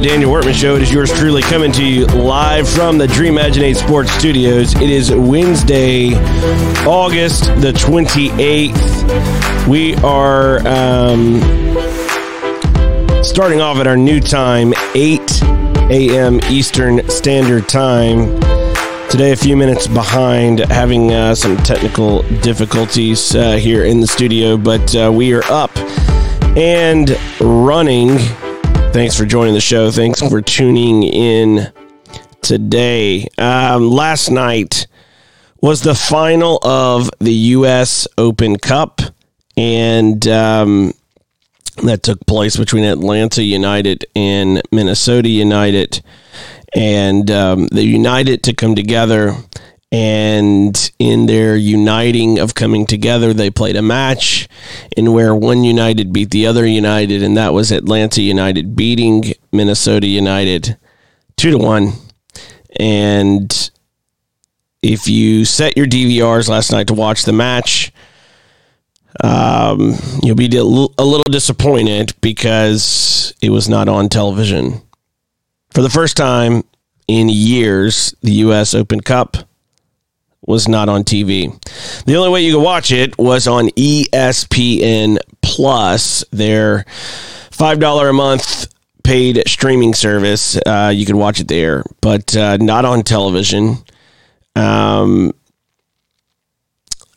the 0.00 0.08
Daniel 0.08 0.30
Workman 0.32 0.54
Show. 0.54 0.76
It 0.76 0.82
is 0.82 0.92
yours 0.92 1.12
truly 1.12 1.42
coming 1.42 1.72
to 1.72 1.84
you 1.84 2.06
live 2.06 2.68
from 2.68 2.96
the 2.96 3.06
Dream 3.06 3.34
Imaginate 3.34 3.76
Sports 3.76 4.10
Studios. 4.12 4.74
It 4.74 4.88
is 4.88 5.10
Wednesday, 5.12 6.14
August 6.86 7.44
the 7.60 7.72
28th. 7.72 9.66
We 9.68 9.94
are 9.96 10.66
um, 10.66 11.40
starting 13.22 13.60
off 13.60 13.76
at 13.78 13.86
our 13.86 13.96
new 13.96 14.20
time, 14.20 14.72
8 14.94 15.42
a.m. 15.90 16.40
Eastern 16.50 17.08
Standard 17.10 17.68
Time. 17.68 18.40
Today, 19.10 19.32
a 19.32 19.36
few 19.36 19.56
minutes 19.56 19.86
behind, 19.86 20.60
having 20.60 21.12
uh, 21.12 21.34
some 21.34 21.56
technical 21.58 22.22
difficulties 22.40 23.34
uh, 23.34 23.56
here 23.56 23.84
in 23.84 24.00
the 24.00 24.06
studio, 24.06 24.56
but 24.56 24.94
uh, 24.94 25.10
we 25.12 25.34
are 25.34 25.44
up 25.50 25.76
and 26.56 27.18
running. 27.40 28.18
Thanks 28.92 29.16
for 29.16 29.24
joining 29.24 29.54
the 29.54 29.60
show. 29.60 29.92
Thanks 29.92 30.20
for 30.20 30.42
tuning 30.42 31.04
in 31.04 31.72
today. 32.42 33.28
Um, 33.38 33.88
last 33.88 34.30
night 34.30 34.88
was 35.60 35.82
the 35.82 35.94
final 35.94 36.58
of 36.64 37.08
the 37.20 37.32
U.S. 37.32 38.08
Open 38.18 38.58
Cup, 38.58 39.00
and 39.56 40.26
um, 40.26 40.92
that 41.84 42.02
took 42.02 42.26
place 42.26 42.56
between 42.56 42.82
Atlanta 42.82 43.44
United 43.44 44.06
and 44.16 44.60
Minnesota 44.72 45.28
United. 45.28 46.02
And 46.74 47.30
um, 47.30 47.68
the 47.68 47.84
United 47.84 48.42
to 48.42 48.54
come 48.54 48.74
together 48.74 49.36
and 49.92 50.92
in 50.98 51.26
their 51.26 51.56
uniting 51.56 52.38
of 52.38 52.54
coming 52.54 52.86
together, 52.86 53.34
they 53.34 53.50
played 53.50 53.76
a 53.76 53.82
match 53.82 54.48
in 54.96 55.12
where 55.12 55.34
one 55.34 55.64
United 55.64 56.12
beat 56.12 56.30
the 56.30 56.46
other 56.46 56.66
United, 56.66 57.22
and 57.22 57.36
that 57.36 57.52
was 57.52 57.72
Atlanta 57.72 58.22
United 58.22 58.76
beating 58.76 59.32
Minnesota 59.52 60.06
United 60.06 60.76
two 61.36 61.50
to 61.50 61.58
one. 61.58 61.92
And 62.78 63.70
if 64.82 65.08
you 65.08 65.44
set 65.44 65.76
your 65.76 65.86
DVRs 65.86 66.48
last 66.48 66.70
night 66.70 66.86
to 66.86 66.94
watch 66.94 67.24
the 67.24 67.32
match, 67.32 67.92
um, 69.24 69.96
you'll 70.22 70.36
be 70.36 70.56
a 70.56 70.62
little 70.62 71.24
disappointed 71.30 72.14
because 72.20 73.34
it 73.42 73.50
was 73.50 73.68
not 73.68 73.88
on 73.88 74.08
television. 74.08 74.82
For 75.70 75.82
the 75.82 75.90
first 75.90 76.16
time 76.16 76.62
in 77.08 77.28
years, 77.28 78.14
the 78.22 78.32
U.S. 78.32 78.72
Open 78.74 79.00
Cup 79.00 79.36
was 80.46 80.68
not 80.68 80.88
on 80.88 81.04
TV. 81.04 81.52
The 82.04 82.16
only 82.16 82.30
way 82.30 82.42
you 82.42 82.54
could 82.54 82.62
watch 82.62 82.92
it 82.92 83.16
was 83.18 83.46
on 83.46 83.68
ESPN 83.70 85.18
Plus, 85.42 86.24
their 86.30 86.84
$5 87.50 88.10
a 88.10 88.12
month 88.12 88.72
paid 89.02 89.42
streaming 89.46 89.94
service. 89.94 90.58
Uh, 90.66 90.92
you 90.94 91.06
could 91.06 91.14
watch 91.14 91.40
it 91.40 91.48
there, 91.48 91.84
but 92.00 92.36
uh, 92.36 92.56
not 92.58 92.84
on 92.84 93.02
television. 93.02 93.76
Um, 94.56 95.32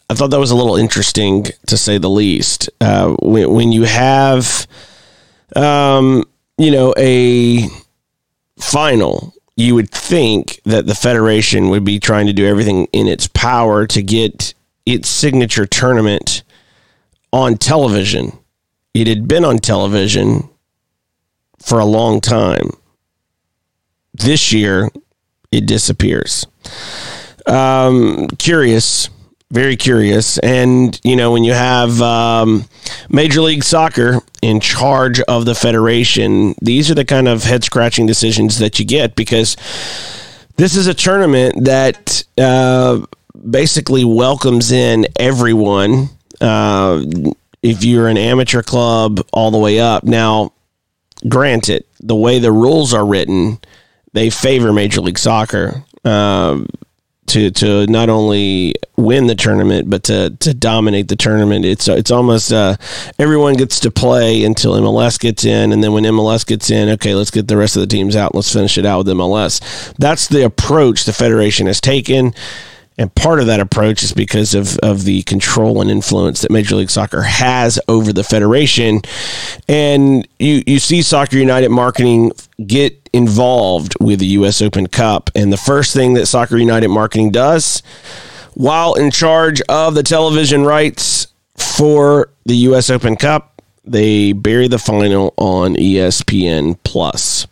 I 0.10 0.16
thought 0.16 0.32
that 0.32 0.40
was 0.40 0.52
a 0.52 0.56
little 0.56 0.76
interesting 0.76 1.46
to 1.68 1.78
say 1.78 1.98
the 1.98 2.10
least. 2.10 2.70
Uh, 2.82 3.16
when, 3.22 3.52
when 3.52 3.72
you 3.72 3.84
have, 3.84 4.68
um, 5.56 6.26
you 6.58 6.72
know, 6.72 6.94
a 6.98 7.68
final 8.60 9.34
you 9.56 9.76
would 9.76 9.90
think 9.92 10.62
that 10.66 10.86
the 10.88 10.96
Federation 10.96 11.70
would 11.70 11.84
be 11.84 12.00
trying 12.00 12.28
to 12.28 12.34
do 12.34 12.46
everything 12.46 12.86
in 12.92 13.08
its 13.08 13.28
power 13.28 13.86
to 13.88 14.02
get 14.02 14.54
its 14.86 15.08
signature 15.08 15.66
tournament 15.66 16.44
on 17.32 17.58
television. 17.58 18.38
It 18.94 19.08
had 19.08 19.28
been 19.28 19.46
on 19.46 19.58
television 19.58 20.50
for 21.60 21.80
a 21.80 21.86
long 21.86 22.20
time. 22.22 22.72
This 24.14 24.52
year, 24.52 24.90
it 25.52 25.66
disappears. 25.66 26.46
Um, 27.46 28.28
curious 28.38 29.10
very 29.54 29.78
curious. 29.78 30.40
And, 30.40 31.00
you 31.04 31.16
know, 31.16 31.32
when 31.32 31.44
you 31.44 31.54
have 31.54 32.02
um, 32.02 32.66
Major 33.10 33.42
League 33.42 33.64
Soccer 33.64 34.20
in 34.42 34.60
charge 34.60 35.22
of 35.22 35.46
the 35.46 35.54
federation, 35.56 36.56
these 36.62 36.90
are 36.90 36.96
the 36.96 37.06
kind 37.06 37.28
of 37.28 37.44
head 37.44 37.64
scratching 37.64 38.08
decisions 38.08 38.58
that 38.60 38.80
you 38.80 38.86
get 38.86 39.16
because 39.16 39.56
this 40.58 40.76
is 40.76 40.88
a 40.88 40.94
tournament 40.94 41.66
that 41.66 42.24
uh, 42.38 43.06
basically 43.50 44.04
welcomes 44.04 44.72
in 44.72 45.06
everyone. 45.18 46.10
Uh, 46.42 47.04
if 47.62 47.84
you're 47.86 48.10
an 48.10 48.18
amateur 48.18 48.62
club 48.62 49.26
all 49.32 49.50
the 49.50 49.58
way 49.58 49.80
up. 49.80 50.04
Now, 50.04 50.52
granted, 51.30 51.86
the 52.02 52.16
way 52.16 52.40
the 52.40 52.52
rules 52.52 52.94
are 52.94 53.06
written, 53.06 53.60
they 54.12 54.30
favor 54.30 54.74
Major 54.74 55.02
League 55.02 55.18
Soccer. 55.18 55.84
Um, 56.04 56.68
to 57.28 57.52
to 57.52 57.88
not 57.88 58.10
only 58.10 58.76
win 58.96 59.28
the 59.28 59.36
tournament 59.36 59.90
but 59.90 60.04
to 60.04 60.32
to 60.40 60.54
dominate 60.54 61.08
the 61.08 61.16
tournament. 61.16 61.66
It's 61.66 61.88
it's 61.88 62.12
almost 62.12 62.52
uh, 62.52 62.76
everyone 63.20 63.56
gets 63.56 63.80
to 63.82 63.92
play 63.92 64.44
until 64.44 64.74
MLS 64.74 65.20
gets 65.20 65.46
in, 65.46 65.72
and 65.72 65.84
then 65.84 65.94
when 65.94 66.04
MLS 66.04 66.46
gets 66.46 66.70
in, 66.70 66.90
okay, 66.90 67.16
let's 67.16 67.32
get 67.32 67.48
the 67.48 67.58
rest 67.58 67.76
of 67.76 67.82
the 67.82 67.88
teams 67.88 68.16
out. 68.16 68.36
Let's 68.36 68.52
finish 68.52 68.78
it 68.78 68.86
out 68.86 69.00
with 69.00 69.16
MLS. 69.16 69.94
That's 69.98 70.28
the 70.28 70.46
approach 70.46 71.06
the 71.06 71.14
federation 71.14 71.68
has 71.68 71.82
taken. 71.82 72.34
And 72.98 73.14
part 73.16 73.40
of 73.40 73.48
that 73.48 73.60
approach 73.60 74.04
is 74.04 74.14
because 74.14 74.54
of, 74.54 74.78
of 74.80 75.04
the 75.04 75.24
control 75.24 75.82
and 75.82 75.90
influence 75.90 76.42
that 76.42 76.52
Major 76.52 76.76
League 76.76 76.92
Soccer 76.92 77.24
has 77.24 77.80
over 77.88 78.14
the 78.14 78.24
federation. 78.24 79.02
And 79.68 80.28
you, 80.40 80.62
you 80.68 80.80
see 80.80 81.02
Soccer 81.02 81.38
United 81.38 81.70
marketing 81.70 82.34
get 82.66 83.10
involved 83.12 83.96
with 84.00 84.20
the 84.20 84.28
U.S. 84.28 84.62
Open 84.62 84.88
Cup. 84.88 85.30
And 85.36 85.52
the 85.52 85.58
first 85.58 85.94
thing 85.94 86.14
that 86.14 86.28
Soccer 86.28 86.58
United 86.58 86.90
marketing 86.90 87.32
does, 87.32 87.82
while 88.54 88.94
in 88.94 89.10
charge 89.10 89.62
of 89.70 89.96
the 89.96 90.04
television 90.04 90.64
rights 90.64 91.28
for 91.56 92.30
the 92.46 92.56
U.S. 92.58 92.90
Open 92.90 93.16
Cup, 93.16 93.62
they 93.86 94.34
bury 94.34 94.68
the 94.68 94.80
final 94.80 95.34
on 95.38 95.76
ESPN 95.76 96.78
Plus. 96.84 97.48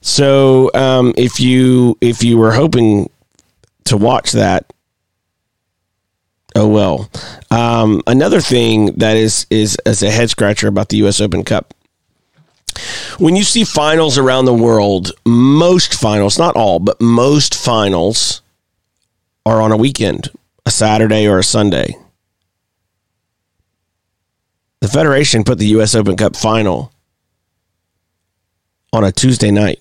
So 0.00 0.70
um, 0.74 1.12
if 1.16 1.38
you 1.38 1.98
if 2.00 2.22
you 2.22 2.38
were 2.38 2.52
hoping 2.52 3.10
to 3.88 3.96
watch 3.96 4.32
that. 4.32 4.72
Oh 6.54 6.68
well. 6.68 7.10
Um, 7.50 8.02
another 8.06 8.40
thing 8.40 8.86
that 8.96 9.16
is 9.16 9.46
is 9.50 9.76
as 9.86 10.02
a 10.02 10.10
head 10.10 10.30
scratcher 10.30 10.68
about 10.68 10.88
the 10.88 10.98
U.S. 10.98 11.20
Open 11.20 11.44
Cup. 11.44 11.74
When 13.18 13.34
you 13.34 13.42
see 13.42 13.64
finals 13.64 14.18
around 14.18 14.44
the 14.44 14.54
world, 14.54 15.12
most 15.26 15.94
finals, 15.94 16.38
not 16.38 16.54
all, 16.56 16.78
but 16.78 17.00
most 17.00 17.54
finals 17.54 18.40
are 19.44 19.60
on 19.60 19.72
a 19.72 19.76
weekend, 19.76 20.30
a 20.64 20.70
Saturday 20.70 21.26
or 21.26 21.38
a 21.38 21.44
Sunday. 21.44 21.96
The 24.80 24.88
Federation 24.88 25.42
put 25.42 25.58
the 25.58 25.66
U.S. 25.68 25.94
Open 25.94 26.16
Cup 26.16 26.36
final 26.36 26.92
on 28.92 29.04
a 29.04 29.10
Tuesday 29.10 29.50
night. 29.50 29.80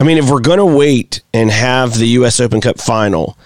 I 0.00 0.04
mean, 0.04 0.18
if 0.18 0.30
we're 0.30 0.40
going 0.40 0.58
to 0.58 0.64
wait 0.66 1.22
and 1.34 1.50
have 1.50 1.94
the 1.94 2.06
U.S. 2.08 2.38
Open 2.38 2.60
Cup 2.60 2.80
final 2.80 3.36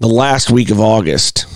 the 0.00 0.08
last 0.08 0.50
week 0.50 0.70
of 0.70 0.80
August, 0.80 1.46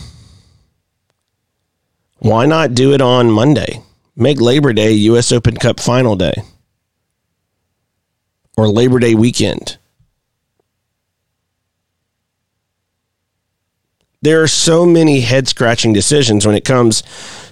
why 2.19 2.47
not 2.47 2.75
do 2.75 2.93
it 2.93 3.01
on 3.01 3.31
Monday? 3.31 3.83
Make 4.15 4.41
Labor 4.41 4.73
Day 4.73 4.93
U.S. 4.93 5.33
Open 5.33 5.57
Cup 5.57 5.81
final 5.81 6.15
day 6.15 6.35
or 8.57 8.69
Labor 8.69 8.99
Day 8.99 9.15
weekend. 9.15 9.77
There 14.21 14.43
are 14.43 14.49
so 14.49 14.85
many 14.85 15.21
head 15.21 15.47
scratching 15.47 15.93
decisions 15.93 16.45
when 16.45 16.57
it 16.57 16.65
comes 16.65 17.03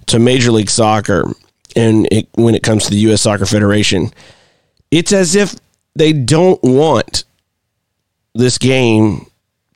to 0.06 0.18
Major 0.18 0.50
League 0.50 0.70
Soccer 0.70 1.32
and 1.76 2.08
it, 2.10 2.28
when 2.34 2.54
it 2.56 2.64
comes 2.64 2.84
to 2.84 2.90
the 2.90 2.96
U.S. 2.98 3.22
Soccer 3.22 3.46
Federation. 3.46 4.10
It's 4.90 5.12
as 5.12 5.36
if 5.36 5.54
they 5.96 6.12
don't 6.12 6.62
want 6.62 7.24
this 8.34 8.58
game 8.58 9.26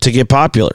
to 0.02 0.10
get 0.10 0.28
popular. 0.28 0.72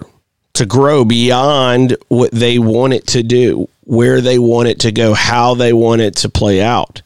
to 0.55 0.65
grow 0.65 1.05
beyond 1.05 1.97
what 2.07 2.31
they 2.31 2.57
want 2.57 2.93
it 2.93 3.05
to 3.07 3.21
do, 3.21 3.67
where 3.83 4.21
they 4.21 4.39
want 4.39 4.69
it 4.69 4.79
to 4.79 4.91
go, 4.91 5.13
how 5.13 5.53
they 5.53 5.73
want 5.73 6.01
it 6.01 6.15
to 6.15 6.29
play 6.29 6.61
out. 6.61 7.01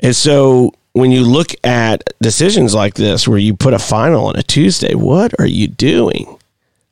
And 0.00 0.14
so 0.14 0.72
when 0.92 1.10
you 1.10 1.24
look 1.24 1.52
at 1.64 2.04
decisions 2.20 2.74
like 2.74 2.94
this, 2.94 3.26
where 3.26 3.38
you 3.38 3.56
put 3.56 3.74
a 3.74 3.78
final 3.78 4.26
on 4.26 4.36
a 4.36 4.42
Tuesday, 4.42 4.94
what 4.94 5.32
are 5.40 5.46
you 5.46 5.66
doing? 5.66 6.38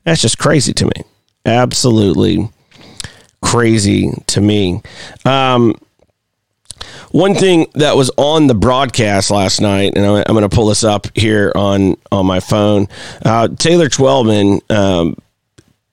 That's 0.05 0.23
just 0.23 0.39
crazy 0.39 0.73
to 0.75 0.87
me. 0.87 1.05
Absolutely 1.45 2.49
crazy 3.43 4.13
to 4.29 4.41
me. 4.41 4.81
Um, 5.25 5.75
one 7.11 7.35
thing 7.35 7.67
that 7.75 7.97
was 7.97 8.11
on 8.17 8.47
the 8.47 8.55
broadcast 8.55 9.31
last 9.31 9.61
night, 9.61 9.95
and 9.97 10.05
I'm, 10.05 10.25
I'm 10.27 10.35
going 10.35 10.49
to 10.49 10.55
pull 10.55 10.67
this 10.67 10.85
up 10.85 11.07
here 11.15 11.53
on 11.55 11.97
on 12.13 12.27
my 12.27 12.41
phone. 12.41 12.89
Uh, 13.25 13.49
Taylor 13.49 13.89
Twellman 13.89 14.61
um, 14.71 15.17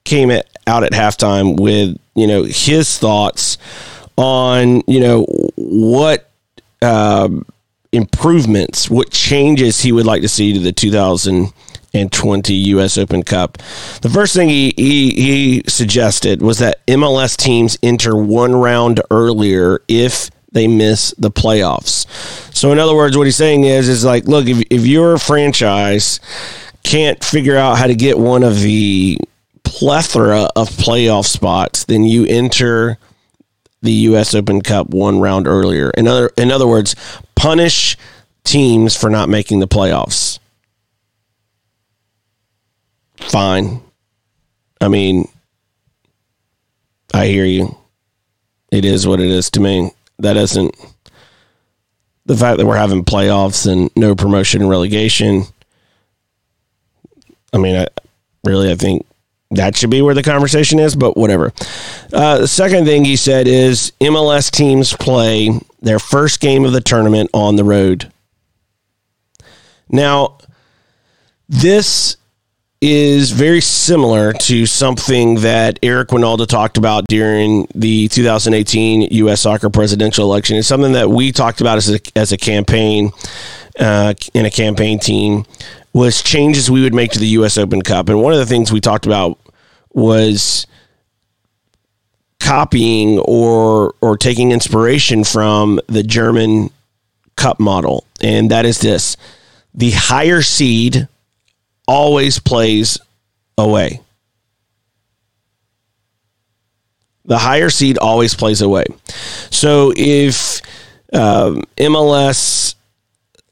came 0.04 0.32
at, 0.32 0.48
out 0.68 0.84
at 0.84 0.92
halftime 0.92 1.60
with 1.60 1.98
you 2.16 2.28
know 2.28 2.44
his 2.44 2.98
thoughts 2.98 3.58
on 4.18 4.82
you 4.88 5.00
know 5.00 5.26
what 5.56 6.30
uh, 6.82 7.30
improvements, 7.94 8.90
what 8.90 9.12
changes 9.12 9.82
he 9.82 9.92
would 9.92 10.06
like 10.06 10.22
to 10.22 10.28
see 10.28 10.54
to 10.54 10.60
the 10.60 10.72
2020 10.72 12.54
U.S. 12.54 12.98
Open 12.98 13.24
Cup. 13.24 13.58
The 14.02 14.10
first 14.10 14.36
thing 14.36 14.50
he, 14.50 14.74
he, 14.76 15.12
he 15.12 15.64
suggested 15.68 16.42
was 16.42 16.60
that 16.60 16.86
MLS 16.88 17.38
teams 17.38 17.78
enter 17.82 18.16
one 18.16 18.54
round 18.56 19.02
earlier 19.12 19.82
if 19.88 20.30
they 20.54 20.68
miss 20.68 21.14
the 21.18 21.32
playoffs. 21.32 22.08
So, 22.56 22.72
in 22.72 22.80
other 22.80 22.96
words, 22.96 23.18
what 23.18 23.26
he's 23.26 23.36
saying 23.36 23.66
is, 23.66 23.90
is 23.90 24.06
like, 24.06 24.26
look, 24.26 24.48
if, 24.48 24.64
if 24.70 24.86
your 24.86 25.18
franchise 25.18 26.20
can't 26.84 27.24
figure 27.24 27.58
out 27.58 27.78
how 27.78 27.88
to 27.88 27.96
get 27.96 28.18
one 28.18 28.44
of 28.44 28.60
the 28.60 29.18
plethora 29.64 30.48
of 30.56 30.70
playoff 30.70 31.26
spots, 31.26 31.86
then 31.86 32.04
you 32.04 32.26
enter 32.26 32.98
the 33.82 33.92
U.S. 33.92 34.34
Open 34.34 34.62
Cup 34.62 34.90
one 34.90 35.20
round 35.20 35.48
earlier. 35.48 35.90
In 35.92 36.08
other, 36.08 36.32
in 36.38 36.52
other 36.52 36.68
words, 36.68 36.96
punish 37.36 37.98
teams 38.44 38.96
for 38.96 39.10
not 39.10 39.30
making 39.30 39.60
the 39.60 39.68
playoffs. 39.68 40.40
Fine. 43.18 43.82
I 44.80 44.88
mean, 44.88 45.28
I 47.14 47.28
hear 47.28 47.46
you. 47.46 47.78
It 48.72 48.86
is 48.86 49.08
what 49.08 49.20
it 49.20 49.30
is 49.30 49.52
to 49.52 49.60
me. 49.60 49.92
That 50.24 50.38
isn't 50.38 50.74
the 52.26 52.38
fact 52.38 52.58
that 52.58 52.66
we're 52.66 52.78
having 52.78 53.04
playoffs 53.04 53.70
and 53.70 53.92
no 53.96 54.16
promotion 54.16 54.62
and 54.62 54.70
relegation. 54.70 55.44
I 57.52 57.58
mean, 57.58 57.76
I 57.76 57.88
really, 58.46 58.72
I 58.72 58.76
think 58.76 59.06
that 59.52 59.76
should 59.76 59.90
be 59.90 60.02
where 60.02 60.16
the 60.16 60.24
conversation 60.24 60.80
is, 60.80 60.96
but 60.96 61.18
whatever. 61.18 61.52
Uh, 62.14 62.40
the 62.40 62.48
second 62.48 62.86
thing 62.86 63.04
he 63.04 63.18
said 63.18 63.48
is 63.48 63.92
MLS 64.00 64.50
teams 64.50 64.94
play 64.94 65.60
their 65.82 66.00
first 66.00 66.40
game 66.40 66.64
of 66.64 66.72
the 66.72 66.82
tournament 66.82 67.30
on 67.34 67.58
the 67.58 67.66
road. 67.66 68.10
Now, 69.90 70.38
this 71.50 72.16
is 72.84 73.32
very 73.32 73.62
similar 73.62 74.34
to 74.34 74.66
something 74.66 75.36
that 75.36 75.80
Eric 75.82 76.10
Wynalda 76.10 76.46
talked 76.46 76.78
about 76.78 77.06
during 77.08 77.66
the 77.74 78.10
2018 78.10 79.04
U.S. 79.04 79.42
Soccer 79.42 79.70
presidential 79.70 80.26
election. 80.26 80.58
It's 80.58 80.68
something 80.68 80.92
that 80.92 81.10
we 81.10 81.32
talked 81.32 81.62
about 81.62 81.78
as 81.78 81.90
a, 81.90 82.00
as 82.16 82.34
a 82.34 82.38
campaign 82.38 83.12
uh, 83.80 84.14
in 84.34 84.46
a 84.46 84.52
campaign 84.52 85.00
team 85.00 85.46
was 85.94 86.22
changes 86.22 86.70
we 86.70 86.82
would 86.82 86.94
make 86.94 87.12
to 87.12 87.20
the 87.20 87.28
U.S. 87.28 87.58
Open 87.58 87.82
Cup. 87.82 88.10
And 88.10 88.22
one 88.22 88.34
of 88.34 88.40
the 88.40 88.46
things 88.46 88.70
we 88.70 88.82
talked 88.82 89.06
about 89.06 89.40
was 89.94 90.68
copying 92.42 93.20
or 93.20 93.96
or 94.02 94.18
taking 94.18 94.52
inspiration 94.52 95.24
from 95.24 95.80
the 95.88 96.04
German 96.04 96.70
cup 97.38 97.58
model 97.58 98.06
and 98.20 98.52
that 98.52 98.66
is 98.66 98.82
this 98.82 99.16
the 99.74 99.92
higher 99.92 100.42
seed 100.42 101.08
always 101.88 102.40
plays 102.40 102.98
away 103.58 104.00
the 107.26 107.38
higher 107.38 107.70
seed 107.70 107.98
always 107.98 108.36
plays 108.36 108.62
away 108.62 108.86
so 109.50 109.94
if 109.96 110.62
um, 111.14 111.62
MLS 111.78 112.76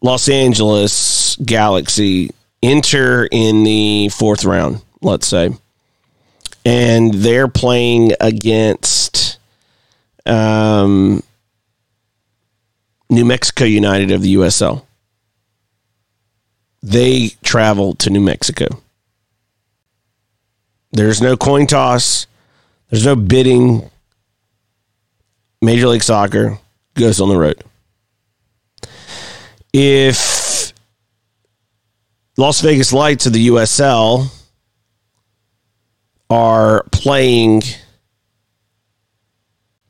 Los 0.01 0.27
Angeles 0.29 1.35
Galaxy 1.37 2.31
enter 2.63 3.27
in 3.31 3.63
the 3.63 4.09
fourth 4.09 4.43
round 4.45 4.81
let's 5.01 5.27
say 5.27 5.51
and 6.65 7.13
they're 7.13 7.47
playing 7.47 8.11
against 8.19 9.39
um, 10.25 11.23
New 13.09 13.25
Mexico 13.25 13.65
United 13.65 14.11
of 14.11 14.21
the 14.21 14.35
USL. 14.35 14.85
They 16.83 17.29
travel 17.43 17.95
to 17.95 18.09
New 18.09 18.21
Mexico. 18.21 18.67
There's 20.91 21.21
no 21.21 21.37
coin 21.37 21.67
toss. 21.67 22.27
There's 22.89 23.05
no 23.05 23.15
bidding. 23.15 23.89
Major 25.61 25.87
League 25.87 26.03
Soccer 26.03 26.57
goes 26.95 27.21
on 27.21 27.29
the 27.29 27.37
road. 27.37 27.63
If 29.73 30.73
Las 32.37 32.61
Vegas 32.61 32.91
Lights 32.91 33.25
of 33.25 33.33
the 33.33 33.47
USL 33.47 34.29
are 36.29 36.83
playing 36.91 37.61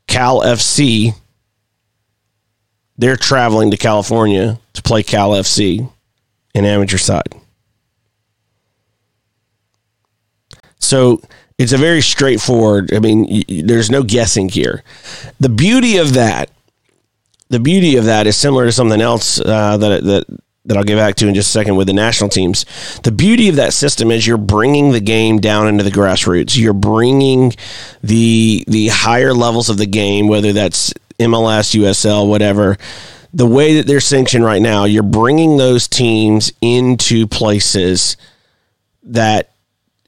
Cal 0.08 0.40
FC. 0.40 1.14
They're 2.98 3.16
traveling 3.16 3.70
to 3.70 3.76
California 3.76 4.60
to 4.72 4.82
play 4.82 5.02
Cal 5.04 5.30
FC 5.30 5.88
in 6.54 6.64
amateur 6.64 6.98
side. 6.98 7.34
So 10.78 11.22
it's 11.58 11.72
a 11.72 11.78
very 11.78 12.02
straightforward. 12.02 12.92
I 12.92 12.98
mean, 12.98 13.44
there's 13.48 13.90
no 13.90 14.02
guessing 14.02 14.48
here. 14.48 14.82
The 15.40 15.48
beauty 15.48 15.98
of 15.98 16.14
that, 16.14 16.50
the 17.48 17.60
beauty 17.60 17.96
of 17.96 18.06
that 18.06 18.26
is 18.26 18.36
similar 18.36 18.66
to 18.66 18.72
something 18.72 19.00
else 19.00 19.40
uh, 19.40 19.76
that 19.76 20.04
that 20.04 20.40
that 20.64 20.76
I'll 20.76 20.84
get 20.84 20.96
back 20.96 21.16
to 21.16 21.28
in 21.28 21.34
just 21.34 21.48
a 21.48 21.52
second 21.52 21.76
with 21.76 21.88
the 21.88 21.92
national 21.92 22.30
teams. 22.30 22.64
The 23.02 23.10
beauty 23.10 23.48
of 23.48 23.56
that 23.56 23.72
system 23.72 24.10
is 24.10 24.26
you're 24.26 24.36
bringing 24.36 24.92
the 24.92 25.00
game 25.00 25.38
down 25.38 25.66
into 25.66 25.82
the 25.82 25.90
grassroots. 25.90 26.56
You're 26.56 26.72
bringing 26.72 27.52
the 28.02 28.64
the 28.68 28.88
higher 28.88 29.34
levels 29.34 29.68
of 29.68 29.78
the 29.78 29.86
game, 29.86 30.28
whether 30.28 30.52
that's 30.52 30.92
MLS, 31.18 31.78
USL, 31.78 32.28
whatever. 32.28 32.76
The 33.34 33.46
way 33.46 33.76
that 33.76 33.86
they're 33.86 34.00
sanctioned 34.00 34.44
right 34.44 34.60
now, 34.60 34.84
you're 34.84 35.02
bringing 35.02 35.56
those 35.56 35.88
teams 35.88 36.52
into 36.60 37.26
places 37.26 38.16
that 39.04 39.52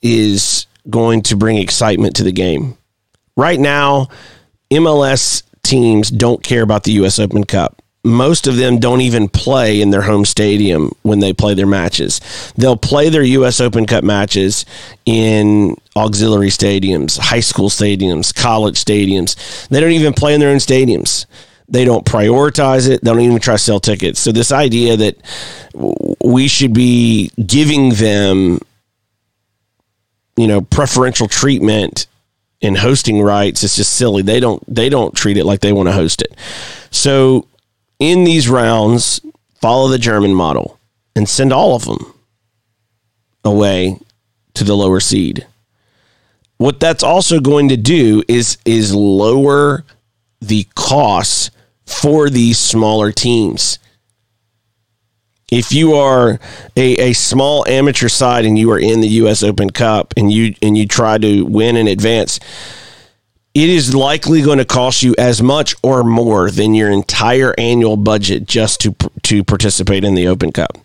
is 0.03 0.67
going 0.91 1.23
to 1.23 1.37
bring 1.37 1.57
excitement 1.57 2.17
to 2.17 2.25
the 2.25 2.33
game. 2.33 2.77
Right 3.37 3.59
now, 3.59 4.09
MLS 4.71 5.43
teams 5.63 6.11
don't 6.11 6.43
care 6.43 6.63
about 6.63 6.85
the 6.85 6.93
US 6.93 7.19
Open 7.19 7.45
Cup 7.45 7.81
most 8.05 8.47
of 8.47 8.57
them 8.57 8.79
don't 8.79 9.01
even 9.01 9.29
play 9.29 9.81
in 9.81 9.91
their 9.91 10.03
home 10.03 10.27
stadium 10.27 10.93
when 11.03 11.21
they 11.21 11.33
play 11.33 11.55
their 11.55 11.67
matches. 11.67 12.21
They'll 12.57 12.77
play 12.77 13.09
their 13.09 13.23
U.S. 13.23 13.61
Open 13.61 13.87
Cup 13.87 14.05
matches 14.05 14.67
in 15.07 15.77
auxiliary 15.97 16.51
stadiums, 16.51 17.19
high 17.19 17.41
school 17.41 17.71
stadiums, 17.71 18.35
college 18.35 18.77
stadiums. 18.77 19.69
They 19.69 19.81
don't 19.81 19.93
even 19.93 20.13
play 20.13 20.35
in 20.35 20.41
their 20.41 20.51
own 20.51 20.59
stadiums. 20.59 21.25
They 21.75 21.85
don't 21.85 22.07
prioritize 22.07 22.89
it. 22.89 23.03
They 23.03 23.11
don't 23.11 23.21
even 23.21 23.41
try 23.41 23.55
to 23.55 23.59
sell 23.59 23.81
tickets. 23.81 24.21
So 24.21 24.31
this 24.31 24.53
idea 24.53 24.97
that 24.97 25.17
we 26.25 26.47
should 26.47 26.73
be 26.73 27.33
giving 27.45 27.95
them, 27.95 28.61
you 30.37 30.47
know, 30.47 30.61
preferential 30.61 31.27
treatment 31.27 32.07
in 32.61 32.77
hosting 32.77 33.21
rights 33.21 33.65
is 33.65 33.75
just 33.75 33.95
silly. 33.95 34.23
They 34.23 34.39
don't 34.39 34.63
they 34.73 34.89
don't 34.89 35.17
treat 35.17 35.37
it 35.37 35.47
like 35.47 35.63
they 35.63 35.73
want 35.73 35.89
to 35.89 35.93
host 35.93 36.23
it. 36.23 36.37
So 36.93 37.49
in 37.99 38.23
these 38.23 38.49
rounds 38.49 39.21
follow 39.61 39.89
the 39.89 39.99
German 39.99 40.33
model 40.33 40.79
and 41.17 41.29
send 41.29 41.53
all 41.53 41.75
of 41.75 41.87
them 41.87 42.15
away 43.43 43.99
to 44.55 44.63
the 44.63 44.77
lower 44.77 45.01
seed. 45.01 45.45
What 46.59 46.79
that's 46.79 47.03
also 47.03 47.41
going 47.41 47.71
to 47.71 47.77
do 47.77 48.23
is 48.29 48.59
is 48.65 48.95
lower 48.95 49.85
the 50.41 50.69
costs 50.77 51.51
for 51.87 52.31
these 52.31 52.59
smaller 52.59 53.13
teams. 53.13 53.79
If 55.51 55.73
you 55.73 55.95
are 55.95 56.41
a, 56.77 57.11
a 57.11 57.13
small 57.13 57.67
amateur 57.69 58.09
side 58.09 58.45
and 58.45 58.59
you 58.59 58.71
are 58.73 58.79
in 58.79 59.01
the 59.01 59.09
US 59.09 59.43
Open 59.43 59.71
Cup 59.71 60.15
and 60.17 60.33
you 60.33 60.55
and 60.63 60.77
you 60.77 60.87
try 60.87 61.19
to 61.19 61.45
win 61.45 61.77
in 61.77 61.87
advance, 61.87 62.41
it 63.53 63.69
is 63.69 63.95
likely 63.95 64.43
going 64.43 64.59
to 64.59 64.65
cost 64.65 65.03
you 65.03 65.15
as 65.17 65.43
much 65.43 65.77
or 65.83 66.03
more 66.03 66.51
than 66.51 66.75
your 66.75 66.91
entire 66.91 67.55
annual 67.59 67.97
budget 67.97 68.47
just 68.47 68.81
to 68.81 68.97
to 69.23 69.45
participate 69.45 70.03
in 70.03 70.15
the 70.15 70.27
Open 70.27 70.51
Cup. 70.51 70.79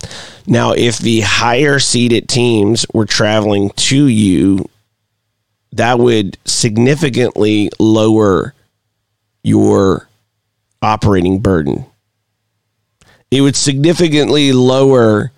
Now, 0.46 0.74
if 0.74 1.00
the 1.00 1.22
higher 1.22 1.80
seeded 1.80 2.28
teams 2.28 2.86
were 2.94 3.06
traveling 3.06 3.72
to 3.72 4.08
you 4.08 4.70
that 5.74 6.00
would 6.00 6.38
significantly 6.46 7.70
lower 7.80 8.54
your 9.44 10.09
operating 10.82 11.40
burden. 11.40 11.86
It 13.32 13.42
would 13.42 13.56
significantly 13.56 14.52
lower 14.52 15.32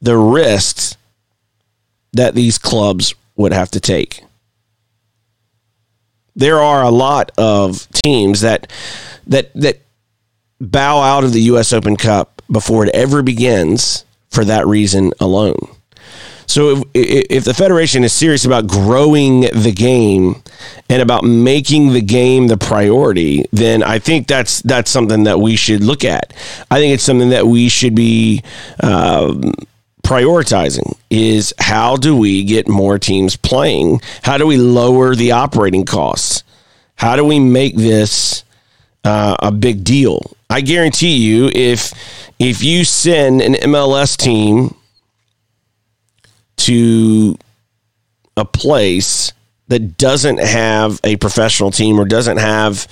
the 0.00 0.16
risks 0.16 0.96
that 2.12 2.34
these 2.34 2.58
clubs 2.58 3.14
would 3.36 3.52
have 3.52 3.70
to 3.72 3.80
take. 3.80 4.24
There 6.36 6.58
are 6.58 6.82
a 6.82 6.90
lot 6.90 7.32
of 7.38 7.88
teams 7.92 8.40
that 8.42 8.70
that 9.26 9.52
that 9.54 9.80
bow 10.60 11.00
out 11.00 11.24
of 11.24 11.32
the 11.32 11.42
US 11.42 11.72
Open 11.72 11.96
Cup 11.96 12.42
before 12.50 12.84
it 12.84 12.94
ever 12.94 13.22
begins 13.22 14.04
for 14.30 14.44
that 14.44 14.66
reason 14.66 15.12
alone. 15.20 15.68
So 16.50 16.82
if, 16.94 17.26
if 17.30 17.44
the 17.44 17.54
federation 17.54 18.02
is 18.02 18.12
serious 18.12 18.44
about 18.44 18.66
growing 18.66 19.42
the 19.42 19.72
game 19.72 20.42
and 20.88 21.00
about 21.00 21.22
making 21.22 21.92
the 21.92 22.00
game 22.00 22.48
the 22.48 22.56
priority, 22.56 23.44
then 23.52 23.84
I 23.84 24.00
think 24.00 24.26
that's 24.26 24.60
that's 24.62 24.90
something 24.90 25.22
that 25.24 25.38
we 25.38 25.54
should 25.54 25.80
look 25.80 26.04
at. 26.04 26.34
I 26.68 26.80
think 26.80 26.92
it's 26.92 27.04
something 27.04 27.28
that 27.28 27.46
we 27.46 27.68
should 27.68 27.94
be 27.94 28.42
um, 28.82 29.52
prioritizing. 30.02 30.98
Is 31.08 31.54
how 31.60 31.96
do 31.96 32.16
we 32.16 32.42
get 32.42 32.66
more 32.66 32.98
teams 32.98 33.36
playing? 33.36 34.00
How 34.22 34.36
do 34.36 34.44
we 34.44 34.56
lower 34.56 35.14
the 35.14 35.30
operating 35.30 35.84
costs? 35.84 36.42
How 36.96 37.14
do 37.14 37.24
we 37.24 37.38
make 37.38 37.76
this 37.76 38.42
uh, 39.04 39.36
a 39.38 39.52
big 39.52 39.84
deal? 39.84 40.32
I 40.50 40.62
guarantee 40.62 41.16
you, 41.16 41.48
if 41.54 41.92
if 42.40 42.60
you 42.60 42.82
send 42.82 43.40
an 43.40 43.54
MLS 43.54 44.16
team 44.16 44.74
to 46.66 47.36
a 48.36 48.44
place 48.44 49.32
that 49.68 49.96
doesn't 49.96 50.38
have 50.38 51.00
a 51.04 51.16
professional 51.16 51.70
team 51.70 51.98
or 51.98 52.04
doesn't 52.04 52.38
have 52.38 52.88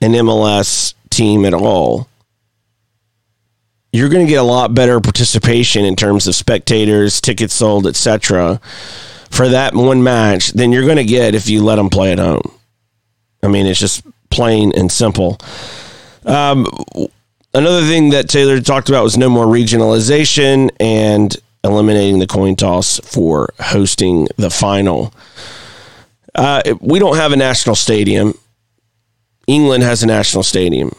an 0.00 0.12
MLS 0.12 0.94
team 1.10 1.44
at 1.44 1.54
all, 1.54 2.08
you're 3.92 4.08
going 4.08 4.24
to 4.26 4.30
get 4.30 4.40
a 4.40 4.42
lot 4.42 4.74
better 4.74 5.00
participation 5.00 5.84
in 5.84 5.96
terms 5.96 6.26
of 6.26 6.34
spectators, 6.34 7.20
tickets 7.20 7.54
sold, 7.54 7.86
etc. 7.86 8.60
for 9.30 9.48
that 9.48 9.74
one 9.74 10.02
match 10.02 10.52
than 10.52 10.72
you're 10.72 10.86
going 10.86 10.96
to 10.96 11.04
get 11.04 11.34
if 11.34 11.48
you 11.48 11.62
let 11.62 11.76
them 11.76 11.90
play 11.90 12.12
at 12.12 12.18
home. 12.18 12.50
I 13.42 13.48
mean, 13.48 13.66
it's 13.66 13.80
just 13.80 14.06
plain 14.30 14.72
and 14.74 14.90
simple. 14.90 15.38
Um, 16.24 16.66
another 17.52 17.82
thing 17.82 18.10
that 18.10 18.28
Taylor 18.28 18.60
talked 18.60 18.88
about 18.88 19.04
was 19.04 19.18
no 19.18 19.28
more 19.28 19.46
regionalization 19.46 20.70
and 20.80 21.36
eliminating 21.64 22.18
the 22.18 22.26
coin 22.26 22.56
toss 22.56 22.98
for 23.00 23.52
hosting 23.60 24.28
the 24.36 24.50
final. 24.50 25.12
Uh, 26.34 26.62
we 26.80 26.98
don't 26.98 27.16
have 27.16 27.32
a 27.32 27.36
national 27.36 27.76
stadium. 27.76 28.34
England 29.46 29.82
has 29.82 30.02
a 30.02 30.06
national 30.06 30.42
stadium. 30.42 30.92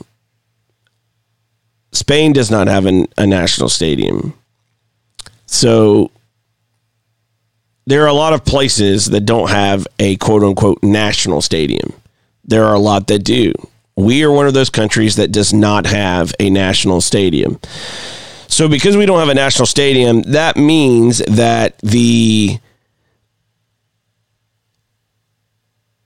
Spain 1.92 2.34
does 2.34 2.50
not 2.50 2.68
have 2.68 2.86
an, 2.86 3.08
a 3.18 3.26
national 3.26 3.70
stadium. 3.70 4.34
So 5.46 6.12
there 7.86 8.04
are 8.04 8.08
a 8.08 8.14
lot 8.14 8.34
of 8.34 8.46
places 8.46 9.08
that 9.08 9.22
don't 9.22 9.50
have 9.50 9.88
a 10.00 10.16
quote 10.18 10.44
unquote 10.44 10.82
national 10.82 11.42
stadium. 11.42 11.94
There 12.46 12.66
are 12.66 12.74
a 12.74 12.80
lot 12.80 13.08
that 13.08 13.20
do. 13.20 13.54
We 13.96 14.24
are 14.24 14.32
one 14.32 14.48
of 14.48 14.54
those 14.54 14.70
countries 14.70 15.18
that 15.18 15.32
does 15.32 15.54
not 15.54 15.86
have 15.86 16.34
a 16.40 16.50
national 16.50 17.02
stadium. 17.02 17.60
So 18.54 18.70
because 18.70 18.96
we 18.96 19.08
don't 19.08 19.18
have 19.18 19.30
a 19.30 19.34
national 19.34 19.66
stadium, 19.66 20.22
that 20.24 20.58
means 20.58 21.18
that 21.26 21.76
the 21.80 22.60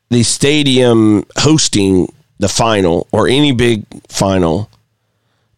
the 0.10 0.24
stadium 0.24 1.26
hosting 1.38 2.08
the 2.40 2.48
final 2.48 3.06
or 3.12 3.28
any 3.28 3.52
big 3.52 3.84
final 4.08 4.70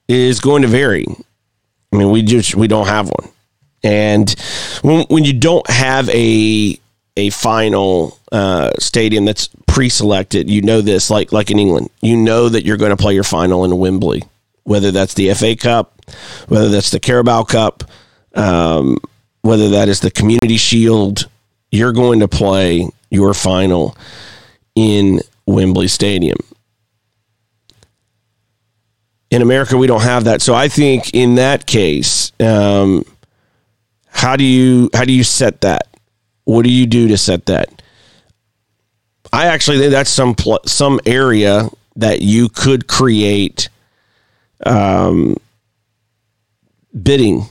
is 0.07 0.39
going 0.39 0.63
to 0.63 0.67
vary. 0.67 1.05
I 1.93 1.95
mean, 1.95 2.09
we 2.09 2.23
just 2.23 2.55
we 2.55 2.67
don't 2.67 2.87
have 2.87 3.07
one. 3.07 3.29
And 3.83 4.33
when 4.81 5.05
when 5.09 5.23
you 5.23 5.33
don't 5.33 5.69
have 5.69 6.09
a 6.09 6.75
a 7.17 7.29
final 7.29 8.17
uh, 8.31 8.71
stadium 8.79 9.25
that's 9.25 9.47
pre-selected, 9.67 10.49
you 10.49 10.63
know 10.63 10.81
this 10.81 11.11
like 11.11 11.31
like 11.31 11.51
in 11.51 11.59
England, 11.59 11.91
you 12.01 12.17
know 12.17 12.49
that 12.49 12.65
you're 12.65 12.77
going 12.77 12.97
to 12.97 12.97
play 12.97 13.13
your 13.13 13.23
final 13.23 13.63
in 13.63 13.77
Wembley, 13.77 14.23
whether 14.63 14.89
that's 14.89 15.13
the 15.13 15.31
FA 15.35 15.55
Cup, 15.55 15.93
whether 16.47 16.69
that's 16.69 16.91
the 16.91 16.99
Carabao 16.99 17.43
Cup, 17.43 17.83
um, 18.35 18.97
whether 19.41 19.69
that 19.69 19.89
is 19.89 19.99
the 19.99 20.11
Community 20.11 20.57
Shield, 20.57 21.27
you're 21.71 21.93
going 21.93 22.19
to 22.19 22.27
play 22.27 22.89
your 23.09 23.33
final 23.33 23.95
in 24.75 25.21
Wembley 25.45 25.87
Stadium. 25.87 26.37
In 29.31 29.41
America, 29.41 29.77
we 29.77 29.87
don't 29.87 30.01
have 30.01 30.23
that, 30.23 30.41
so 30.41 30.55
I 30.55 30.67
think 30.67 31.13
in 31.13 31.35
that 31.35 31.67
case, 31.67 32.31
um, 32.39 33.05
how 34.07 34.35
do 34.35 34.43
you 34.43 34.89
how 34.93 35.05
do 35.05 35.13
you 35.13 35.23
set 35.23 35.61
that? 35.61 35.87
What 36.45 36.63
do 36.63 36.71
you 36.71 36.87
do 36.87 37.07
to 37.09 37.17
set 37.17 37.45
that? 37.45 37.81
I 39.31 39.45
actually 39.45 39.77
think 39.77 39.91
that's 39.91 40.09
some 40.09 40.33
pl- 40.33 40.61
some 40.65 40.99
area 41.05 41.69
that 41.95 42.21
you 42.21 42.49
could 42.49 42.87
create 42.87 43.69
um, 44.65 45.37
bidding 47.03 47.45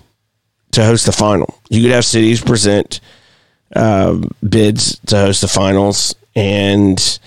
to 0.72 0.84
host 0.84 1.06
the 1.06 1.12
final. 1.12 1.58
You 1.68 1.82
could 1.82 1.92
have 1.92 2.04
cities 2.04 2.40
present 2.40 3.00
uh, 3.74 4.20
bids 4.46 4.98
to 5.06 5.16
host 5.16 5.40
the 5.40 5.48
finals, 5.48 6.14
and 6.34 7.18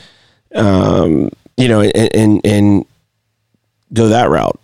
um, 0.55 1.31
you 1.57 1.67
know, 1.67 1.81
and, 1.81 2.15
and 2.15 2.45
and 2.45 2.85
go 3.93 4.09
that 4.09 4.29
route. 4.29 4.59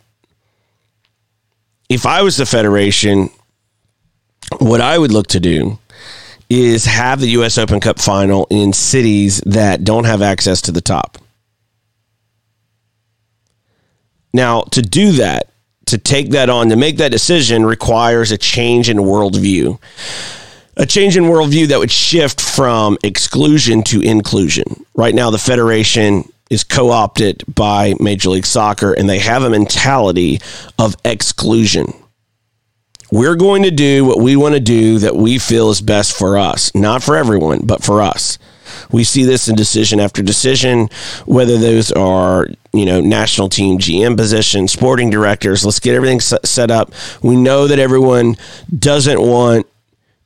If 1.90 2.06
I 2.06 2.22
was 2.22 2.38
the 2.38 2.46
federation, 2.46 3.30
what 4.60 4.82
I 4.82 4.98
would 4.98 5.12
look 5.12 5.28
to 5.28 5.40
do 5.40 5.80
is 6.50 6.86
have 6.86 7.20
the 7.20 7.30
U.S. 7.30 7.58
Open 7.58 7.80
Cup 7.80 8.00
final 8.00 8.48
in 8.50 8.74
cities 8.74 9.42
that 9.46 9.84
don't 9.84 10.06
have 10.06 10.22
access 10.22 10.62
to 10.64 10.72
the 10.72 10.82
top. 10.82 11.18
Now, 14.34 14.62
to 14.62 14.82
do 14.82 15.14
that, 15.14 15.50
to 15.88 15.98
take 15.98 16.32
that 16.32 16.50
on, 16.50 16.70
to 16.70 16.76
make 16.76 16.98
that 16.98 17.12
decision 17.12 17.66
requires 17.66 18.32
a 18.32 18.38
change 18.38 18.90
in 18.90 18.98
worldview. 18.98 19.80
A 20.78 20.86
change 20.86 21.18
in 21.18 21.24
worldview 21.24 21.68
that 21.68 21.80
would 21.80 21.92
shift 21.92 22.40
from 22.40 22.98
exclusion 23.04 23.82
to 23.84 24.02
inclusion. 24.02 24.86
Right 24.94 25.16
now, 25.16 25.32
the 25.32 25.40
Federation 25.40 26.32
is 26.50 26.64
co 26.64 26.92
opted 26.92 27.44
by 27.54 27.96
Major 28.00 28.30
League 28.30 28.46
Soccer, 28.46 28.94
and 28.94 29.10
they 29.10 29.20
have 29.20 29.44
a 29.44 29.50
mentality 29.50 30.40
of 30.78 30.96
exclusion. 31.04 31.94
We're 33.12 33.36
going 33.36 33.64
to 33.64 33.72
do 33.72 34.06
what 34.06 34.20
we 34.20 34.36
want 34.36 34.54
to 34.54 34.60
do 34.60 35.00
that 35.00 35.16
we 35.16 35.40
feel 35.40 35.70
is 35.70 35.82
best 35.82 36.18
for 36.18 36.38
us, 36.38 36.76
not 36.76 37.02
for 37.02 37.16
everyone, 37.16 37.62
but 37.64 37.84
for 37.84 38.02
us. 38.02 38.38
We 38.92 39.04
see 39.04 39.24
this 39.24 39.48
in 39.48 39.56
decision 39.56 40.00
after 40.00 40.22
decision, 40.22 40.90
whether 41.26 41.58
those 41.58 41.92
are, 41.92 42.48
you 42.74 42.86
know, 42.86 43.02
national 43.02 43.50
team 43.50 43.78
GM 43.78 44.18
positions, 44.18 44.72
sporting 44.72 45.10
directors. 45.10 45.66
Let's 45.66 45.80
get 45.80 45.96
everything 45.96 46.20
set 46.20 46.72
up. 46.72 46.94
We 47.22 47.36
know 47.36 47.68
that 47.68 47.80
everyone 47.80 48.38
doesn't 48.78 49.22
want 49.22 49.68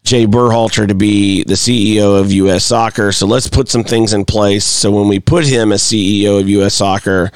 Jay 0.04 0.26
Berhalter 0.26 0.88
to 0.88 0.96
be 0.96 1.44
the 1.44 1.54
CEO 1.54 2.20
of 2.20 2.32
U.S. 2.32 2.66
Soccer. 2.66 3.12
So 3.12 3.28
let's 3.28 3.48
put 3.48 3.70
some 3.70 3.84
things 3.84 4.14
in 4.14 4.26
place. 4.26 4.66
So 4.66 4.92
when 4.92 5.08
we 5.08 5.20
put 5.20 5.46
him 5.46 5.72
as 5.72 5.84
CEO 5.84 6.40
of 6.40 6.50
U.S. 6.50 6.74
Soccer, 6.74 7.32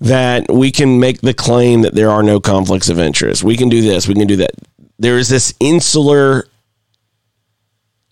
that 0.00 0.50
we 0.50 0.70
can 0.70 1.00
make 1.00 1.20
the 1.20 1.34
claim 1.34 1.82
that 1.82 1.94
there 1.94 2.10
are 2.10 2.22
no 2.22 2.38
conflicts 2.38 2.88
of 2.88 2.98
interest. 2.98 3.42
We 3.42 3.56
can 3.56 3.68
do 3.68 3.80
this. 3.80 4.06
We 4.06 4.14
can 4.14 4.26
do 4.26 4.36
that. 4.36 4.52
There 4.98 5.18
is 5.18 5.28
this 5.28 5.54
insular 5.60 6.46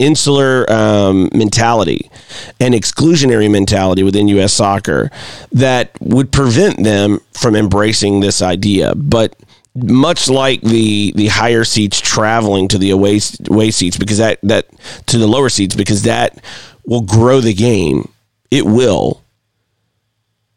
insular 0.04 0.70
um, 0.70 1.30
mentality 1.32 2.11
and 2.61 2.75
exclusionary 2.75 3.50
mentality 3.50 4.02
within 4.02 4.28
U.S. 4.28 4.52
soccer 4.52 5.11
that 5.52 5.90
would 6.00 6.30
prevent 6.30 6.82
them 6.82 7.20
from 7.32 7.56
embracing 7.56 8.20
this 8.20 8.42
idea. 8.42 8.94
But 8.94 9.34
much 9.75 10.28
like 10.28 10.61
the 10.61 11.12
the 11.16 11.26
higher 11.26 11.64
seats 11.64 12.00
traveling 12.00 12.68
to 12.68 12.78
the 12.78 12.90
away 12.90 13.18
seats 13.18 13.96
because 13.96 14.18
that 14.18 14.38
that 14.42 14.66
to 15.06 15.18
the 15.18 15.26
lower 15.26 15.49
seats 15.49 15.75
because 15.75 16.02
that 16.02 16.42
will 16.87 17.02
grow 17.02 17.40
the 17.40 17.54
game. 17.54 18.11
It 18.50 18.64
will. 18.64 19.20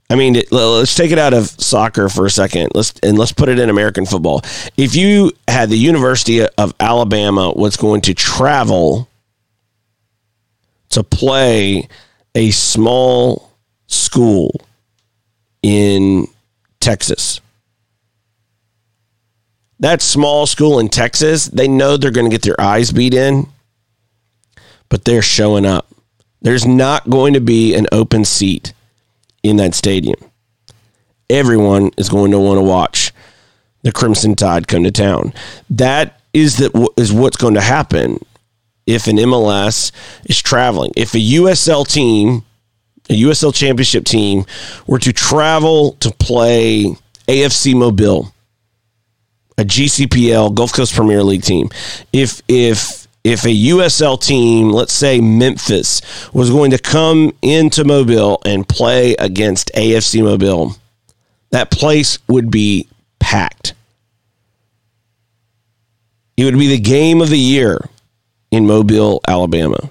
I 0.09 0.15
mean, 0.15 0.41
let's 0.51 0.95
take 0.95 1.11
it 1.11 1.17
out 1.17 1.33
of 1.33 1.47
soccer 1.47 2.07
for 2.07 2.25
a 2.25 2.29
second. 2.29 2.69
Let's 2.73 2.93
and 3.03 3.17
let's 3.17 3.33
put 3.33 3.49
it 3.49 3.59
in 3.59 3.69
American 3.69 4.05
football. 4.05 4.41
If 4.77 4.95
you 4.95 5.31
had 5.47 5.69
the 5.69 5.77
University 5.77 6.45
of 6.47 6.73
Alabama 6.79 7.51
was 7.53 7.75
going 7.75 8.01
to 8.01 8.13
travel 8.13 9.09
to 10.89 11.03
play 11.03 11.87
a 12.35 12.51
small 12.51 13.51
school 13.87 14.61
in 15.61 16.27
Texas. 16.79 17.41
That 19.79 20.01
small 20.01 20.47
school 20.47 20.79
in 20.79 20.89
Texas, 20.89 21.45
they 21.45 21.67
know 21.67 21.97
they're 21.97 22.11
going 22.11 22.29
to 22.29 22.33
get 22.33 22.41
their 22.41 22.59
eyes 22.59 22.91
beat 22.91 23.13
in, 23.13 23.47
but 24.89 25.05
they're 25.05 25.21
showing 25.21 25.65
up. 25.65 25.87
There's 26.41 26.65
not 26.65 27.09
going 27.09 27.33
to 27.33 27.41
be 27.41 27.75
an 27.75 27.87
open 27.91 28.25
seat 28.25 28.73
in 29.43 29.57
that 29.57 29.75
stadium. 29.75 30.19
Everyone 31.29 31.91
is 31.97 32.09
going 32.09 32.31
to 32.31 32.39
want 32.39 32.57
to 32.57 32.63
watch 32.63 33.11
the 33.83 33.91
Crimson 33.91 34.35
Tide 34.35 34.67
come 34.67 34.83
to 34.83 34.91
town. 34.91 35.33
That 35.69 36.21
is 36.33 36.57
that 36.57 36.91
is 36.97 37.11
what's 37.11 37.37
going 37.37 37.55
to 37.55 37.61
happen 37.61 38.19
if 38.87 39.07
an 39.07 39.17
MLS 39.17 39.91
is 40.25 40.41
traveling. 40.41 40.91
If 40.95 41.13
a 41.13 41.17
USL 41.17 41.85
team, 41.87 42.43
a 43.09 43.21
USL 43.21 43.53
championship 43.53 44.05
team, 44.05 44.45
were 44.87 44.99
to 44.99 45.13
travel 45.13 45.91
to 45.99 46.09
play 46.11 46.95
AFC 47.27 47.75
Mobile, 47.75 48.33
a 49.57 49.63
GCPL 49.63 50.55
Gulf 50.55 50.73
Coast 50.73 50.95
Premier 50.95 51.21
League 51.21 51.43
team, 51.43 51.69
if 52.13 52.41
if 52.47 53.07
if 53.23 53.43
a 53.43 53.49
USL 53.49 54.19
team, 54.21 54.71
let's 54.71 54.93
say 54.93 55.19
Memphis, 55.19 56.01
was 56.33 56.49
going 56.49 56.71
to 56.71 56.77
come 56.77 57.35
into 57.41 57.83
Mobile 57.83 58.41
and 58.45 58.65
play 58.65 59.15
against 59.19 59.69
AFC 59.75 60.23
Mobile, 60.23 60.77
that 61.49 61.69
place 61.69 62.19
would 62.29 62.49
be 62.49 62.87
packed. 63.19 63.73
It 66.37 66.45
would 66.45 66.57
be 66.57 66.67
the 66.67 66.79
game 66.79 67.19
of 67.19 67.29
the 67.29 67.37
year 67.37 67.89
in 68.51 68.65
Mobile, 68.65 69.21
Alabama. 69.27 69.89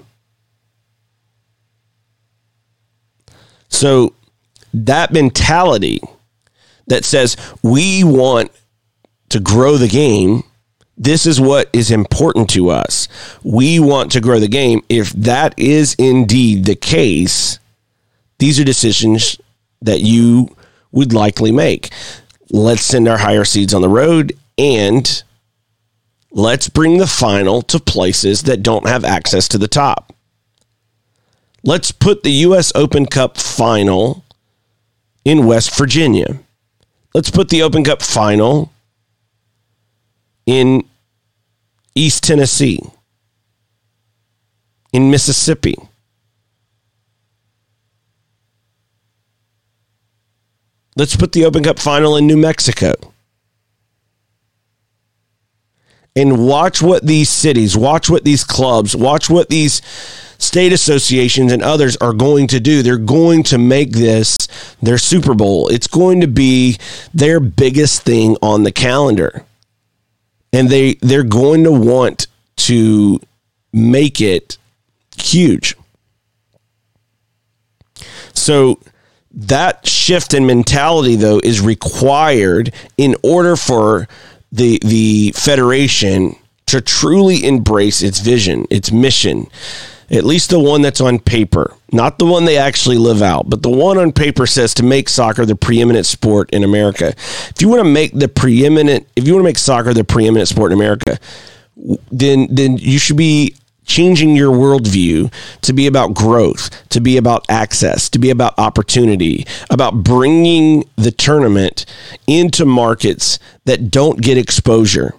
So 3.69 4.13
that 4.73 5.11
mentality 5.11 6.01
that 6.87 7.05
says 7.05 7.37
we 7.61 8.03
want 8.03 8.51
to 9.29 9.39
grow 9.39 9.77
the 9.77 9.87
game, 9.87 10.43
this 10.97 11.25
is 11.25 11.39
what 11.39 11.69
is 11.73 11.91
important 11.91 12.49
to 12.51 12.69
us. 12.69 13.07
We 13.43 13.79
want 13.79 14.11
to 14.13 14.21
grow 14.21 14.39
the 14.39 14.47
game. 14.47 14.81
If 14.89 15.11
that 15.13 15.57
is 15.59 15.95
indeed 15.99 16.65
the 16.65 16.75
case, 16.75 17.59
these 18.39 18.59
are 18.59 18.63
decisions 18.63 19.39
that 19.81 20.01
you 20.01 20.55
would 20.91 21.13
likely 21.13 21.51
make. 21.51 21.91
Let's 22.49 22.81
send 22.81 23.07
our 23.07 23.17
higher 23.17 23.43
seeds 23.43 23.73
on 23.73 23.81
the 23.81 23.89
road 23.89 24.33
and 24.57 25.23
let's 26.31 26.69
bring 26.69 26.97
the 26.97 27.07
final 27.07 27.61
to 27.63 27.79
places 27.79 28.43
that 28.43 28.63
don't 28.63 28.87
have 28.87 29.03
access 29.03 29.47
to 29.49 29.57
the 29.57 29.67
top. 29.67 30.13
Let's 31.63 31.91
put 31.91 32.23
the 32.23 32.31
U.S. 32.31 32.71
Open 32.75 33.05
Cup 33.05 33.37
final 33.37 34.23
in 35.25 35.45
West 35.45 35.77
Virginia. 35.77 36.39
Let's 37.13 37.31
put 37.31 37.49
the 37.49 37.63
Open 37.63 37.83
Cup 37.83 38.01
final 38.01 38.71
in 40.45 40.85
East 41.95 42.23
Tennessee, 42.23 42.79
in 44.93 45.11
Mississippi. 45.11 45.75
Let's 50.95 51.15
put 51.15 51.31
the 51.31 51.45
Open 51.45 51.63
Cup 51.63 51.79
final 51.79 52.15
in 52.17 52.25
New 52.27 52.37
Mexico. 52.37 52.93
And 56.17 56.47
watch 56.47 56.81
what 56.81 57.05
these 57.05 57.29
cities, 57.29 57.77
watch 57.77 58.09
what 58.09 58.23
these 58.23 58.43
clubs, 58.43 58.95
watch 58.95 59.29
what 59.29 59.49
these 59.49 59.83
state 60.39 60.73
associations 60.73 61.51
and 61.51 61.61
others 61.61 61.95
are 61.97 62.13
going 62.13 62.47
to 62.47 62.59
do. 62.59 62.81
They're 62.81 62.97
going 62.97 63.43
to 63.43 63.59
make 63.59 63.91
this 63.91 64.35
their 64.81 64.97
Super 64.97 65.35
Bowl. 65.35 65.67
It's 65.67 65.85
going 65.85 66.21
to 66.21 66.27
be 66.27 66.77
their 67.13 67.39
biggest 67.39 68.01
thing 68.01 68.35
on 68.41 68.63
the 68.63 68.71
calendar. 68.71 69.45
And 70.51 70.69
they 70.69 70.95
they're 70.95 71.23
going 71.23 71.63
to 71.65 71.71
want 71.71 72.25
to 72.57 73.19
make 73.71 74.19
it 74.19 74.57
huge. 75.17 75.75
So 78.33 78.79
that 79.31 79.85
shift 79.85 80.33
in 80.33 80.47
mentality 80.47 81.15
though 81.15 81.39
is 81.43 81.61
required 81.61 82.73
in 82.97 83.15
order 83.23 83.55
for 83.55 84.07
the 84.51 84.79
the 84.83 85.31
federation 85.35 86.35
to 86.67 86.81
truly 86.81 87.45
embrace 87.45 88.01
its 88.01 88.19
vision, 88.19 88.65
its 88.69 88.91
mission. 88.91 89.47
At 90.09 90.23
least 90.23 90.51
the 90.51 90.59
one 90.59 90.81
that's 90.81 91.01
on 91.01 91.19
paper, 91.19 91.73
not 91.91 92.17
the 92.17 92.25
one 92.25 92.45
they 92.45 92.57
actually 92.57 92.97
live 92.97 93.21
out, 93.21 93.49
but 93.49 93.61
the 93.61 93.69
one 93.69 93.97
on 93.97 94.13
paper 94.13 94.47
says 94.47 94.73
to 94.75 94.83
make 94.83 95.09
soccer 95.09 95.45
the 95.45 95.55
preeminent 95.55 96.05
sport 96.05 96.49
in 96.51 96.63
America. 96.63 97.07
If 97.49 97.61
you 97.61 97.67
want 97.67 97.81
to 97.81 97.89
make 97.89 98.13
the 98.13 98.29
preeminent, 98.29 99.05
if 99.17 99.27
you 99.27 99.33
want 99.33 99.41
to 99.41 99.49
make 99.49 99.57
soccer 99.57 99.93
the 99.93 100.05
preeminent 100.05 100.47
sport 100.47 100.71
in 100.71 100.77
America, 100.77 101.19
then 102.09 102.47
then 102.49 102.77
you 102.77 102.99
should 102.99 103.17
be 103.17 103.53
changing 103.87 104.35
your 104.35 104.53
worldview 104.53 105.33
to 105.61 105.73
be 105.73 105.87
about 105.87 106.13
growth, 106.13 106.69
to 106.89 107.01
be 107.01 107.17
about 107.17 107.45
access, 107.49 108.09
to 108.09 108.19
be 108.19 108.29
about 108.29 108.53
opportunity, 108.59 109.45
about 109.71 110.03
bringing 110.03 110.87
the 110.97 111.09
tournament 111.09 111.85
into 112.27 112.65
markets 112.65 113.39
that 113.65 113.89
don't 113.89 114.21
get 114.21 114.37
exposure. 114.37 115.15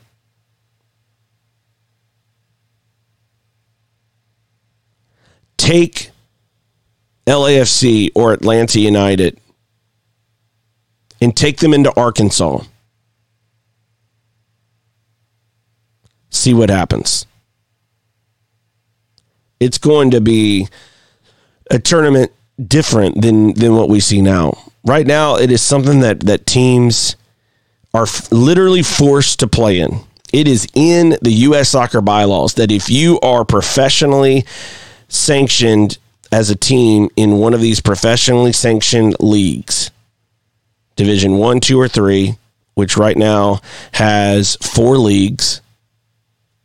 Take 5.56 6.10
LAFC 7.26 8.10
or 8.14 8.32
Atlanta 8.32 8.78
United 8.78 9.40
and 11.20 11.36
take 11.36 11.58
them 11.58 11.74
into 11.74 11.92
Arkansas. 11.98 12.62
See 16.30 16.54
what 16.54 16.70
happens 16.70 17.26
it's 19.60 19.78
going 19.78 20.10
to 20.12 20.20
be 20.20 20.68
a 21.70 21.78
tournament 21.78 22.32
different 22.66 23.20
than 23.22 23.54
than 23.54 23.74
what 23.74 23.88
we 23.88 24.00
see 24.00 24.20
now. 24.20 24.56
Right 24.84 25.06
now, 25.06 25.36
it 25.36 25.50
is 25.50 25.62
something 25.62 26.00
that 26.00 26.20
that 26.20 26.46
teams 26.46 27.16
are 27.94 28.04
f- 28.04 28.30
literally 28.30 28.82
forced 28.82 29.40
to 29.40 29.46
play 29.46 29.80
in. 29.80 30.00
It 30.32 30.46
is 30.46 30.66
in 30.74 31.16
the 31.22 31.32
U.S. 31.32 31.70
soccer 31.70 32.00
bylaws 32.00 32.54
that 32.54 32.70
if 32.70 32.90
you 32.90 33.18
are 33.20 33.44
professionally 33.44 34.44
sanctioned 35.08 35.98
as 36.30 36.50
a 36.50 36.56
team 36.56 37.08
in 37.16 37.38
one 37.38 37.54
of 37.54 37.60
these 37.60 37.80
professionally 37.80 38.52
sanctioned 38.52 39.16
leagues, 39.20 39.90
Division 40.96 41.38
One, 41.38 41.60
Two, 41.60 41.80
or 41.80 41.88
Three, 41.88 42.36
which 42.74 42.96
right 42.96 43.16
now 43.16 43.60
has 43.92 44.56
four 44.56 44.98
leagues 44.98 45.62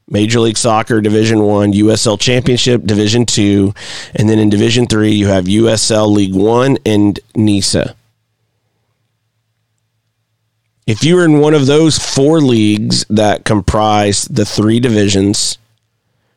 Major 0.09 0.39
League 0.39 0.57
Soccer 0.57 1.01
Division 1.01 1.43
1, 1.43 1.73
USL 1.73 2.19
Championship 2.19 2.83
Division 2.83 3.25
2, 3.25 3.73
and 4.15 4.29
then 4.29 4.39
in 4.39 4.49
Division 4.49 4.85
3 4.85 5.11
you 5.11 5.27
have 5.27 5.45
USL 5.45 6.11
League 6.11 6.35
1 6.35 6.77
and 6.85 7.19
NISA. 7.35 7.95
If 10.85 11.03
you're 11.03 11.23
in 11.23 11.39
one 11.39 11.53
of 11.53 11.65
those 11.65 11.97
four 11.97 12.41
leagues 12.41 13.05
that 13.09 13.45
comprise 13.45 14.25
the 14.25 14.45
three 14.45 14.81
divisions, 14.81 15.57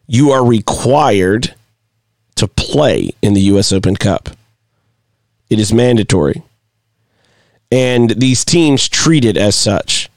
you 0.06 0.30
are 0.30 0.44
required 0.44 1.54
to 2.36 2.46
play 2.46 3.10
in 3.22 3.34
the 3.34 3.40
US 3.42 3.72
Open 3.72 3.96
Cup. 3.96 4.30
It 5.50 5.58
is 5.58 5.72
mandatory. 5.72 6.42
And 7.72 8.10
these 8.10 8.44
teams 8.44 8.88
treat 8.88 9.24
it 9.24 9.36
as 9.36 9.56
such. 9.56 10.08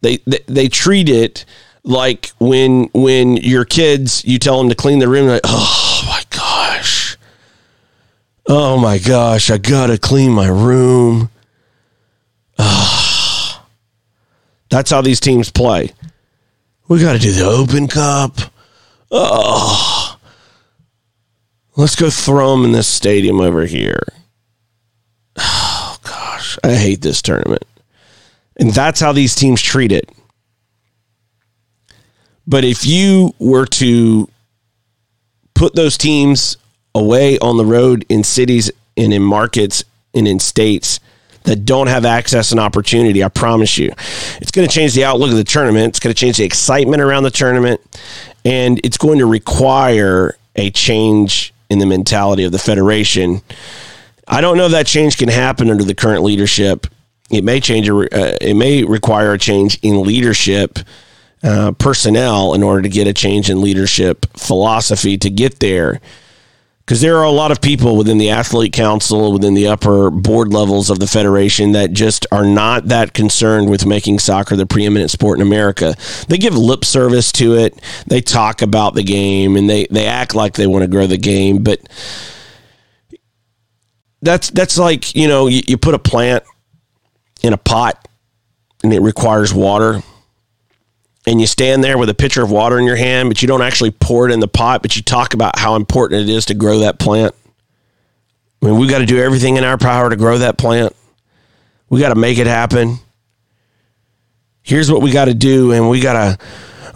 They, 0.00 0.18
they 0.46 0.68
treat 0.68 1.08
it 1.08 1.44
like 1.84 2.30
when 2.38 2.90
when 2.92 3.36
your 3.38 3.64
kids 3.64 4.24
you 4.24 4.38
tell 4.38 4.58
them 4.58 4.68
to 4.68 4.74
clean 4.74 4.98
the 4.98 5.08
room 5.08 5.26
like 5.28 5.40
oh 5.44 6.02
my 6.06 6.22
gosh. 6.30 7.16
Oh 8.46 8.78
my 8.78 8.98
gosh 8.98 9.50
I 9.50 9.58
gotta 9.58 9.98
clean 9.98 10.30
my 10.32 10.48
room. 10.48 11.30
Oh. 12.58 13.64
that's 14.68 14.90
how 14.90 15.00
these 15.00 15.20
teams 15.20 15.50
play. 15.50 15.92
We 16.88 17.00
got 17.00 17.12
to 17.12 17.18
do 17.18 17.30
the 17.30 17.44
Open 17.44 17.86
Cup. 17.86 18.36
Oh 19.10 20.18
let's 21.76 21.96
go 21.96 22.10
throw 22.10 22.54
them 22.54 22.64
in 22.64 22.72
this 22.72 22.88
stadium 22.88 23.40
over 23.40 23.66
here. 23.66 24.02
Oh 25.40 25.96
gosh 26.02 26.58
I 26.62 26.74
hate 26.74 27.00
this 27.00 27.22
tournament 27.22 27.64
and 28.58 28.70
that's 28.70 29.00
how 29.00 29.12
these 29.12 29.34
teams 29.34 29.62
treat 29.62 29.92
it. 29.92 30.10
But 32.46 32.64
if 32.64 32.86
you 32.86 33.34
were 33.38 33.66
to 33.66 34.28
put 35.54 35.74
those 35.74 35.98
teams 35.98 36.56
away 36.94 37.38
on 37.38 37.56
the 37.56 37.64
road 37.64 38.06
in 38.08 38.24
cities 38.24 38.70
and 38.96 39.12
in 39.12 39.22
markets 39.22 39.84
and 40.14 40.26
in 40.26 40.40
states 40.40 40.98
that 41.44 41.64
don't 41.64 41.88
have 41.88 42.04
access 42.04 42.50
and 42.50 42.58
opportunity, 42.58 43.22
I 43.22 43.28
promise 43.28 43.76
you, 43.76 43.92
it's 44.40 44.50
going 44.50 44.66
to 44.66 44.74
change 44.74 44.94
the 44.94 45.04
outlook 45.04 45.30
of 45.30 45.36
the 45.36 45.44
tournament. 45.44 45.88
It's 45.88 46.00
going 46.00 46.14
to 46.14 46.18
change 46.18 46.38
the 46.38 46.44
excitement 46.44 47.02
around 47.02 47.24
the 47.24 47.30
tournament. 47.30 47.80
And 48.44 48.80
it's 48.82 48.96
going 48.96 49.18
to 49.18 49.26
require 49.26 50.36
a 50.56 50.70
change 50.70 51.52
in 51.68 51.78
the 51.78 51.86
mentality 51.86 52.44
of 52.44 52.52
the 52.52 52.58
Federation. 52.58 53.42
I 54.26 54.40
don't 54.40 54.56
know 54.56 54.66
if 54.66 54.72
that 54.72 54.86
change 54.86 55.18
can 55.18 55.28
happen 55.28 55.70
under 55.70 55.84
the 55.84 55.94
current 55.94 56.22
leadership 56.22 56.86
it 57.30 57.44
may 57.44 57.60
change. 57.60 57.88
A, 57.88 57.96
uh, 57.96 58.36
it 58.40 58.54
may 58.54 58.84
require 58.84 59.32
a 59.32 59.38
change 59.38 59.78
in 59.82 60.02
leadership 60.02 60.78
uh, 61.42 61.72
personnel 61.72 62.54
in 62.54 62.62
order 62.62 62.82
to 62.82 62.88
get 62.88 63.06
a 63.06 63.12
change 63.12 63.50
in 63.50 63.60
leadership 63.60 64.26
philosophy 64.36 65.16
to 65.18 65.30
get 65.30 65.60
there 65.60 66.00
because 66.88 67.02
there 67.02 67.18
are 67.18 67.24
a 67.24 67.30
lot 67.30 67.50
of 67.50 67.60
people 67.60 67.98
within 67.98 68.16
the 68.16 68.30
athlete 68.30 68.72
council, 68.72 69.30
within 69.30 69.52
the 69.52 69.66
upper 69.66 70.10
board 70.10 70.54
levels 70.54 70.88
of 70.88 70.98
the 70.98 71.06
federation 71.06 71.72
that 71.72 71.92
just 71.92 72.24
are 72.32 72.46
not 72.46 72.88
that 72.88 73.12
concerned 73.12 73.68
with 73.68 73.84
making 73.84 74.18
soccer 74.18 74.56
the 74.56 74.64
preeminent 74.64 75.10
sport 75.10 75.38
in 75.38 75.46
America. 75.46 75.94
They 76.28 76.38
give 76.38 76.56
lip 76.56 76.86
service 76.86 77.30
to 77.32 77.56
it. 77.58 77.78
They 78.06 78.22
talk 78.22 78.62
about 78.62 78.94
the 78.94 79.02
game 79.02 79.54
and 79.56 79.68
they, 79.68 79.86
they 79.90 80.06
act 80.06 80.34
like 80.34 80.54
they 80.54 80.66
want 80.66 80.80
to 80.80 80.88
grow 80.88 81.06
the 81.06 81.18
game, 81.18 81.62
but 81.62 81.78
that's 84.22 84.48
that's 84.48 84.78
like, 84.78 85.14
you 85.14 85.28
know, 85.28 85.46
you, 85.46 85.60
you 85.68 85.76
put 85.76 85.94
a 85.94 85.98
plant 85.98 86.42
in 87.42 87.52
a 87.52 87.56
pot 87.58 88.08
and 88.82 88.92
it 88.92 89.00
requires 89.00 89.52
water 89.52 90.02
and 91.28 91.40
you 91.40 91.46
stand 91.46 91.84
there 91.84 91.98
with 91.98 92.08
a 92.08 92.14
pitcher 92.14 92.42
of 92.42 92.50
water 92.50 92.78
in 92.78 92.86
your 92.86 92.96
hand, 92.96 93.28
but 93.28 93.42
you 93.42 93.48
don't 93.48 93.60
actually 93.60 93.90
pour 93.90 94.28
it 94.28 94.32
in 94.32 94.40
the 94.40 94.48
pot, 94.48 94.80
but 94.80 94.96
you 94.96 95.02
talk 95.02 95.34
about 95.34 95.58
how 95.58 95.74
important 95.74 96.22
it 96.22 96.32
is 96.32 96.46
to 96.46 96.54
grow 96.54 96.78
that 96.78 96.98
plant. 96.98 97.34
I 98.62 98.66
mean, 98.66 98.78
we 98.78 98.88
got 98.88 98.98
to 98.98 99.06
do 99.06 99.18
everything 99.18 99.56
in 99.56 99.64
our 99.64 99.76
power 99.76 100.08
to 100.08 100.16
grow 100.16 100.38
that 100.38 100.56
plant. 100.56 100.96
We 101.90 102.00
got 102.00 102.08
to 102.10 102.14
make 102.14 102.38
it 102.38 102.46
happen. 102.46 102.96
Here's 104.62 104.90
what 104.90 105.02
we 105.02 105.10
got 105.10 105.26
to 105.26 105.34
do, 105.34 105.72
and 105.72 105.90
we 105.90 106.00
got 106.00 106.38
to 106.38 106.38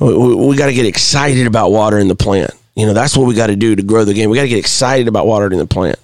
we 0.01 0.57
got 0.57 0.67
to 0.67 0.75
get 0.75 0.87
excited 0.87 1.47
about 1.47 1.71
watering 1.71 2.09
the 2.09 2.17
plant. 2.17 2.51
You 2.75 2.87
know, 2.87 2.95
that's 2.95 3.17
what 3.17 3.27
we 3.27 3.35
got 3.35 3.49
to 3.49 3.57
do 3.57 3.77
to 3.77 3.83
grow 3.83 4.05
the 4.05 4.15
game. 4.15 4.31
We 4.31 4.37
got 4.37 4.43
to 4.43 4.49
get 4.49 4.59
excited 4.59 5.09
about 5.09 5.27
watering 5.27 5.59
the 5.59 5.67
plant. 5.67 5.99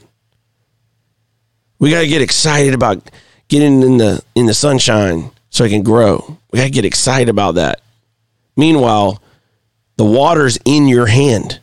We 1.78 1.90
got 1.90 2.00
to 2.00 2.06
get 2.08 2.22
excited 2.22 2.74
about 2.74 3.10
getting 3.48 3.82
in 3.82 3.96
the 3.98 4.22
in 4.34 4.46
the 4.46 4.54
sunshine 4.54 5.30
so 5.50 5.64
it 5.64 5.70
can 5.70 5.82
grow. 5.82 6.38
We 6.52 6.58
got 6.58 6.64
to 6.64 6.70
get 6.70 6.84
excited 6.84 7.28
about 7.28 7.56
that. 7.56 7.80
Meanwhile, 8.56 9.22
the 9.96 10.04
water's 10.04 10.58
in 10.64 10.88
your 10.88 11.06
hand. 11.06 11.60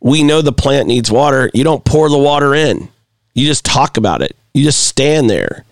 We 0.00 0.22
know 0.22 0.42
the 0.42 0.52
plant 0.52 0.86
needs 0.86 1.10
water. 1.10 1.50
You 1.54 1.64
don't 1.64 1.84
pour 1.84 2.08
the 2.08 2.18
water 2.18 2.54
in, 2.54 2.88
you 3.34 3.46
just 3.46 3.64
talk 3.64 3.96
about 3.96 4.22
it. 4.22 4.36
You 4.52 4.62
just 4.62 4.86
stand 4.86 5.28
there. 5.28 5.64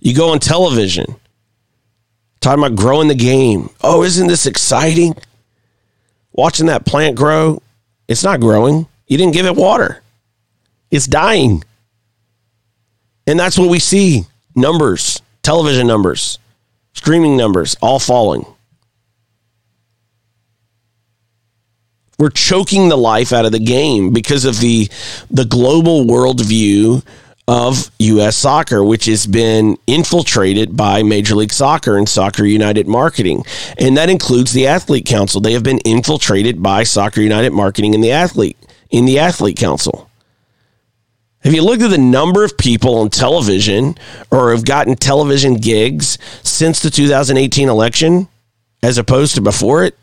You 0.00 0.14
go 0.14 0.30
on 0.30 0.40
television 0.40 1.14
talking 2.40 2.64
about 2.64 2.76
growing 2.76 3.08
the 3.08 3.14
game. 3.14 3.70
Oh, 3.82 4.02
isn't 4.02 4.26
this 4.26 4.46
exciting? 4.46 5.14
Watching 6.32 6.66
that 6.66 6.86
plant 6.86 7.16
grow, 7.16 7.62
it's 8.08 8.24
not 8.24 8.40
growing. 8.40 8.86
You 9.06 9.18
didn't 9.18 9.34
give 9.34 9.46
it 9.46 9.56
water, 9.56 10.02
it's 10.90 11.06
dying. 11.06 11.62
And 13.30 13.38
that's 13.38 13.56
what 13.56 13.70
we 13.70 13.78
see 13.78 14.24
numbers, 14.56 15.22
television 15.42 15.86
numbers, 15.86 16.40
streaming 16.94 17.36
numbers, 17.36 17.76
all 17.80 18.00
falling. 18.00 18.44
we're 22.18 22.28
choking 22.28 22.90
the 22.90 22.98
life 22.98 23.32
out 23.32 23.46
of 23.46 23.52
the 23.52 23.58
game 23.58 24.12
because 24.12 24.44
of 24.44 24.60
the 24.60 24.88
the 25.30 25.46
global 25.46 26.04
worldview 26.04 27.02
of 27.48 27.90
U.S. 27.98 28.36
soccer, 28.36 28.84
which 28.84 29.06
has 29.06 29.26
been 29.26 29.78
infiltrated 29.86 30.76
by 30.76 31.02
Major 31.02 31.34
League 31.34 31.52
Soccer 31.52 31.96
and 31.96 32.08
Soccer 32.08 32.44
United 32.44 32.86
Marketing. 32.86 33.42
And 33.78 33.96
that 33.96 34.10
includes 34.10 34.52
the 34.52 34.66
Athlete 34.66 35.06
Council. 35.06 35.40
They 35.40 35.54
have 35.54 35.62
been 35.62 35.78
infiltrated 35.78 36.62
by 36.62 36.82
Soccer 36.82 37.22
United 37.22 37.52
Marketing 37.52 37.94
and 37.94 38.04
the 38.04 38.12
Athlete 38.12 38.58
in 38.90 39.06
the 39.06 39.18
Athlete 39.18 39.56
Council. 39.56 40.09
Have 41.42 41.54
you 41.54 41.62
looked 41.62 41.82
at 41.82 41.90
the 41.90 41.98
number 41.98 42.44
of 42.44 42.58
people 42.58 42.98
on 42.98 43.08
television 43.08 43.96
or 44.30 44.50
have 44.50 44.64
gotten 44.64 44.94
television 44.94 45.54
gigs 45.54 46.18
since 46.42 46.80
the 46.80 46.90
2018 46.90 47.68
election 47.68 48.28
as 48.82 48.98
opposed 48.98 49.36
to 49.36 49.40
before 49.40 49.84
it? 49.84 49.96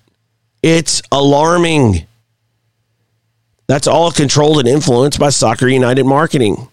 It's 0.63 1.03
alarming. 1.11 2.07
That's 3.67 3.87
all 3.87 4.11
controlled 4.11 4.59
and 4.59 4.67
influenced 4.67 5.19
by 5.19 5.29
Soccer 5.29 5.67
United 5.67 6.05
marketing. 6.05 6.67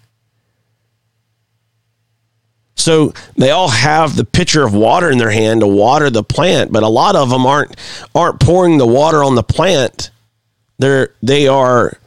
So 2.77 3.13
they 3.37 3.51
all 3.51 3.69
have 3.69 4.17
the 4.17 4.25
pitcher 4.25 4.65
of 4.65 4.75
water 4.75 5.11
in 5.11 5.19
their 5.19 5.31
hand 5.31 5.61
to 5.61 5.67
water 5.67 6.11
the 6.11 6.23
plant, 6.23 6.73
but 6.73 6.83
a 6.83 6.89
lot 6.89 7.17
of 7.17 7.31
them 7.31 7.47
aren't 7.47 7.77
aren't 8.15 8.41
pouring 8.41 8.79
the 8.79 8.87
water 8.87 9.23
on 9.23 9.35
the 9.35 9.43
plant. 9.43 10.11
They're 10.79 11.15
they 11.23 11.49
are 11.49 11.99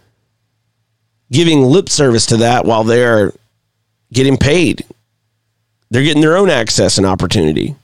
giving 1.31 1.63
lip 1.63 1.89
service 1.89 2.25
to 2.27 2.37
that 2.37 2.65
while 2.65 2.83
they're 2.83 3.33
getting 4.13 4.37
paid. 4.37 4.85
They're 5.89 6.03
getting 6.03 6.21
their 6.21 6.37
own 6.37 6.49
access 6.49 6.97
and 6.97 7.07
opportunity. 7.07 7.75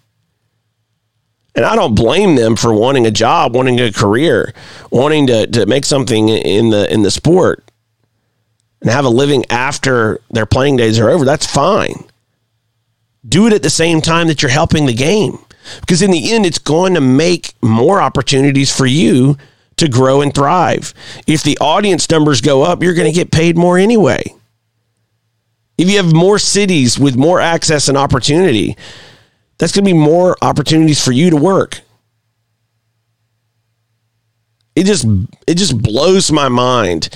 And 1.55 1.65
I 1.65 1.75
don't 1.75 1.95
blame 1.95 2.35
them 2.35 2.55
for 2.55 2.73
wanting 2.73 3.05
a 3.05 3.11
job, 3.11 3.55
wanting 3.55 3.79
a 3.79 3.91
career, 3.91 4.53
wanting 4.91 5.27
to, 5.27 5.45
to 5.47 5.65
make 5.65 5.85
something 5.85 6.29
in 6.29 6.71
the 6.71 6.91
in 6.91 7.03
the 7.03 7.11
sport 7.11 7.63
and 8.81 8.89
have 8.89 9.05
a 9.05 9.09
living 9.09 9.45
after 9.49 10.19
their 10.31 10.45
playing 10.45 10.77
days 10.77 10.99
are 10.99 11.09
over. 11.09 11.25
That's 11.25 11.45
fine. 11.45 12.05
Do 13.27 13.47
it 13.47 13.53
at 13.53 13.63
the 13.63 13.69
same 13.69 14.01
time 14.01 14.27
that 14.27 14.41
you're 14.41 14.51
helping 14.51 14.85
the 14.85 14.93
game. 14.93 15.39
Because 15.79 16.01
in 16.01 16.11
the 16.11 16.33
end, 16.33 16.45
it's 16.45 16.59
going 16.59 16.95
to 16.95 17.01
make 17.01 17.53
more 17.61 18.01
opportunities 18.01 18.75
for 18.75 18.85
you 18.85 19.37
to 19.77 19.87
grow 19.87 20.21
and 20.21 20.33
thrive. 20.33 20.93
If 21.27 21.43
the 21.43 21.57
audience 21.59 22.09
numbers 22.09 22.41
go 22.41 22.63
up, 22.63 22.83
you're 22.83 22.93
going 22.93 23.11
to 23.11 23.15
get 23.15 23.31
paid 23.31 23.57
more 23.57 23.77
anyway. 23.77 24.23
If 25.77 25.89
you 25.89 25.97
have 25.97 26.13
more 26.13 26.39
cities 26.39 26.99
with 26.99 27.15
more 27.15 27.39
access 27.39 27.87
and 27.87 27.97
opportunity, 27.97 28.77
that's 29.57 29.71
going 29.71 29.85
to 29.85 29.91
be 29.91 29.97
more 29.97 30.37
opportunities 30.41 31.03
for 31.03 31.11
you 31.11 31.29
to 31.31 31.37
work. 31.37 31.81
It 34.75 34.85
just 34.85 35.05
it 35.45 35.55
just 35.55 35.79
blows 35.81 36.31
my 36.31 36.49
mind 36.49 37.09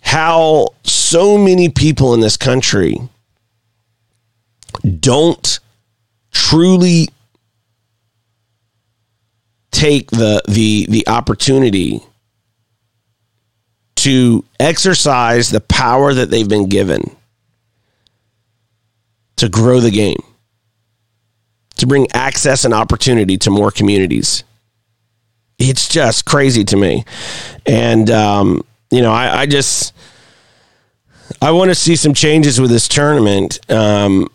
how 0.00 0.68
so 0.84 1.36
many 1.36 1.68
people 1.68 2.14
in 2.14 2.20
this 2.20 2.36
country 2.38 2.98
don't 5.00 5.60
truly 6.32 7.08
take 9.70 10.10
the 10.10 10.42
the 10.48 10.86
the 10.88 11.06
opportunity 11.08 12.00
to 13.96 14.44
exercise 14.60 15.50
the 15.50 15.60
power 15.60 16.14
that 16.14 16.30
they've 16.30 16.48
been 16.48 16.68
given 16.68 17.16
to 19.36 19.48
grow 19.48 19.80
the 19.80 19.90
game 19.90 20.22
to 21.78 21.86
bring 21.86 22.06
access 22.12 22.64
and 22.64 22.74
opportunity 22.74 23.38
to 23.38 23.50
more 23.50 23.70
communities. 23.70 24.44
It's 25.58 25.88
just 25.88 26.24
crazy 26.24 26.64
to 26.64 26.76
me. 26.76 27.04
And, 27.66 28.10
um, 28.10 28.64
you 28.90 29.00
know, 29.00 29.12
I, 29.12 29.40
I, 29.40 29.46
just, 29.46 29.94
I 31.40 31.52
want 31.52 31.70
to 31.70 31.74
see 31.74 31.96
some 31.96 32.14
changes 32.14 32.60
with 32.60 32.70
this 32.70 32.88
tournament. 32.88 33.58
Um, 33.70 34.28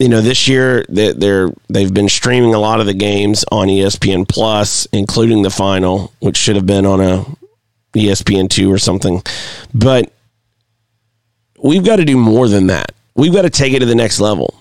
you 0.00 0.08
know, 0.08 0.20
this 0.20 0.48
year 0.48 0.84
they, 0.88 1.12
they're 1.12 1.50
they've 1.68 1.94
been 1.94 2.08
streaming 2.08 2.54
a 2.54 2.58
lot 2.58 2.80
of 2.80 2.86
the 2.86 2.94
games 2.94 3.44
on 3.52 3.68
ESPN 3.68 4.28
Plus, 4.28 4.86
including 4.86 5.42
the 5.42 5.50
final, 5.50 6.12
which 6.18 6.36
should 6.36 6.56
have 6.56 6.66
been 6.66 6.86
on 6.86 7.00
a 7.00 7.24
ESPN 7.92 8.50
two 8.50 8.72
or 8.72 8.78
something. 8.78 9.22
But 9.72 10.12
we've 11.62 11.84
got 11.84 11.96
to 11.96 12.04
do 12.04 12.16
more 12.16 12.48
than 12.48 12.66
that. 12.68 12.92
We've 13.14 13.32
got 13.32 13.42
to 13.42 13.50
take 13.50 13.72
it 13.74 13.80
to 13.80 13.86
the 13.86 13.94
next 13.94 14.18
level 14.18 14.60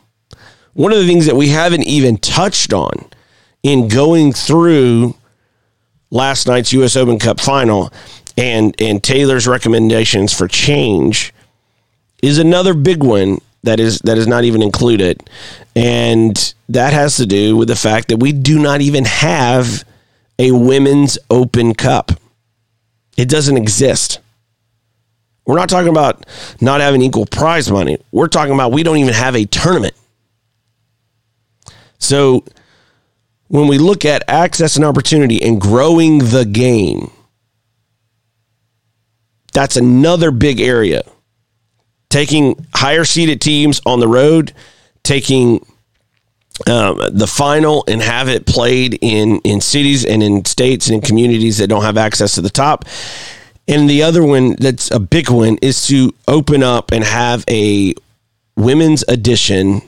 one 0.73 0.93
of 0.93 0.99
the 0.99 1.07
things 1.07 1.25
that 1.25 1.35
we 1.35 1.49
haven't 1.49 1.83
even 1.83 2.15
touched 2.17 2.71
on 2.71 3.05
in 3.63 3.89
going 3.89 4.31
through 4.31 5.13
last 6.09 6.47
night's 6.47 6.71
US 6.73 6.95
Open 6.95 7.19
Cup 7.19 7.39
final 7.39 7.91
and 8.37 8.73
and 8.79 9.03
Taylor's 9.03 9.45
recommendations 9.45 10.31
for 10.31 10.47
change 10.47 11.33
is 12.23 12.37
another 12.37 12.73
big 12.73 13.03
one 13.03 13.39
that 13.63 13.79
is 13.79 13.99
that 13.99 14.17
is 14.17 14.27
not 14.27 14.43
even 14.43 14.61
included. 14.61 15.29
And 15.75 16.53
that 16.69 16.93
has 16.93 17.17
to 17.17 17.25
do 17.25 17.55
with 17.57 17.67
the 17.67 17.75
fact 17.75 18.09
that 18.09 18.17
we 18.17 18.31
do 18.31 18.59
not 18.59 18.81
even 18.81 19.05
have 19.05 19.83
a 20.37 20.51
women's 20.51 21.17
open 21.29 21.73
cup. 21.73 22.11
It 23.17 23.27
doesn't 23.29 23.57
exist. 23.57 24.19
We're 25.45 25.57
not 25.57 25.67
talking 25.69 25.89
about 25.89 26.25
not 26.61 26.79
having 26.79 27.01
equal 27.01 27.25
prize 27.25 27.71
money. 27.71 27.97
We're 28.11 28.27
talking 28.27 28.53
about 28.53 28.71
we 28.71 28.83
don't 28.83 28.97
even 28.97 29.13
have 29.13 29.35
a 29.35 29.45
tournament. 29.45 29.95
So 31.97 32.45
when 33.47 33.67
we 33.67 33.77
look 33.77 34.05
at 34.05 34.23
access 34.27 34.75
and 34.75 34.85
opportunity 34.85 35.41
and 35.41 35.59
growing 35.59 36.19
the 36.19 36.45
game, 36.45 37.11
that's 39.51 39.75
another 39.75 40.31
big 40.31 40.61
area. 40.61 41.01
Taking 42.09 42.65
higher 42.73 43.05
seeded 43.05 43.41
teams 43.41 43.81
on 43.85 43.99
the 43.99 44.07
road, 44.07 44.53
taking 45.03 45.65
um, 46.67 46.99
the 47.11 47.27
final 47.27 47.83
and 47.87 48.01
have 48.01 48.27
it 48.27 48.45
played 48.45 48.97
in 49.01 49.39
in 49.43 49.61
cities 49.61 50.05
and 50.05 50.21
in 50.21 50.43
states 50.45 50.87
and 50.87 50.95
in 50.95 51.01
communities 51.01 51.59
that 51.59 51.67
don't 51.67 51.83
have 51.83 51.97
access 51.97 52.35
to 52.35 52.41
the 52.41 52.49
top. 52.49 52.85
And 53.67 53.89
the 53.89 54.03
other 54.03 54.23
one 54.23 54.55
that's 54.59 54.89
a 54.91 54.99
big 54.99 55.29
one 55.29 55.57
is 55.61 55.87
to 55.87 56.13
open 56.27 56.63
up 56.63 56.91
and 56.91 57.03
have 57.03 57.45
a 57.47 57.93
women's 58.57 59.03
edition 59.07 59.81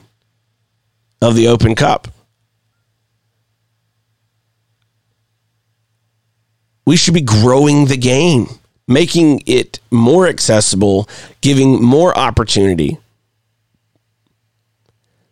of 1.20 1.34
the 1.34 1.48
Open 1.48 1.74
Cup. 1.74 2.08
we 6.84 6.96
should 6.96 7.14
be 7.14 7.20
growing 7.20 7.86
the 7.86 7.96
game, 7.96 8.46
making 8.88 9.42
it 9.46 9.80
more 9.90 10.26
accessible, 10.26 11.08
giving 11.40 11.82
more 11.82 12.16
opportunity. 12.16 12.98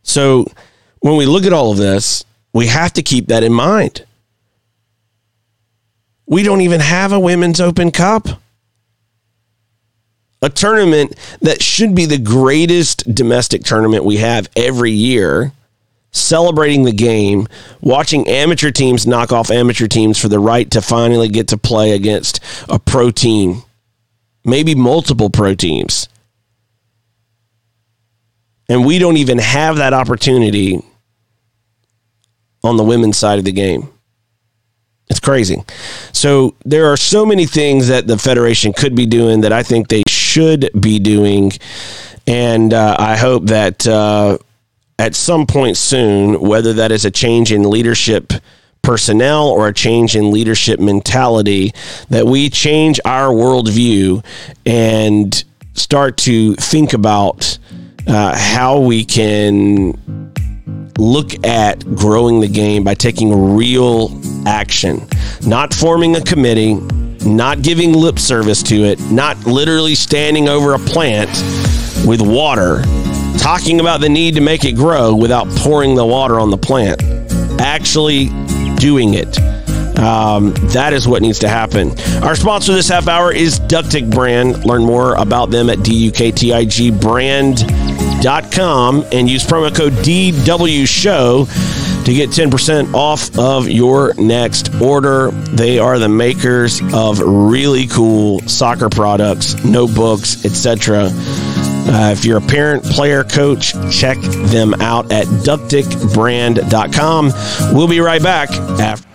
So 0.03 0.47
when 1.01 1.17
we 1.17 1.27
look 1.27 1.45
at 1.45 1.53
all 1.53 1.73
of 1.73 1.79
this, 1.79 2.25
we 2.53 2.67
have 2.67 2.93
to 2.95 3.03
keep 3.03 3.27
that 3.29 3.43
in 3.43 3.53
mind. 3.53 4.05
We 6.27 6.43
don't 6.43 6.61
even 6.61 6.81
have 6.81 7.13
a 7.13 7.21
women's 7.21 7.61
open 7.61 7.91
cup. 7.91 8.29
A 10.43 10.49
tournament 10.49 11.17
that 11.43 11.63
should 11.63 11.95
be 11.95 12.07
the 12.07 12.19
greatest 12.19 13.15
domestic 13.15 13.63
tournament 13.63 14.05
we 14.05 14.17
have 14.19 14.49
every 14.57 14.93
year, 14.93 15.53
celebrating 16.13 16.85
the 16.85 16.93
game, 16.93 17.47
watching 17.81 18.29
amateur 18.29 18.71
teams 18.71 19.07
knock 19.07 19.33
off 19.33 19.51
amateur 19.51 19.87
teams 19.87 20.19
for 20.19 20.29
the 20.29 20.39
right 20.39 20.71
to 20.71 20.83
finally 20.83 21.29
get 21.29 21.49
to 21.49 21.59
play 21.59 21.93
against 21.93 22.41
a 22.69 22.79
pro 22.79 23.11
team, 23.11 23.63
maybe 24.45 24.75
multiple 24.75 25.31
pro 25.31 25.55
teams. 25.55 26.09
And 28.69 28.85
we 28.85 28.99
don't 28.99 29.17
even 29.17 29.39
have 29.39 29.77
that 29.77 29.93
opportunity 29.93 30.81
on 32.63 32.77
the 32.77 32.85
women's 32.85 33.19
side 33.19 33.39
of 33.39 33.45
the 33.45 33.53
game. 33.53 33.89
It's 35.09 35.19
crazy. 35.19 35.65
So 36.13 36.55
there 36.65 36.87
are 36.87 36.97
so 36.97 37.27
many 37.27 37.47
things 37.47 37.89
that 37.89 38.07
the 38.07 38.17
Federation 38.17 38.73
could 38.73 38.95
be 38.95 39.07
doing 39.07 39.41
that 39.41 39.53
I 39.53 39.65
think 39.65 39.89
they 39.89 40.05
should 40.07 40.71
be 40.79 41.01
doing. 41.01 41.51
And 42.29 42.73
uh, 42.73 42.95
I 42.97 43.17
hope 43.17 43.47
that 43.47 43.85
uh, 43.89 44.39
at 45.01 45.15
some 45.15 45.47
point 45.47 45.79
soon, 45.79 46.39
whether 46.39 46.75
that 46.75 46.93
is 46.93 47.07
a 47.07 47.11
change 47.11 47.53
in 47.53 47.69
leadership 47.69 48.35
personnel 48.83 49.49
or 49.49 49.69
a 49.69 49.73
change 49.73 50.15
in 50.15 50.31
leadership 50.31 50.79
mentality, 50.79 51.73
that 52.11 52.27
we 52.27 52.51
change 52.51 53.01
our 53.07 53.29
worldview 53.29 54.23
and 54.67 55.43
start 55.73 56.19
to 56.19 56.55
think 56.57 56.93
about 56.93 57.59
uh, 58.07 58.37
how 58.37 58.79
we 58.79 59.03
can 59.03 59.95
look 60.99 61.47
at 61.47 61.83
growing 61.95 62.41
the 62.41 62.49
game 62.49 62.85
by 62.85 62.93
taking 62.93 63.55
real 63.57 64.21
action, 64.47 65.01
not 65.47 65.73
forming 65.73 66.17
a 66.17 66.21
committee, 66.21 66.75
not 67.25 67.63
giving 67.63 67.95
lip 67.95 68.19
service 68.19 68.63
to 68.63 68.85
it, 68.85 69.01
not 69.11 69.39
literally 69.47 69.95
standing 69.95 70.47
over 70.47 70.75
a 70.75 70.79
plant 70.79 71.31
with 72.07 72.21
water, 72.21 72.83
talking 73.39 73.81
about 73.81 74.01
the 74.01 74.09
need 74.09 74.35
to 74.35 74.41
make 74.41 74.65
it 74.65 74.73
grow 74.73 75.15
without 75.15 75.49
pouring 75.57 75.95
the 75.95 76.07
water 76.07 76.41
on 76.41 76.51
the 76.51 76.59
plant, 76.59 77.03
actually 77.61 78.29
doing 78.77 79.15
it. 79.15 79.39
Um, 79.99 80.53
that 80.73 80.93
is 80.95 81.07
what 81.07 81.21
needs 81.21 81.39
to 81.41 81.49
happen. 81.49 81.91
Our 82.23 82.35
sponsor 82.35 82.73
this 82.73 82.89
half 82.89 83.07
hour 83.07 83.33
is 83.33 83.61
Duktig 83.61 84.11
Brand. 84.11 84.65
Learn 84.65 84.83
more 84.83 85.15
about 85.15 85.51
them 85.51 85.69
at 85.69 85.83
D-U-K-T-I-G 85.83 86.91
brand.com 86.93 87.65
and 89.13 89.29
use 89.29 89.45
promo 89.45 89.77
code 89.77 89.93
DW 89.93 90.89
Show 90.89 91.47
to 92.05 92.15
get 92.15 92.31
10% 92.31 92.95
off 92.95 93.39
of 93.39 93.69
your 93.69 94.15
next 94.15 94.75
order. 94.81 95.31
They 95.31 95.79
are 95.79 95.99
the 95.99 96.09
makers 96.09 96.81
of 96.95 97.19
really 97.21 97.87
cool 97.87 98.41
soccer 98.49 98.89
products, 98.89 99.63
notebooks, 99.65 100.47
etc. 100.47 101.11
Uh, 101.93 102.13
if 102.13 102.25
you're 102.25 102.39
a 102.39 102.41
parent, 102.41 102.85
player, 102.85 103.25
coach, 103.25 103.73
check 103.91 104.17
them 104.21 104.75
out 104.75 105.11
at 105.11 105.27
duktigbrand.com. 105.27 107.33
We'll 107.75 107.89
be 107.89 107.99
right 107.99 108.23
back 108.23 108.53
after. 108.53 109.10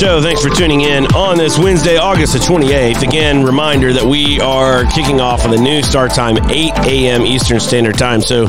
Show. 0.00 0.22
Thanks 0.22 0.40
for 0.40 0.48
tuning 0.48 0.80
in 0.80 1.04
on 1.14 1.36
this 1.36 1.58
Wednesday, 1.58 1.98
August 1.98 2.32
the 2.32 2.38
28th. 2.38 3.02
Again, 3.02 3.44
reminder 3.44 3.92
that 3.92 4.02
we 4.02 4.40
are 4.40 4.86
kicking 4.86 5.20
off 5.20 5.44
on 5.44 5.50
the 5.50 5.58
new 5.58 5.82
start 5.82 6.14
time, 6.14 6.38
8 6.48 6.72
a.m. 6.86 7.26
Eastern 7.26 7.60
Standard 7.60 7.98
Time. 7.98 8.22
So 8.22 8.46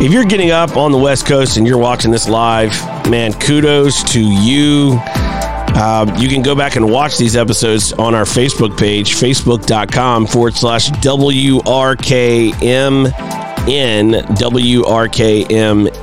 if 0.00 0.10
you're 0.10 0.24
getting 0.24 0.50
up 0.50 0.76
on 0.76 0.90
the 0.90 0.98
West 0.98 1.26
Coast 1.26 1.58
and 1.58 1.64
you're 1.64 1.78
watching 1.78 2.10
this 2.10 2.28
live, 2.28 2.72
man, 3.08 3.32
kudos 3.34 4.02
to 4.14 4.20
you. 4.20 4.98
Uh, 5.06 6.12
you 6.18 6.28
can 6.28 6.42
go 6.42 6.56
back 6.56 6.74
and 6.74 6.90
watch 6.90 7.18
these 7.18 7.36
episodes 7.36 7.92
on 7.92 8.12
our 8.16 8.24
Facebook 8.24 8.76
page, 8.76 9.14
facebook.com 9.14 10.26
forward 10.26 10.54
slash 10.54 10.90
WRKMN, 10.90 11.92
WRKMN. 15.22 15.96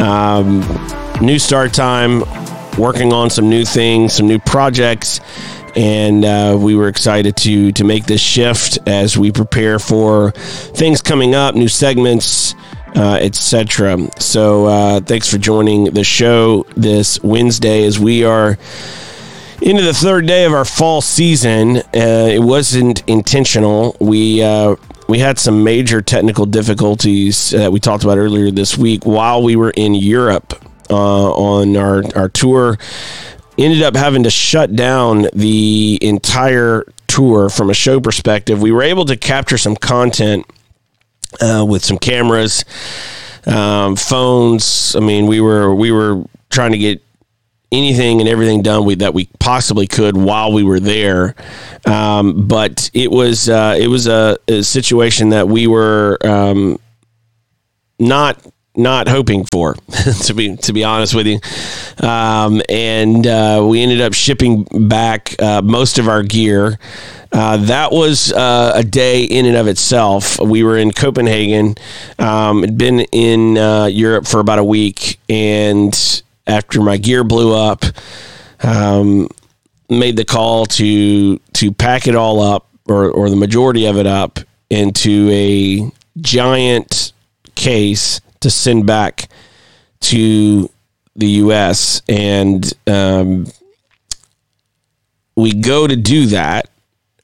Um, 0.00 1.26
new 1.26 1.38
start 1.40 1.74
time 1.74 2.22
working 2.78 3.12
on 3.12 3.30
some 3.30 3.48
new 3.48 3.64
things, 3.64 4.14
some 4.14 4.26
new 4.26 4.38
projects, 4.38 5.20
and 5.76 6.24
uh, 6.24 6.56
we 6.58 6.74
were 6.74 6.88
excited 6.88 7.36
to 7.36 7.72
to 7.72 7.84
make 7.84 8.06
this 8.06 8.20
shift 8.20 8.78
as 8.86 9.18
we 9.18 9.32
prepare 9.32 9.78
for 9.78 10.30
things 10.32 11.02
coming 11.02 11.34
up, 11.34 11.54
new 11.54 11.68
segments, 11.68 12.54
uh, 12.96 13.18
etc. 13.20 14.08
So 14.18 14.66
uh, 14.66 15.00
thanks 15.00 15.30
for 15.30 15.38
joining 15.38 15.84
the 15.84 16.04
show 16.04 16.64
this 16.76 17.22
Wednesday 17.22 17.84
as 17.84 17.98
we 17.98 18.24
are 18.24 18.56
into 19.62 19.82
the 19.82 19.94
third 19.94 20.26
day 20.26 20.44
of 20.44 20.52
our 20.52 20.64
fall 20.64 21.00
season. 21.00 21.78
Uh, 21.78 22.28
it 22.30 22.42
wasn't 22.42 23.02
intentional. 23.08 23.96
We 24.00 24.42
uh, 24.42 24.76
we 25.08 25.18
had 25.18 25.38
some 25.38 25.64
major 25.64 26.00
technical 26.00 26.46
difficulties 26.46 27.50
that 27.50 27.72
we 27.72 27.80
talked 27.80 28.04
about 28.04 28.18
earlier 28.18 28.50
this 28.50 28.78
week 28.78 29.04
while 29.04 29.42
we 29.42 29.56
were 29.56 29.70
in 29.70 29.94
Europe 29.94 30.54
uh, 30.90 31.32
on 31.32 31.76
our, 31.76 32.02
our 32.16 32.28
tour. 32.28 32.78
Ended 33.56 33.82
up 33.82 33.94
having 33.94 34.24
to 34.24 34.30
shut 34.30 34.74
down 34.74 35.28
the 35.32 35.98
entire 36.02 36.84
tour 37.06 37.48
from 37.48 37.70
a 37.70 37.74
show 37.74 38.00
perspective. 38.00 38.60
We 38.60 38.72
were 38.72 38.82
able 38.82 39.04
to 39.04 39.16
capture 39.16 39.58
some 39.58 39.76
content 39.76 40.44
uh, 41.40 41.64
with 41.66 41.84
some 41.84 41.98
cameras, 41.98 42.64
um, 43.46 43.94
phones. 43.94 44.96
I 44.96 45.00
mean, 45.00 45.26
we 45.26 45.40
were 45.40 45.72
we 45.74 45.92
were 45.92 46.24
trying 46.50 46.72
to 46.72 46.78
get 46.78 47.00
anything 47.74 48.20
and 48.20 48.28
everything 48.28 48.62
done 48.62 48.84
we, 48.84 48.94
that 48.96 49.14
we 49.14 49.28
possibly 49.40 49.86
could 49.86 50.16
while 50.16 50.52
we 50.52 50.62
were 50.62 50.80
there. 50.80 51.34
Um, 51.86 52.46
but 52.46 52.90
it 52.94 53.10
was 53.10 53.48
uh, 53.48 53.76
it 53.78 53.88
was 53.88 54.06
a, 54.06 54.38
a, 54.48 54.62
situation 54.62 55.30
that 55.30 55.48
we 55.48 55.66
were 55.66 56.18
um, 56.24 56.78
not 57.98 58.44
not 58.76 59.08
hoping 59.08 59.44
for, 59.44 59.74
to 60.24 60.34
be 60.34 60.56
to 60.56 60.72
be 60.72 60.84
honest 60.84 61.14
with 61.14 61.26
you. 61.26 61.38
Um, 62.06 62.60
and 62.68 63.26
uh, 63.26 63.64
we 63.68 63.82
ended 63.82 64.00
up 64.00 64.14
shipping 64.14 64.66
back 64.88 65.40
uh, 65.40 65.62
most 65.62 65.98
of 65.98 66.08
our 66.08 66.22
gear. 66.22 66.78
Uh, 67.32 67.56
that 67.56 67.90
was 67.90 68.32
uh, 68.32 68.72
a 68.76 68.84
day 68.84 69.24
in 69.24 69.44
and 69.46 69.56
of 69.56 69.66
itself. 69.66 70.38
We 70.40 70.62
were 70.62 70.76
in 70.76 70.92
Copenhagen. 70.92 71.74
Um, 72.18 72.62
had 72.62 72.78
been 72.78 73.00
in 73.00 73.58
uh, 73.58 73.86
Europe 73.86 74.26
for 74.26 74.38
about 74.40 74.60
a 74.60 74.64
week, 74.64 75.18
and 75.28 76.22
after 76.46 76.80
my 76.80 76.96
gear 76.96 77.24
blew 77.24 77.52
up, 77.54 77.84
um, 78.62 79.28
made 79.90 80.16
the 80.16 80.24
call 80.24 80.66
to 80.66 81.38
to 81.38 81.72
pack 81.72 82.06
it 82.06 82.14
all 82.14 82.40
up, 82.40 82.68
or 82.86 83.10
or 83.10 83.30
the 83.30 83.36
majority 83.36 83.86
of 83.86 83.96
it 83.96 84.06
up, 84.06 84.38
into 84.70 85.28
a 85.32 85.90
giant 86.20 87.12
case 87.56 88.20
to 88.44 88.50
send 88.50 88.86
back 88.86 89.28
to 90.00 90.70
the 91.16 91.26
U.S. 91.26 92.02
and 92.08 92.72
um, 92.86 93.46
we 95.36 95.52
go 95.52 95.86
to 95.86 95.96
do 95.96 96.26
that. 96.26 96.70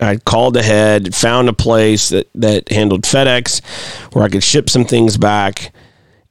I 0.00 0.16
called 0.16 0.56
ahead, 0.56 1.14
found 1.14 1.48
a 1.48 1.52
place 1.52 2.08
that, 2.08 2.28
that 2.36 2.70
handled 2.70 3.02
FedEx 3.02 3.62
where 4.14 4.24
I 4.24 4.28
could 4.28 4.42
ship 4.42 4.70
some 4.70 4.84
things 4.84 5.18
back. 5.18 5.72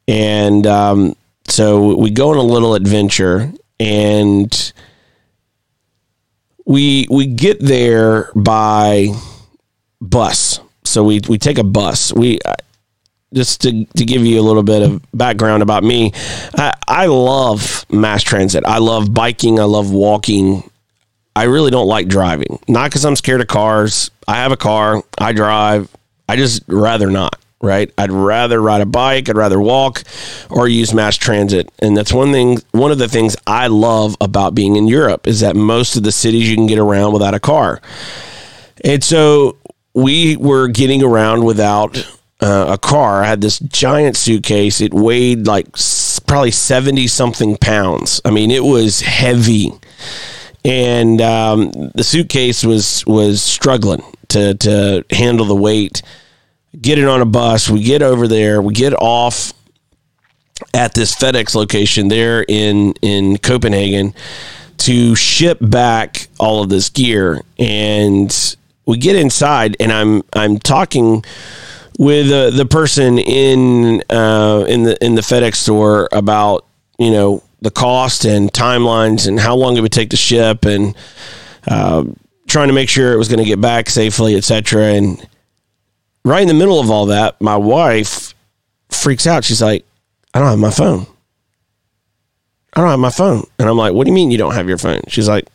And 0.07 0.65
um, 0.65 1.15
so 1.47 1.95
we 1.95 2.09
go 2.09 2.31
on 2.31 2.37
a 2.37 2.41
little 2.41 2.73
adventure 2.73 3.51
and 3.79 4.73
we 6.65 7.07
we 7.09 7.27
get 7.27 7.59
there 7.59 8.31
by 8.35 9.09
bus. 10.01 10.59
So 10.83 11.03
we, 11.03 11.21
we 11.29 11.37
take 11.37 11.59
a 11.59 11.63
bus. 11.63 12.11
We 12.13 12.39
just 13.33 13.61
to, 13.61 13.85
to 13.85 14.05
give 14.05 14.25
you 14.25 14.39
a 14.39 14.43
little 14.43 14.63
bit 14.63 14.81
of 14.81 15.01
background 15.13 15.63
about 15.63 15.83
me, 15.83 16.11
I, 16.55 16.73
I 16.87 17.05
love 17.05 17.85
mass 17.89 18.23
transit. 18.23 18.65
I 18.65 18.79
love 18.79 19.13
biking. 19.13 19.59
I 19.59 19.63
love 19.63 19.91
walking. 19.91 20.69
I 21.35 21.43
really 21.43 21.71
don't 21.71 21.87
like 21.87 22.07
driving. 22.07 22.59
Not 22.67 22.89
because 22.89 23.05
I'm 23.05 23.15
scared 23.15 23.41
of 23.41 23.47
cars. 23.47 24.11
I 24.27 24.37
have 24.37 24.51
a 24.51 24.57
car. 24.57 25.03
I 25.17 25.31
drive. 25.31 25.89
I 26.27 26.35
just 26.35 26.63
rather 26.67 27.09
not. 27.09 27.35
Right. 27.61 27.93
I'd 27.97 28.11
rather 28.11 28.61
ride 28.61 28.79
a 28.79 28.85
bike. 28.85 29.27
I'd 29.27 29.35
rather 29.35 29.59
walk 29.59 30.03
or 30.49 30.69
use 30.69 30.93
mass 30.93 31.17
transit. 31.17 31.69
And 31.79 31.95
that's 31.95 32.13
one 32.13 32.31
thing. 32.31 32.59
One 32.71 32.91
of 32.91 32.99
the 32.99 33.09
things 33.09 33.35
I 33.45 33.67
love 33.67 34.15
about 34.21 34.55
being 34.55 34.77
in 34.77 34.87
Europe 34.87 35.27
is 35.27 35.41
that 35.41 35.57
most 35.57 35.97
of 35.97 36.03
the 36.03 36.11
cities 36.13 36.49
you 36.49 36.55
can 36.55 36.67
get 36.67 36.79
around 36.79 37.11
without 37.11 37.33
a 37.33 37.39
car. 37.39 37.81
And 38.85 39.03
so 39.03 39.57
we 39.93 40.37
were 40.37 40.69
getting 40.69 41.03
around 41.03 41.43
without 41.43 42.05
uh, 42.41 42.67
a 42.69 42.77
car. 42.77 43.23
I 43.23 43.27
had 43.27 43.41
this 43.41 43.59
giant 43.59 44.15
suitcase. 44.15 44.81
It 44.81 44.93
weighed 44.93 45.45
like 45.45 45.67
probably 46.27 46.51
70 46.51 47.07
something 47.07 47.57
pounds. 47.57 48.21
I 48.23 48.31
mean, 48.31 48.51
it 48.51 48.63
was 48.63 49.01
heavy. 49.01 49.71
And 50.63 51.21
um, 51.21 51.71
the 51.95 52.03
suitcase 52.03 52.65
was 52.65 53.05
was 53.05 53.41
struggling 53.41 54.03
to, 54.29 54.55
to 54.55 55.05
handle 55.09 55.45
the 55.45 55.55
weight. 55.55 56.01
Get 56.79 56.99
it 56.99 57.07
on 57.07 57.21
a 57.21 57.25
bus. 57.25 57.69
We 57.69 57.81
get 57.81 58.01
over 58.01 58.27
there. 58.27 58.61
We 58.61 58.73
get 58.73 58.93
off 58.93 59.53
at 60.73 60.93
this 60.93 61.15
FedEx 61.15 61.55
location 61.55 62.09
there 62.09 62.45
in 62.47 62.93
in 63.01 63.37
Copenhagen 63.37 64.13
to 64.79 65.15
ship 65.15 65.57
back 65.61 66.27
all 66.39 66.61
of 66.61 66.69
this 66.69 66.89
gear. 66.89 67.41
And 67.57 68.57
we 68.85 68.97
get 68.97 69.15
inside, 69.15 69.77
and 69.79 69.91
I'm 69.91 70.21
I'm 70.33 70.59
talking 70.59 71.23
with 71.99 72.31
uh, 72.31 72.49
the 72.51 72.65
person 72.65 73.19
in 73.19 74.01
uh, 74.09 74.65
in 74.67 74.83
the 74.83 75.05
in 75.05 75.15
the 75.15 75.21
FedEx 75.21 75.55
store 75.55 76.07
about 76.13 76.65
you 76.97 77.11
know 77.11 77.43
the 77.61 77.69
cost 77.69 78.23
and 78.23 78.51
timelines 78.53 79.27
and 79.27 79.37
how 79.37 79.53
long 79.53 79.75
it 79.75 79.81
would 79.81 79.91
take 79.91 80.09
to 80.11 80.17
ship 80.17 80.63
and 80.63 80.95
uh, 81.67 82.05
trying 82.47 82.69
to 82.69 82.73
make 82.73 82.87
sure 82.87 83.11
it 83.11 83.17
was 83.17 83.27
going 83.27 83.39
to 83.39 83.45
get 83.45 83.59
back 83.59 83.89
safely, 83.89 84.35
etc. 84.35 84.93
And 84.93 85.27
right 86.23 86.41
in 86.41 86.47
the 86.47 86.53
middle 86.53 86.79
of 86.79 86.89
all 86.89 87.07
that, 87.07 87.39
my 87.41 87.57
wife 87.57 88.33
freaks 88.87 89.27
out. 89.27 89.43
She's 89.43 89.61
like, 89.61 89.85
"I 90.33 90.39
don't 90.39 90.47
have 90.47 90.57
my 90.57 90.71
phone. 90.71 91.05
I 92.73 92.79
don't 92.79 92.91
have 92.91 92.99
my 92.99 93.11
phone." 93.11 93.45
And 93.59 93.67
I'm 93.67 93.77
like, 93.77 93.93
"What 93.93 94.05
do 94.05 94.11
you 94.11 94.15
mean 94.15 94.31
you 94.31 94.37
don't 94.37 94.55
have 94.55 94.69
your 94.69 94.77
phone?" 94.77 95.01
She's 95.09 95.27
like, 95.27 95.49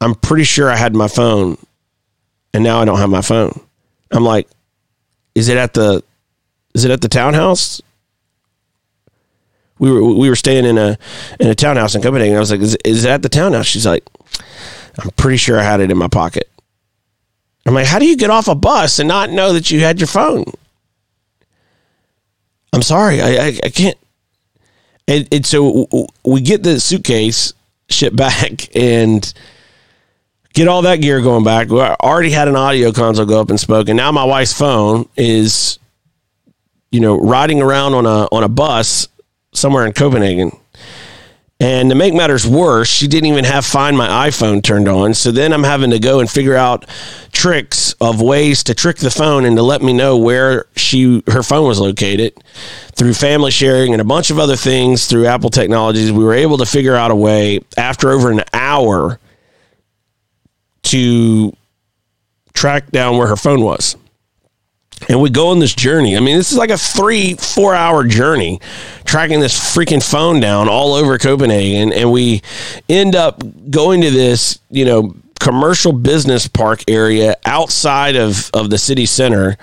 "I'm 0.00 0.16
pretty 0.16 0.44
sure 0.44 0.68
I 0.68 0.74
had 0.74 0.96
my 0.96 1.06
phone, 1.06 1.58
and 2.52 2.64
now 2.64 2.80
I 2.80 2.84
don't 2.84 2.98
have 2.98 3.08
my 3.08 3.22
phone." 3.22 3.60
I'm 4.10 4.24
like, 4.24 4.48
is 5.38 5.48
it 5.48 5.56
at 5.56 5.74
the 5.74 6.02
is 6.74 6.84
it 6.84 6.90
at 6.90 7.00
the 7.00 7.08
townhouse? 7.08 7.80
We 9.78 9.90
were 9.92 10.02
we 10.02 10.28
were 10.28 10.36
staying 10.36 10.64
in 10.64 10.76
a 10.76 10.98
in 11.38 11.46
a 11.46 11.54
townhouse 11.54 11.94
in 11.94 12.02
Copenhagen. 12.02 12.36
I 12.36 12.40
was 12.40 12.50
like, 12.50 12.60
is, 12.60 12.76
is 12.84 13.04
it 13.04 13.10
at 13.10 13.22
the 13.22 13.28
townhouse? 13.28 13.66
She's 13.66 13.86
like, 13.86 14.04
I'm 14.98 15.10
pretty 15.12 15.36
sure 15.36 15.58
I 15.58 15.62
had 15.62 15.80
it 15.80 15.92
in 15.92 15.96
my 15.96 16.08
pocket. 16.08 16.50
I'm 17.64 17.74
like, 17.74 17.86
how 17.86 18.00
do 18.00 18.06
you 18.06 18.16
get 18.16 18.30
off 18.30 18.48
a 18.48 18.56
bus 18.56 18.98
and 18.98 19.08
not 19.08 19.30
know 19.30 19.52
that 19.52 19.70
you 19.70 19.80
had 19.80 20.00
your 20.00 20.08
phone? 20.08 20.44
I'm 22.72 22.82
sorry, 22.82 23.22
I 23.22 23.28
I, 23.28 23.60
I 23.64 23.70
can't. 23.70 23.98
And, 25.06 25.26
and 25.32 25.46
so 25.46 25.86
we 26.24 26.40
get 26.40 26.64
the 26.64 26.80
suitcase 26.80 27.54
shipped 27.88 28.16
back 28.16 28.68
and 28.76 29.32
get 30.54 30.68
all 30.68 30.82
that 30.82 30.96
gear 30.96 31.20
going 31.20 31.44
back. 31.44 31.70
I 31.70 31.96
already 32.00 32.30
had 32.30 32.48
an 32.48 32.56
audio 32.56 32.92
console 32.92 33.26
go 33.26 33.40
up 33.40 33.50
and 33.50 33.58
spoke, 33.58 33.88
and 33.88 33.96
now 33.96 34.12
my 34.12 34.24
wife's 34.24 34.52
phone 34.52 35.08
is, 35.16 35.78
you 36.90 37.00
know, 37.00 37.18
riding 37.18 37.62
around 37.62 37.94
on 37.94 38.06
a 38.06 38.28
on 38.32 38.42
a 38.42 38.48
bus 38.48 39.08
somewhere 39.52 39.86
in 39.86 39.92
Copenhagen. 39.92 40.52
And 41.60 41.90
to 41.90 41.96
make 41.96 42.14
matters 42.14 42.46
worse, 42.46 42.88
she 42.88 43.08
didn't 43.08 43.30
even 43.30 43.44
have 43.44 43.66
Find 43.66 43.98
My 43.98 44.28
iPhone 44.28 44.62
turned 44.62 44.86
on. 44.86 45.12
So 45.12 45.32
then 45.32 45.52
I'm 45.52 45.64
having 45.64 45.90
to 45.90 45.98
go 45.98 46.20
and 46.20 46.30
figure 46.30 46.54
out 46.54 46.88
tricks 47.32 47.94
of 48.00 48.22
ways 48.22 48.62
to 48.64 48.74
trick 48.74 48.98
the 48.98 49.10
phone 49.10 49.44
and 49.44 49.56
to 49.56 49.62
let 49.64 49.82
me 49.82 49.92
know 49.92 50.16
where 50.16 50.66
she 50.76 51.24
her 51.26 51.42
phone 51.42 51.66
was 51.66 51.80
located 51.80 52.32
through 52.92 53.14
family 53.14 53.50
sharing 53.50 53.92
and 53.92 54.00
a 54.00 54.04
bunch 54.04 54.30
of 54.30 54.38
other 54.38 54.54
things 54.54 55.06
through 55.06 55.26
Apple 55.26 55.50
Technologies. 55.50 56.12
We 56.12 56.22
were 56.22 56.34
able 56.34 56.58
to 56.58 56.66
figure 56.66 56.94
out 56.94 57.10
a 57.10 57.16
way 57.16 57.60
after 57.76 58.12
over 58.12 58.30
an 58.30 58.44
hour 58.52 59.18
to 60.88 61.52
track 62.52 62.90
down 62.90 63.16
where 63.16 63.28
her 63.28 63.36
phone 63.36 63.62
was. 63.62 63.96
And 65.08 65.20
we 65.22 65.30
go 65.30 65.48
on 65.48 65.60
this 65.60 65.74
journey. 65.74 66.16
I 66.16 66.20
mean, 66.20 66.36
this 66.36 66.50
is 66.50 66.58
like 66.58 66.70
a 66.70 66.78
three, 66.78 67.34
four 67.34 67.74
hour 67.74 68.04
journey 68.04 68.60
tracking 69.04 69.40
this 69.40 69.56
freaking 69.56 70.02
phone 70.02 70.40
down 70.40 70.68
all 70.68 70.94
over 70.94 71.18
Copenhagen. 71.18 71.92
And 71.92 72.10
we 72.10 72.42
end 72.88 73.14
up 73.14 73.42
going 73.70 74.00
to 74.00 74.10
this, 74.10 74.58
you 74.70 74.84
know, 74.84 75.14
commercial 75.38 75.92
business 75.92 76.48
park 76.48 76.82
area 76.88 77.36
outside 77.46 78.16
of, 78.16 78.50
of 78.52 78.70
the 78.70 78.78
city 78.78 79.06
center 79.06 79.56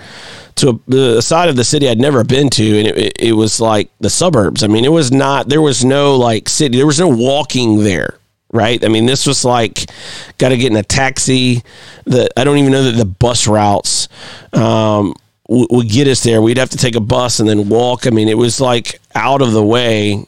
to 0.54 0.80
the 0.88 1.20
side 1.20 1.50
of 1.50 1.56
the 1.56 1.64
city 1.64 1.86
I'd 1.86 1.98
never 1.98 2.24
been 2.24 2.48
to. 2.50 2.78
And 2.78 2.88
it, 2.88 3.12
it 3.20 3.32
was 3.32 3.60
like 3.60 3.90
the 4.00 4.08
suburbs. 4.08 4.64
I 4.64 4.68
mean, 4.68 4.86
it 4.86 4.92
was 4.92 5.12
not, 5.12 5.50
there 5.50 5.60
was 5.60 5.84
no 5.84 6.16
like 6.16 6.48
city, 6.48 6.78
there 6.78 6.86
was 6.86 6.98
no 6.98 7.08
walking 7.08 7.84
there 7.84 8.18
right? 8.52 8.82
I 8.84 8.88
mean, 8.88 9.06
this 9.06 9.26
was 9.26 9.44
like 9.44 9.90
got 10.38 10.50
to 10.50 10.56
get 10.56 10.70
in 10.70 10.76
a 10.76 10.82
taxi. 10.82 11.62
The 12.04 12.28
I 12.38 12.44
don't 12.44 12.58
even 12.58 12.72
know 12.72 12.84
that 12.84 12.96
the 12.96 13.04
bus 13.04 13.46
routes 13.46 14.08
um, 14.52 15.14
w- 15.48 15.66
would 15.70 15.88
get 15.88 16.08
us 16.08 16.22
there. 16.22 16.40
We'd 16.42 16.58
have 16.58 16.70
to 16.70 16.78
take 16.78 16.96
a 16.96 17.00
bus 17.00 17.40
and 17.40 17.48
then 17.48 17.68
walk. 17.68 18.06
I 18.06 18.10
mean, 18.10 18.28
it 18.28 18.38
was 18.38 18.60
like 18.60 19.00
out 19.14 19.42
of 19.42 19.52
the 19.52 19.64
way. 19.64 20.24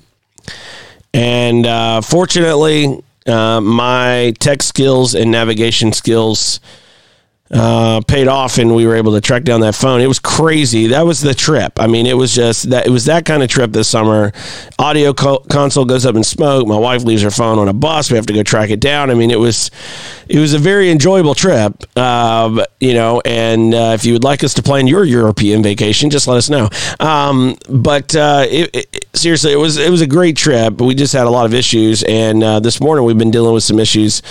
And 1.14 1.66
uh, 1.66 2.00
fortunately, 2.00 3.02
uh, 3.26 3.60
my 3.60 4.34
tech 4.38 4.62
skills 4.62 5.14
and 5.14 5.30
navigation 5.30 5.92
skills 5.92 6.60
uh, 7.50 8.00
paid 8.06 8.28
off 8.28 8.58
and 8.58 8.74
we 8.74 8.86
were 8.86 8.94
able 8.94 9.12
to 9.12 9.20
track 9.20 9.42
down 9.42 9.60
that 9.60 9.74
phone. 9.74 10.00
It 10.00 10.06
was 10.06 10.18
crazy. 10.18 10.88
That 10.88 11.06
was 11.06 11.20
the 11.20 11.34
trip. 11.34 11.80
I 11.80 11.86
mean, 11.86 12.06
it 12.06 12.16
was 12.16 12.34
just 12.34 12.70
that 12.70 12.86
it 12.86 12.90
was 12.90 13.06
that 13.06 13.24
kind 13.24 13.42
of 13.42 13.48
trip 13.48 13.72
this 13.72 13.88
summer. 13.88 14.32
Audio 14.78 15.14
co- 15.14 15.44
console 15.50 15.84
goes 15.84 16.04
up 16.04 16.14
in 16.14 16.24
smoke. 16.24 16.66
My 16.66 16.78
wife 16.78 17.04
leaves 17.04 17.22
her 17.22 17.30
phone 17.30 17.58
on 17.58 17.68
a 17.68 17.72
bus. 17.72 18.10
We 18.10 18.16
have 18.16 18.26
to 18.26 18.32
go 18.32 18.42
track 18.42 18.70
it 18.70 18.80
down. 18.80 19.10
I 19.10 19.14
mean, 19.14 19.30
it 19.30 19.38
was 19.38 19.70
it 20.28 20.38
was 20.38 20.52
a 20.52 20.58
very 20.58 20.90
enjoyable 20.90 21.34
trip. 21.34 21.84
Uh, 21.96 22.64
you 22.80 22.94
know, 22.94 23.22
and 23.24 23.74
uh, 23.74 23.92
if 23.94 24.04
you 24.04 24.12
would 24.12 24.24
like 24.24 24.44
us 24.44 24.54
to 24.54 24.62
plan 24.62 24.86
your 24.86 25.04
European 25.04 25.62
vacation, 25.62 26.10
just 26.10 26.28
let 26.28 26.36
us 26.36 26.50
know. 26.50 26.68
Um, 27.00 27.56
but 27.68 28.14
uh, 28.14 28.44
it, 28.48 28.70
it, 28.74 29.06
seriously, 29.14 29.52
it 29.52 29.58
was 29.58 29.78
it 29.78 29.90
was 29.90 30.02
a 30.02 30.06
great 30.06 30.36
trip. 30.36 30.76
But 30.76 30.84
We 30.84 30.94
just 30.94 31.14
had 31.14 31.26
a 31.26 31.30
lot 31.30 31.46
of 31.46 31.54
issues, 31.54 32.02
and 32.02 32.42
uh, 32.42 32.60
this 32.60 32.80
morning 32.80 33.04
we've 33.04 33.18
been 33.18 33.30
dealing 33.30 33.54
with 33.54 33.64
some 33.64 33.78
issues 33.78 34.22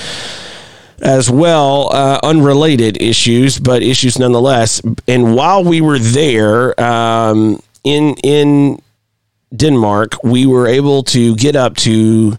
as 1.02 1.30
well, 1.30 1.90
uh, 1.94 2.20
unrelated 2.24 3.02
issues, 3.02 3.60
but 3.60 3.84
issues 3.84 4.18
nonetheless. 4.18 4.82
And 5.08 5.36
while 5.36 5.64
we 5.64 5.82
were 5.82 6.00
there 6.00 6.80
um, 6.82 7.62
in 7.84 8.16
in 8.24 8.82
Denmark, 9.56 10.24
we 10.24 10.46
were 10.46 10.68
able 10.68 11.04
to 11.04 11.36
get 11.36 11.56
up 11.56 11.76
to 11.78 12.38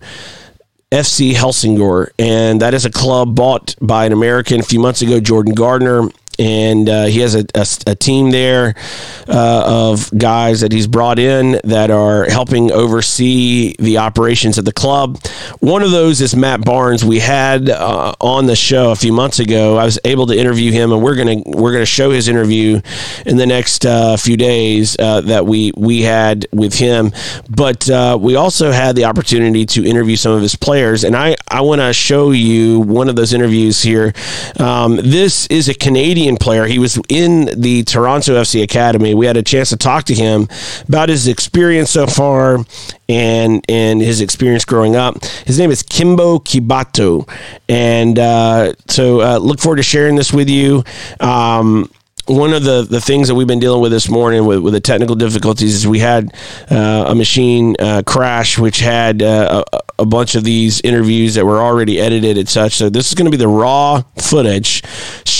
FC 0.91 1.35
Helsingør, 1.35 2.09
and 2.19 2.61
that 2.61 2.75
is 2.75 2.85
a 2.85 2.91
club 2.91 3.35
bought 3.35 3.75
by 3.81 4.07
an 4.07 4.13
American 4.13 4.61
a 4.61 4.65
few 4.65 4.81
months 4.81 5.03
ago, 5.03 5.21
Jordan 5.21 5.55
Gardner. 5.55 6.09
And 6.39 6.89
uh, 6.89 7.05
he 7.05 7.21
has 7.21 7.35
a, 7.35 7.45
a, 7.55 7.67
a 7.87 7.95
team 7.95 8.31
there 8.31 8.75
uh, 9.29 9.63
of 9.67 10.11
guys 10.17 10.61
that 10.61 10.73
he's 10.73 10.87
brought 10.87 11.19
in 11.19 11.61
that 11.65 11.91
are 11.91 12.25
helping 12.25 12.71
oversee 12.71 13.75
the 13.79 13.99
operations 13.99 14.59
of 14.59 14.65
the 14.65 14.73
club. 14.73 15.19
One 15.61 15.83
of 15.83 15.91
those 15.91 16.21
is 16.21 16.37
Matt 16.37 16.65
Barnes. 16.65 17.05
We 17.05 17.19
had 17.19 17.71
uh, 17.71 18.15
on 18.21 18.47
the 18.47 18.57
show 18.57 18.91
a 18.91 18.97
few 18.97 19.13
months 19.13 19.39
ago. 19.39 19.77
I 19.77 19.85
was 19.85 19.99
able 20.05 20.27
to 20.29 20.39
interview 20.39 20.73
him, 20.73 20.93
and 20.93 21.03
we're 21.03 21.17
gonna 21.17 21.43
we're 21.47 21.73
gonna 21.73 21.87
show 21.87 22.11
his 22.11 22.29
interview 22.29 22.81
in 23.27 23.37
the 23.37 23.47
next 23.47 23.85
uh, 23.85 24.17
few 24.17 24.37
days 24.37 24.97
uh, 24.99 25.21
that 25.23 25.47
we 25.47 25.73
we 25.77 26.03
had 26.03 26.47
with 26.53 26.75
him. 26.75 27.13
But 27.51 27.89
uh, 27.91 28.19
we 28.21 28.37
also 28.37 28.71
had 28.71 28.97
the 28.97 29.05
opportunity 29.05 29.67
to 29.67 29.85
interview 29.85 30.17
some 30.17 30.33
of 30.33 30.43
his 30.43 30.57
players, 30.57 31.05
and 31.05 31.17
I 31.17 31.37
I 31.49 31.61
want 31.63 31.81
to 31.81 31.93
show 31.93 32.31
you 32.31 32.81
one 32.81 33.09
of 33.09 33.17
those 33.17 33.33
interviews 33.33 33.83
here. 33.83 34.13
Um, 34.59 34.97
this 34.97 35.47
is 35.49 35.69
a 35.69 35.75
Canadian 35.75 36.28
player. 36.37 36.67
He 36.67 36.79
was 36.79 37.01
in 37.09 37.61
the 37.61 37.85
Toronto 37.85 38.41
FC 38.41 38.63
Academy. 38.63 39.15
We 39.15 39.27
had 39.27 39.37
a 39.37 39.43
chance 39.43 39.71
to 39.71 39.77
talk 39.77 40.05
to 40.05 40.15
him 40.15 40.49
about 40.89 41.09
his 41.09 41.29
experience 41.29 41.91
so 41.91 42.07
far 42.07 42.65
and 43.09 43.65
and 43.69 44.01
his 44.01 44.21
experience 44.21 44.65
growing 44.65 44.97
up. 44.97 45.25
His 45.47 45.59
name 45.59 45.71
is 45.71 45.83
Kembo 45.83 46.43
Kibato, 46.45 47.29
and 47.69 48.19
uh, 48.19 48.75
so 48.89 49.21
uh, 49.21 49.39
look 49.39 49.61
forward 49.61 49.77
to 49.77 49.83
sharing 49.83 50.17
this 50.17 50.33
with 50.33 50.49
you. 50.49 50.85
Um, 51.21 51.91
one 52.29 52.53
of 52.53 52.63
the, 52.63 52.83
the 52.83 53.01
things 53.01 53.29
that 53.29 53.35
we've 53.35 53.47
been 53.47 53.59
dealing 53.59 53.81
with 53.81 53.91
this 53.91 54.09
morning 54.09 54.45
with, 54.45 54.59
with 54.59 54.75
the 54.75 54.81
technical 54.81 55.17
difficulties 55.17 55.75
is 55.75 55.87
we 55.87 55.99
had 55.99 56.35
uh, 56.71 57.07
a 57.09 57.15
machine 57.15 57.75
uh, 57.79 58.03
crash 58.07 58.59
which 58.59 58.81
had 58.81 59.23
uh, 59.23 59.65
a, 59.73 59.81
a, 60.01 60.05
bunch 60.07 60.35
of 60.35 60.45
these 60.45 60.81
interviews 60.83 61.35
that 61.37 61.47
were 61.47 61.61
already 61.63 61.99
edited 61.99 62.37
and 62.37 62.49
such. 62.49 62.75
So 62.75 62.91
this 62.91 63.09
is 63.09 63.15
going 63.15 63.25
to 63.25 63.31
be 63.31 63.39
the 63.39 63.49
raw 63.49 64.03
footage 64.19 64.83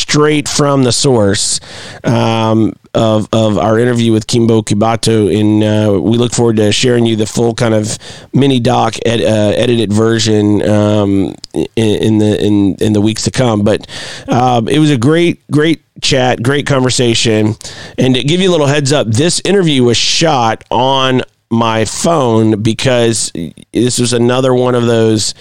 straight 0.09 0.49
from 0.49 0.85
the 0.85 0.93
source. 0.93 1.61
Um, 2.03 2.73
of, 2.95 3.29
of 3.33 3.59
our 3.59 3.79
interview 3.79 4.13
with 4.13 4.27
Kembo 4.27 4.65
Kibato, 4.65 5.29
and 5.39 5.63
uh, 5.63 6.01
we 6.01 6.17
look 6.17 6.33
forward 6.33 6.57
to 6.57 6.73
sharing 6.73 7.07
you 7.07 7.15
the 7.17 7.27
full 7.27 7.55
kind 7.55 7.75
of 7.75 7.97
mini 8.33 8.59
doc 8.59 8.95
ed, 9.05 9.21
uh, 9.21 9.53
edited 9.57 9.93
version 9.93 10.69
um, 10.69 11.35
in, 11.55 11.67
in, 11.77 12.19
the 12.19 12.45
in 12.45 12.75
in 12.77 12.93
the 12.95 13.01
weeks 13.01 13.23
to 13.25 13.31
come. 13.31 13.63
But 13.63 13.87
uh, 14.27 14.63
it 14.69 14.79
was 14.79 14.91
a 14.91 14.97
great 14.97 15.49
great 15.51 15.83
chat, 16.01 16.43
great 16.43 16.67
conversation, 16.67 17.55
and 17.99 18.15
to 18.15 18.25
give 18.25 18.41
you 18.41 18.49
a 18.49 18.53
little 18.53 18.67
heads 18.67 18.93
up, 18.93 19.07
this 19.07 19.41
interview 19.45 19.85
was 19.85 19.99
shot 19.99 20.65
on 20.71 21.23
my 21.51 21.85
phone 21.85 22.63
because 22.63 23.33
this 23.73 23.99
was 23.99 24.13
another 24.13 24.55
one 24.55 24.75
of 24.75 24.87
those. 24.87 25.35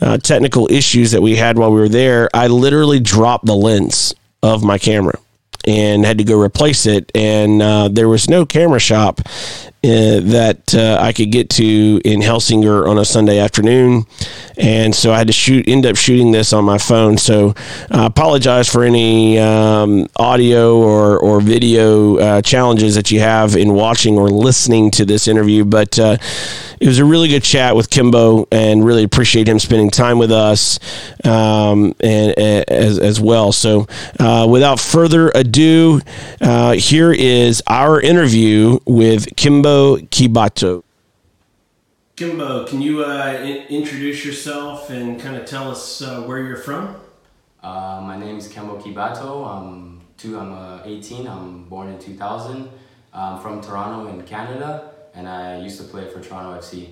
Uh, 0.00 0.16
technical 0.16 0.70
issues 0.70 1.10
that 1.10 1.20
we 1.20 1.34
had 1.34 1.58
while 1.58 1.72
we 1.72 1.80
were 1.80 1.88
there, 1.88 2.30
I 2.32 2.46
literally 2.46 3.00
dropped 3.00 3.46
the 3.46 3.56
lens 3.56 4.14
of 4.44 4.62
my 4.62 4.78
camera 4.78 5.18
and 5.66 6.04
had 6.04 6.18
to 6.18 6.24
go 6.24 6.40
replace 6.40 6.86
it. 6.86 7.10
And 7.14 7.60
uh, 7.60 7.88
there 7.88 8.08
was 8.08 8.30
no 8.30 8.46
camera 8.46 8.78
shop 8.78 9.20
uh, 9.88 10.20
that 10.20 10.74
uh, 10.74 10.98
I 11.00 11.12
could 11.12 11.30
get 11.30 11.50
to 11.50 12.00
in 12.04 12.20
Helsingør 12.20 12.88
on 12.88 12.98
a 12.98 13.04
Sunday 13.04 13.38
afternoon, 13.38 14.04
and 14.56 14.94
so 14.94 15.12
I 15.12 15.18
had 15.18 15.26
to 15.26 15.32
shoot, 15.32 15.66
end 15.68 15.86
up 15.86 15.96
shooting 15.96 16.30
this 16.32 16.52
on 16.52 16.64
my 16.64 16.78
phone. 16.78 17.18
So 17.18 17.54
I 17.90 18.06
apologize 18.06 18.68
for 18.68 18.84
any 18.84 19.38
um, 19.38 20.08
audio 20.16 20.76
or 20.76 21.18
or 21.18 21.40
video 21.40 22.16
uh, 22.16 22.42
challenges 22.42 22.94
that 22.94 23.10
you 23.10 23.20
have 23.20 23.56
in 23.56 23.74
watching 23.74 24.18
or 24.18 24.28
listening 24.30 24.90
to 24.92 25.04
this 25.04 25.28
interview, 25.28 25.64
but 25.64 25.98
uh, 25.98 26.16
it 26.80 26.86
was 26.86 26.98
a 26.98 27.04
really 27.04 27.28
good 27.28 27.42
chat 27.42 27.76
with 27.76 27.90
Kembo, 27.90 28.46
and 28.50 28.84
really 28.84 29.04
appreciate 29.04 29.48
him 29.48 29.58
spending 29.58 29.90
time 29.90 30.18
with 30.18 30.32
us 30.32 30.78
um, 31.24 31.94
and, 32.00 32.38
and, 32.38 32.70
as 32.70 32.98
as 32.98 33.20
well. 33.20 33.52
So 33.52 33.86
uh, 34.18 34.46
without 34.48 34.80
further 34.80 35.30
ado, 35.34 36.00
here 36.76 37.12
is 37.12 37.62
our 37.66 38.00
interview 38.00 38.78
with 38.86 39.34
Kembo. 39.36 39.58
Kembo 39.58 40.08
Kibato. 40.08 40.82
Kembo, 42.16 42.68
can 42.68 42.82
you 42.82 43.04
uh, 43.04 43.40
in- 43.42 43.66
introduce 43.68 44.24
yourself 44.24 44.90
and 44.90 45.20
kind 45.20 45.36
of 45.36 45.46
tell 45.46 45.70
us 45.70 46.02
uh, 46.02 46.22
where 46.22 46.42
you're 46.42 46.56
from? 46.56 46.96
Uh, 47.62 48.00
my 48.02 48.18
name 48.18 48.36
is 48.36 48.48
Kembo 48.52 48.80
Kibato. 48.80 49.46
I'm 49.46 50.00
two. 50.16 50.38
I'm 50.38 50.52
uh, 50.52 50.82
18. 50.84 51.26
I'm 51.26 51.64
born 51.64 51.88
in 51.88 51.98
2000. 51.98 52.68
I'm 53.12 53.40
from 53.40 53.60
Toronto 53.60 54.08
in 54.10 54.22
Canada, 54.26 54.92
and 55.18 55.28
I 55.28 55.58
used 55.58 55.78
to 55.78 55.84
play 55.84 56.08
for 56.08 56.20
Toronto 56.20 56.58
FC. 56.60 56.90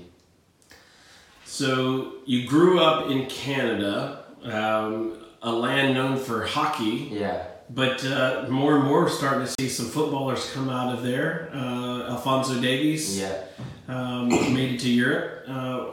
So 1.45 2.14
you 2.27 2.47
grew 2.47 2.81
up 2.81 3.09
in 3.09 3.27
Canada, 3.27 4.24
um, 4.43 5.24
a 5.43 5.53
land 5.53 5.95
known 5.95 6.18
for 6.18 6.45
hockey. 6.45 7.09
Yeah. 7.12 7.45
But 7.70 8.05
uh, 8.05 8.47
more 8.49 8.77
and 8.77 8.85
more, 8.85 9.03
we're 9.03 9.09
starting 9.09 9.47
to 9.47 9.55
see 9.61 9.68
some 9.68 9.87
footballers 9.87 10.53
come 10.53 10.68
out 10.68 10.93
of 10.93 11.05
there. 11.05 11.51
Uh, 11.55 12.11
Alphonso 12.11 12.61
Davies 12.61 13.18
yeah. 13.18 13.43
um, 13.89 14.29
made 14.29 14.74
it 14.74 14.81
to 14.81 14.91
Europe. 14.91 15.45
Uh, 15.49 15.91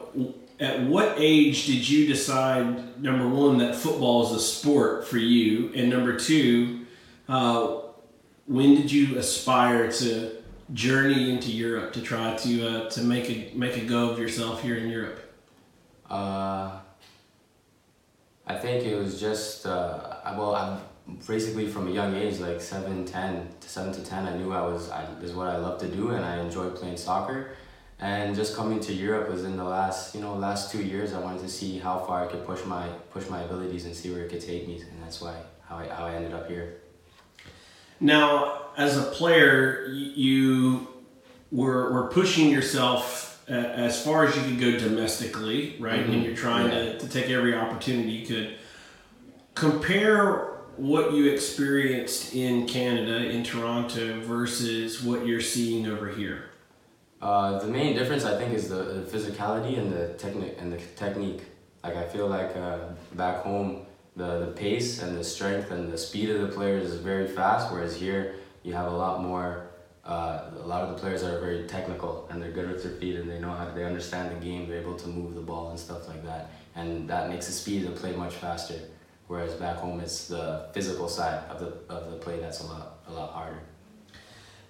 at 0.60 0.82
what 0.82 1.16
age 1.18 1.68
did 1.68 1.88
you 1.88 2.08
decide, 2.08 3.00
number 3.02 3.28
one, 3.28 3.60
that 3.60 3.76
football 3.76 4.26
is 4.26 4.32
a 4.32 4.40
sport 4.40 5.08
for 5.08 5.18
you? 5.18 5.72
And 5.76 5.90
number 5.90 6.18
two, 6.18 6.86
uh, 7.28 7.80
when 8.48 8.76
did 8.76 8.92
you 8.92 9.18
aspire 9.18 9.92
to 9.92 10.43
journey 10.74 11.32
into 11.32 11.52
Europe 11.52 11.94
to 11.94 12.02
try 12.02 12.36
to 12.38 12.68
uh, 12.68 12.90
to 12.90 13.02
make 13.02 13.30
a 13.30 13.56
make 13.56 13.78
a 13.78 13.86
go 13.86 14.10
of 14.10 14.20
yourself 14.20 14.62
here 14.62 14.78
in 14.78 14.90
Europe? 14.90 15.20
Uh, 16.10 16.80
I 18.46 18.56
think 18.56 18.86
it 18.86 18.96
was 18.96 19.20
just 19.20 19.66
well, 19.66 20.56
I'm 20.56 20.80
basically 21.28 21.68
from 21.68 21.88
a 21.88 21.92
young 21.92 22.16
age, 22.16 22.40
like 22.40 22.62
7, 22.62 23.06
10, 23.06 23.48
to 23.60 23.70
7 23.70 23.94
to 23.94 24.04
10, 24.04 24.28
I 24.28 24.38
knew 24.38 24.52
I 24.52 24.62
was, 24.62 24.90
I, 24.90 25.06
this 25.20 25.32
is 25.32 25.36
what 25.36 25.48
I 25.48 25.58
love 25.58 25.80
to 25.80 25.88
do 25.88 26.12
and 26.12 26.24
I 26.24 26.38
enjoy 26.38 26.70
playing 26.70 26.98
soccer. 26.98 27.52
And 28.00 28.36
just 28.36 28.56
coming 28.56 28.80
to 28.82 28.94
Europe 28.94 29.30
was 29.30 29.44
in 29.44 29.56
the 29.56 29.64
last, 29.64 30.14
you 30.14 30.22
know, 30.22 30.36
last 30.36 30.72
two 30.72 30.84
years, 30.84 31.14
I 31.14 31.20
wanted 31.20 31.42
to 31.42 31.50
see 31.50 31.78
how 31.78 32.00
far 32.00 32.24
I 32.24 32.28
could 32.28 32.46
push 32.46 32.64
my, 32.66 32.88
push 33.12 33.30
my 33.30 33.42
abilities 33.44 33.86
and 33.86 33.96
see 33.96 34.12
where 34.12 34.24
it 34.24 34.30
could 34.30 34.42
take 34.42 34.68
me. 34.68 34.82
And 34.82 35.02
that's 35.02 35.22
why, 35.22 35.36
how 35.68 35.78
I, 35.78 35.88
how 35.88 36.06
I 36.06 36.16
ended 36.16 36.34
up 36.34 36.50
here. 36.50 36.82
Now, 38.04 38.64
as 38.76 38.98
a 38.98 39.04
player, 39.04 39.88
you 39.88 40.90
were, 41.52 41.94
were 41.94 42.08
pushing 42.10 42.50
yourself 42.50 43.42
as 43.48 44.04
far 44.04 44.26
as 44.26 44.36
you 44.36 44.44
could 44.44 44.60
go 44.60 44.78
domestically, 44.78 45.78
right? 45.80 46.02
Mm-hmm. 46.02 46.12
And 46.12 46.24
you're 46.24 46.36
trying 46.36 46.68
yeah. 46.68 46.94
to, 46.94 47.00
to 47.00 47.08
take 47.08 47.30
every 47.30 47.56
opportunity 47.56 48.12
you 48.12 48.28
could. 48.28 48.56
Compare 49.56 50.50
what 50.76 51.14
you 51.14 51.32
experienced 51.32 52.36
in 52.36 52.68
Canada, 52.68 53.30
in 53.30 53.42
Toronto, 53.42 54.20
versus 54.22 55.02
what 55.02 55.26
you're 55.26 55.40
seeing 55.40 55.88
over 55.88 56.10
here? 56.10 56.50
Uh, 57.22 57.60
the 57.60 57.68
main 57.68 57.96
difference, 57.96 58.26
I 58.26 58.38
think, 58.38 58.54
is 58.54 58.68
the, 58.68 58.76
the 58.76 59.18
physicality 59.18 59.78
and 59.80 59.94
the 59.94 60.14
technique 60.16 60.56
and 60.60 60.74
the 60.74 60.78
technique. 60.98 61.44
Like 61.84 61.96
I 61.96 62.04
feel 62.04 62.28
like 62.28 62.54
uh, 62.58 62.80
back 63.14 63.44
home, 63.44 63.86
the 64.16 64.40
the 64.46 64.52
pace 64.52 65.02
and 65.02 65.18
the 65.18 65.24
strength 65.24 65.72
and 65.72 65.92
the 65.92 65.98
speed 65.98 66.30
of 66.30 66.42
the 66.42 66.48
players 66.48 66.90
is 66.90 67.00
very 67.00 67.28
fast, 67.28 67.72
whereas 67.72 67.96
here 67.96 68.36
you 68.64 68.74
have 68.74 68.92
a 68.92 68.96
lot 68.96 69.22
more. 69.22 69.68
Uh, 70.06 70.52
a 70.60 70.68
lot 70.68 70.82
of 70.82 70.90
the 70.94 71.00
players 71.00 71.24
are 71.24 71.40
very 71.40 71.64
technical 71.66 72.28
and 72.30 72.42
they're 72.42 72.52
good 72.52 72.70
with 72.70 72.84
their 72.84 72.92
feet 72.92 73.16
and 73.16 73.32
they 73.32 73.40
know 73.40 73.52
how 73.52 73.72
they 73.74 73.86
understand 73.86 74.30
the 74.36 74.46
game. 74.46 74.68
They're 74.68 74.82
able 74.82 74.98
to 74.98 75.08
move 75.08 75.34
the 75.34 75.40
ball 75.40 75.70
and 75.70 75.80
stuff 75.80 76.10
like 76.10 76.24
that, 76.26 76.52
and 76.76 77.10
that 77.10 77.30
makes 77.30 77.46
the 77.46 77.54
speed 77.54 77.86
of 77.86 77.94
the 77.94 78.00
play 78.00 78.14
much 78.14 78.34
faster. 78.34 78.80
Whereas 79.28 79.54
back 79.54 79.78
home, 79.78 80.02
it's 80.02 80.28
the 80.28 80.68
physical 80.74 81.08
side 81.08 81.44
of 81.50 81.60
the 81.60 81.94
of 81.94 82.12
the 82.12 82.18
play 82.18 82.40
that's 82.40 82.62
a 82.62 82.68
lot 82.68 83.00
a 83.08 83.14
lot 83.14 83.32
harder. 83.32 83.62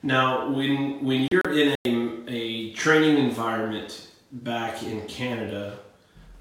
Now, 0.04 0.52
when 0.52 1.04
when 1.04 1.28
you're 1.32 1.54
in 1.54 1.76
a, 1.86 2.32
a 2.32 2.74
training 2.74 3.18
environment 3.18 4.08
back 4.32 4.84
in 4.84 5.02
Canada, 5.08 5.80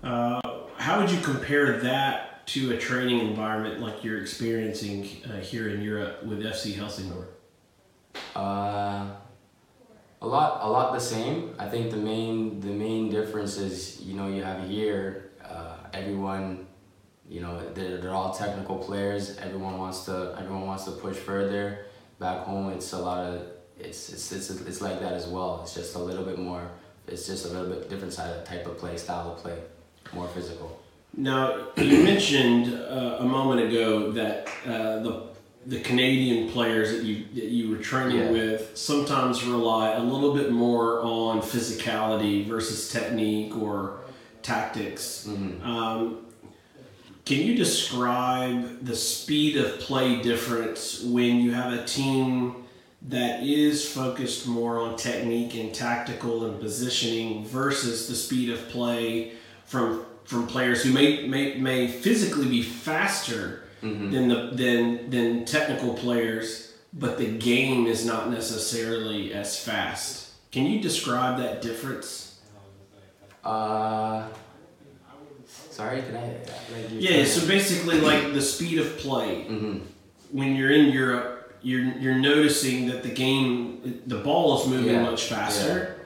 uh, 0.02 0.40
how 0.76 1.00
would 1.00 1.10
you 1.10 1.20
compare 1.20 1.78
that 1.80 2.31
to 2.52 2.72
a 2.72 2.76
training 2.76 3.20
environment 3.20 3.80
like 3.80 4.04
you're 4.04 4.20
experiencing 4.20 5.08
uh, 5.24 5.38
here 5.38 5.70
in 5.70 5.80
Europe 5.80 6.22
with 6.22 6.42
FC 6.42 6.74
Helsingborg? 6.74 7.28
Uh, 8.36 9.06
a 10.20 10.26
lot, 10.26 10.60
a 10.62 10.68
lot 10.68 10.92
the 10.92 11.00
same. 11.00 11.54
I 11.58 11.66
think 11.66 11.90
the 11.90 11.96
main, 11.96 12.60
the 12.60 12.68
main 12.68 13.08
difference 13.08 13.56
is, 13.56 14.02
you 14.02 14.14
know, 14.14 14.28
you 14.28 14.42
have 14.42 14.68
here, 14.68 15.30
uh, 15.42 15.76
everyone 15.94 16.66
you 17.28 17.40
know 17.40 17.58
they're, 17.72 17.98
they're 17.98 18.14
all 18.14 18.34
technical 18.34 18.76
players 18.76 19.38
everyone 19.38 19.78
wants 19.78 20.04
to 20.04 20.34
everyone 20.38 20.66
wants 20.66 20.84
to 20.84 20.90
push 20.90 21.16
further 21.16 21.86
back 22.18 22.44
home 22.44 22.70
it's 22.70 22.92
a 22.92 22.98
lot 22.98 23.24
of 23.24 23.46
it's 23.78 24.12
it's 24.12 24.32
it's, 24.32 24.50
it's 24.50 24.80
like 24.80 25.00
that 25.00 25.12
as 25.12 25.26
well 25.28 25.60
it's 25.62 25.72
just 25.72 25.94
a 25.94 25.98
little 25.98 26.24
bit 26.24 26.38
more 26.38 26.68
it's 27.06 27.26
just 27.26 27.46
a 27.46 27.48
little 27.48 27.68
bit 27.68 27.88
different 27.88 28.12
side 28.12 28.30
of 28.36 28.44
type 28.44 28.66
of 28.66 28.76
play 28.76 28.96
style 28.96 29.32
of 29.32 29.38
play 29.38 29.56
more 30.12 30.28
physical 30.28 30.81
now 31.16 31.68
you 31.76 32.02
mentioned 32.02 32.74
uh, 32.74 33.18
a 33.20 33.24
moment 33.24 33.60
ago 33.68 34.12
that 34.12 34.48
uh, 34.66 35.00
the 35.00 35.32
the 35.66 35.80
Canadian 35.80 36.50
players 36.50 36.90
that 36.90 37.04
you 37.04 37.24
that 37.34 37.44
you 37.44 37.70
were 37.70 37.76
training 37.76 38.18
yeah. 38.18 38.30
with 38.30 38.76
sometimes 38.76 39.44
rely 39.44 39.92
a 39.92 40.02
little 40.02 40.34
bit 40.34 40.50
more 40.50 41.00
on 41.02 41.40
physicality 41.40 42.46
versus 42.46 42.90
technique 42.90 43.56
or 43.56 44.00
tactics. 44.42 45.26
Mm-hmm. 45.28 45.64
Um, 45.64 46.26
Can 47.24 47.38
you 47.38 47.54
describe 47.54 48.84
the 48.84 48.96
speed 48.96 49.56
of 49.56 49.78
play 49.78 50.20
difference 50.20 51.02
when 51.02 51.36
you 51.36 51.52
have 51.52 51.72
a 51.72 51.84
team 51.84 52.64
that 53.08 53.42
is 53.42 53.88
focused 53.88 54.46
more 54.46 54.80
on 54.80 54.96
technique 54.96 55.54
and 55.54 55.74
tactical 55.74 56.46
and 56.46 56.60
positioning 56.60 57.44
versus 57.44 58.08
the 58.08 58.14
speed 58.14 58.50
of 58.50 58.68
play 58.68 59.32
from 59.64 60.04
from 60.24 60.46
players 60.46 60.82
who 60.82 60.92
may 60.92 61.26
may, 61.26 61.58
may 61.58 61.88
physically 61.88 62.48
be 62.48 62.62
faster 62.62 63.64
mm-hmm. 63.82 64.10
than 64.10 64.28
the 64.28 64.50
than 64.52 65.10
than 65.10 65.44
technical 65.44 65.94
players, 65.94 66.72
but 66.92 67.18
the 67.18 67.38
game 67.38 67.86
is 67.86 68.04
not 68.04 68.30
necessarily 68.30 69.32
as 69.32 69.58
fast. 69.58 70.30
Can 70.50 70.66
you 70.66 70.80
describe 70.80 71.38
that 71.38 71.62
difference? 71.62 72.40
Uh, 73.44 74.28
sorry, 75.46 76.02
can 76.02 76.16
I? 76.16 76.26
Like 76.72 76.88
yeah, 76.90 77.24
so 77.24 77.46
basically, 77.46 78.00
like 78.00 78.32
the 78.32 78.42
speed 78.42 78.78
of 78.78 78.98
play. 78.98 79.46
Mm-hmm. 79.48 79.78
When 80.30 80.56
you're 80.56 80.70
in 80.70 80.92
Europe, 80.92 81.58
you're 81.62 81.84
you're 81.98 82.14
noticing 82.14 82.86
that 82.88 83.02
the 83.02 83.10
game, 83.10 84.02
the 84.06 84.18
ball 84.18 84.60
is 84.60 84.68
moving 84.68 84.94
yeah. 84.94 85.02
much 85.02 85.24
faster. 85.24 85.94
Yeah 85.96 86.01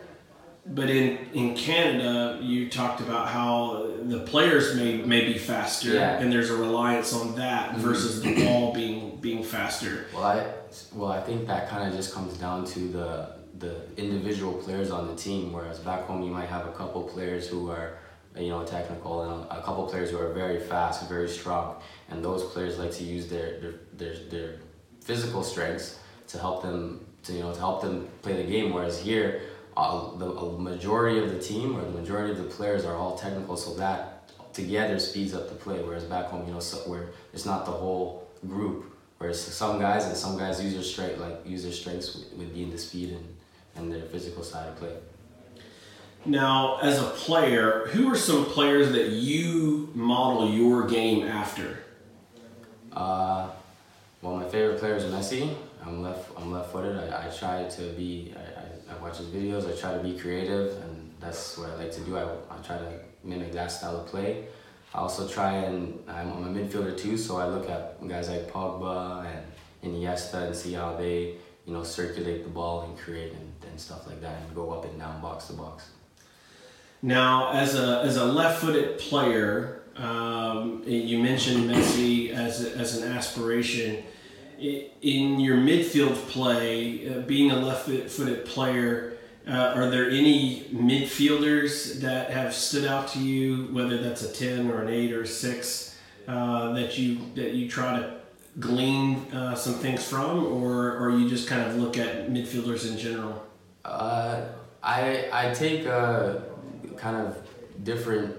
but 0.68 0.90
in, 0.90 1.18
in 1.32 1.54
Canada, 1.54 2.38
you 2.42 2.68
talked 2.68 3.00
about 3.00 3.28
how 3.28 3.88
the 4.02 4.20
players 4.20 4.74
may, 4.74 4.96
may 4.96 5.24
be 5.24 5.38
faster, 5.38 5.94
yeah. 5.94 6.18
and 6.18 6.32
there's 6.32 6.50
a 6.50 6.56
reliance 6.56 7.12
on 7.12 7.36
that 7.36 7.70
mm-hmm. 7.70 7.80
versus 7.80 8.20
the 8.20 8.44
ball 8.44 8.74
being 8.74 9.16
being 9.20 9.44
faster. 9.44 10.06
Well, 10.12 10.24
I 10.24 10.52
well 10.92 11.12
I 11.12 11.20
think 11.20 11.46
that 11.46 11.68
kind 11.68 11.88
of 11.88 11.94
just 11.96 12.12
comes 12.12 12.36
down 12.36 12.64
to 12.66 12.80
the 12.80 13.36
the 13.58 13.82
individual 13.96 14.54
players 14.54 14.90
on 14.90 15.06
the 15.06 15.14
team. 15.14 15.52
Whereas 15.52 15.78
back 15.78 16.04
home, 16.04 16.22
you 16.22 16.30
might 16.30 16.48
have 16.48 16.66
a 16.66 16.72
couple 16.72 17.02
players 17.04 17.46
who 17.46 17.70
are 17.70 17.98
you 18.36 18.48
know 18.48 18.64
technical 18.64 19.22
and 19.22 19.44
a 19.50 19.62
couple 19.62 19.86
players 19.86 20.10
who 20.10 20.18
are 20.18 20.32
very 20.32 20.58
fast, 20.58 21.08
very 21.08 21.28
strong, 21.28 21.76
and 22.10 22.24
those 22.24 22.42
players 22.52 22.78
like 22.78 22.92
to 22.92 23.04
use 23.04 23.28
their 23.28 23.60
their 23.60 23.74
their, 23.96 24.14
their 24.30 24.54
physical 25.00 25.44
strengths 25.44 26.00
to 26.26 26.38
help 26.38 26.62
them 26.62 27.06
to 27.22 27.32
you 27.32 27.40
know 27.40 27.52
to 27.52 27.60
help 27.60 27.82
them 27.82 28.08
play 28.22 28.34
the 28.42 28.50
game. 28.50 28.72
Whereas 28.72 28.98
here 28.98 29.42
uh, 29.76 30.16
the 30.16 30.26
majority 30.58 31.18
of 31.18 31.30
the 31.30 31.38
team 31.38 31.76
or 31.76 31.82
the 31.82 31.98
majority 31.98 32.32
of 32.32 32.38
the 32.38 32.44
players 32.44 32.84
are 32.84 32.96
all 32.96 33.16
technical, 33.16 33.56
so 33.56 33.74
that 33.74 34.28
together 34.52 34.98
speeds 34.98 35.34
up 35.34 35.48
the 35.48 35.54
play. 35.54 35.82
Whereas 35.82 36.04
back 36.04 36.26
home, 36.26 36.46
you 36.46 36.54
know, 36.54 36.60
so 36.60 36.78
where 36.90 37.10
it's 37.32 37.44
not 37.44 37.66
the 37.66 37.72
whole 37.72 38.28
group. 38.46 38.96
Whereas 39.18 39.40
some 39.40 39.78
guys 39.78 40.04
and 40.06 40.16
some 40.16 40.36
guys 40.38 40.62
use 40.62 40.74
their 40.74 40.82
strength, 40.82 41.18
like 41.18 41.46
use 41.46 41.62
their 41.62 41.72
strengths 41.72 42.14
with, 42.14 42.32
with 42.34 42.54
being 42.54 42.70
the 42.70 42.78
speed 42.78 43.10
and, 43.10 43.26
and 43.76 43.92
their 43.92 44.02
physical 44.02 44.42
side 44.42 44.68
of 44.68 44.76
play. 44.76 44.94
Now, 46.26 46.78
as 46.78 46.98
a 47.00 47.04
player, 47.04 47.86
who 47.92 48.10
are 48.10 48.16
some 48.16 48.46
players 48.46 48.92
that 48.92 49.10
you 49.10 49.90
model 49.94 50.50
your 50.50 50.86
game 50.86 51.26
after? 51.26 51.78
Uh, 52.92 53.48
well, 54.22 54.36
my 54.36 54.48
favorite 54.48 54.80
player 54.80 54.96
is 54.96 55.04
Messi. 55.04 55.54
I'm 55.84 56.02
left. 56.02 56.30
I'm 56.36 56.50
left-footed. 56.50 56.96
I, 57.12 57.26
I 57.26 57.30
try 57.30 57.64
to 57.64 57.82
be. 57.92 58.34
I, 58.36 58.60
I 58.60 58.65
watch 59.00 59.18
his 59.18 59.26
videos. 59.28 59.70
I 59.70 59.78
try 59.78 59.92
to 59.96 60.02
be 60.02 60.18
creative, 60.18 60.80
and 60.82 61.12
that's 61.20 61.58
what 61.58 61.70
I 61.70 61.74
like 61.74 61.92
to 61.92 62.00
do. 62.00 62.16
I, 62.16 62.24
I 62.50 62.56
try 62.64 62.78
to 62.78 62.92
mimic 63.24 63.52
that 63.52 63.70
style 63.72 64.00
of 64.00 64.06
play. 64.06 64.46
I 64.94 64.98
also 64.98 65.28
try 65.28 65.52
and 65.52 66.02
I'm, 66.08 66.32
I'm 66.32 66.56
a 66.56 66.60
midfielder 66.60 66.96
too, 66.96 67.16
so 67.16 67.36
I 67.38 67.48
look 67.48 67.68
at 67.68 68.06
guys 68.06 68.28
like 68.28 68.50
Pogba 68.50 69.26
and 69.26 69.92
Iniesta 69.92 70.46
and 70.46 70.56
see 70.56 70.72
how 70.72 70.96
they 70.96 71.34
you 71.66 71.72
know 71.72 71.82
circulate 71.82 72.44
the 72.44 72.50
ball 72.50 72.82
and 72.82 72.96
create 72.96 73.32
and, 73.32 73.52
and 73.68 73.80
stuff 73.80 74.06
like 74.06 74.20
that, 74.20 74.40
and 74.40 74.54
go 74.54 74.70
up 74.70 74.84
and 74.84 74.98
down 74.98 75.20
box 75.20 75.48
to 75.48 75.54
box. 75.54 75.90
Now, 77.02 77.52
as 77.52 77.74
a 77.74 78.02
as 78.02 78.16
a 78.16 78.24
left-footed 78.24 78.98
player, 78.98 79.82
um, 79.96 80.82
you 80.86 81.18
mentioned 81.18 81.70
Messi 81.70 82.30
as 82.30 82.64
as 82.64 82.96
an 82.96 83.12
aspiration 83.12 84.02
in 84.58 85.40
your 85.40 85.56
midfield 85.56 86.14
play, 86.28 87.08
uh, 87.08 87.20
being 87.20 87.50
a 87.50 87.56
left-footed 87.56 88.46
player, 88.46 89.18
uh, 89.46 89.72
are 89.76 89.90
there 89.90 90.10
any 90.10 90.62
midfielders 90.72 92.00
that 92.00 92.30
have 92.30 92.54
stood 92.54 92.84
out 92.84 93.08
to 93.08 93.20
you, 93.20 93.68
whether 93.72 93.98
that's 93.98 94.22
a 94.22 94.32
ten 94.32 94.70
or 94.70 94.82
an 94.82 94.88
eight 94.88 95.12
or 95.12 95.22
a 95.22 95.26
six, 95.26 95.96
uh, 96.26 96.72
that 96.72 96.98
you 96.98 97.18
that 97.36 97.52
you 97.52 97.68
try 97.68 97.98
to 97.98 98.16
glean 98.58 99.16
uh, 99.32 99.54
some 99.54 99.74
things 99.74 100.04
from, 100.04 100.44
or 100.46 100.96
or 100.98 101.10
you 101.10 101.28
just 101.28 101.46
kind 101.48 101.62
of 101.62 101.76
look 101.76 101.96
at 101.96 102.28
midfielders 102.28 102.90
in 102.90 102.98
general? 102.98 103.46
Uh, 103.84 104.46
I 104.82 105.28
I 105.32 105.54
take 105.54 105.86
uh, 105.86 106.38
kind 106.96 107.16
of 107.16 107.36
different 107.84 108.34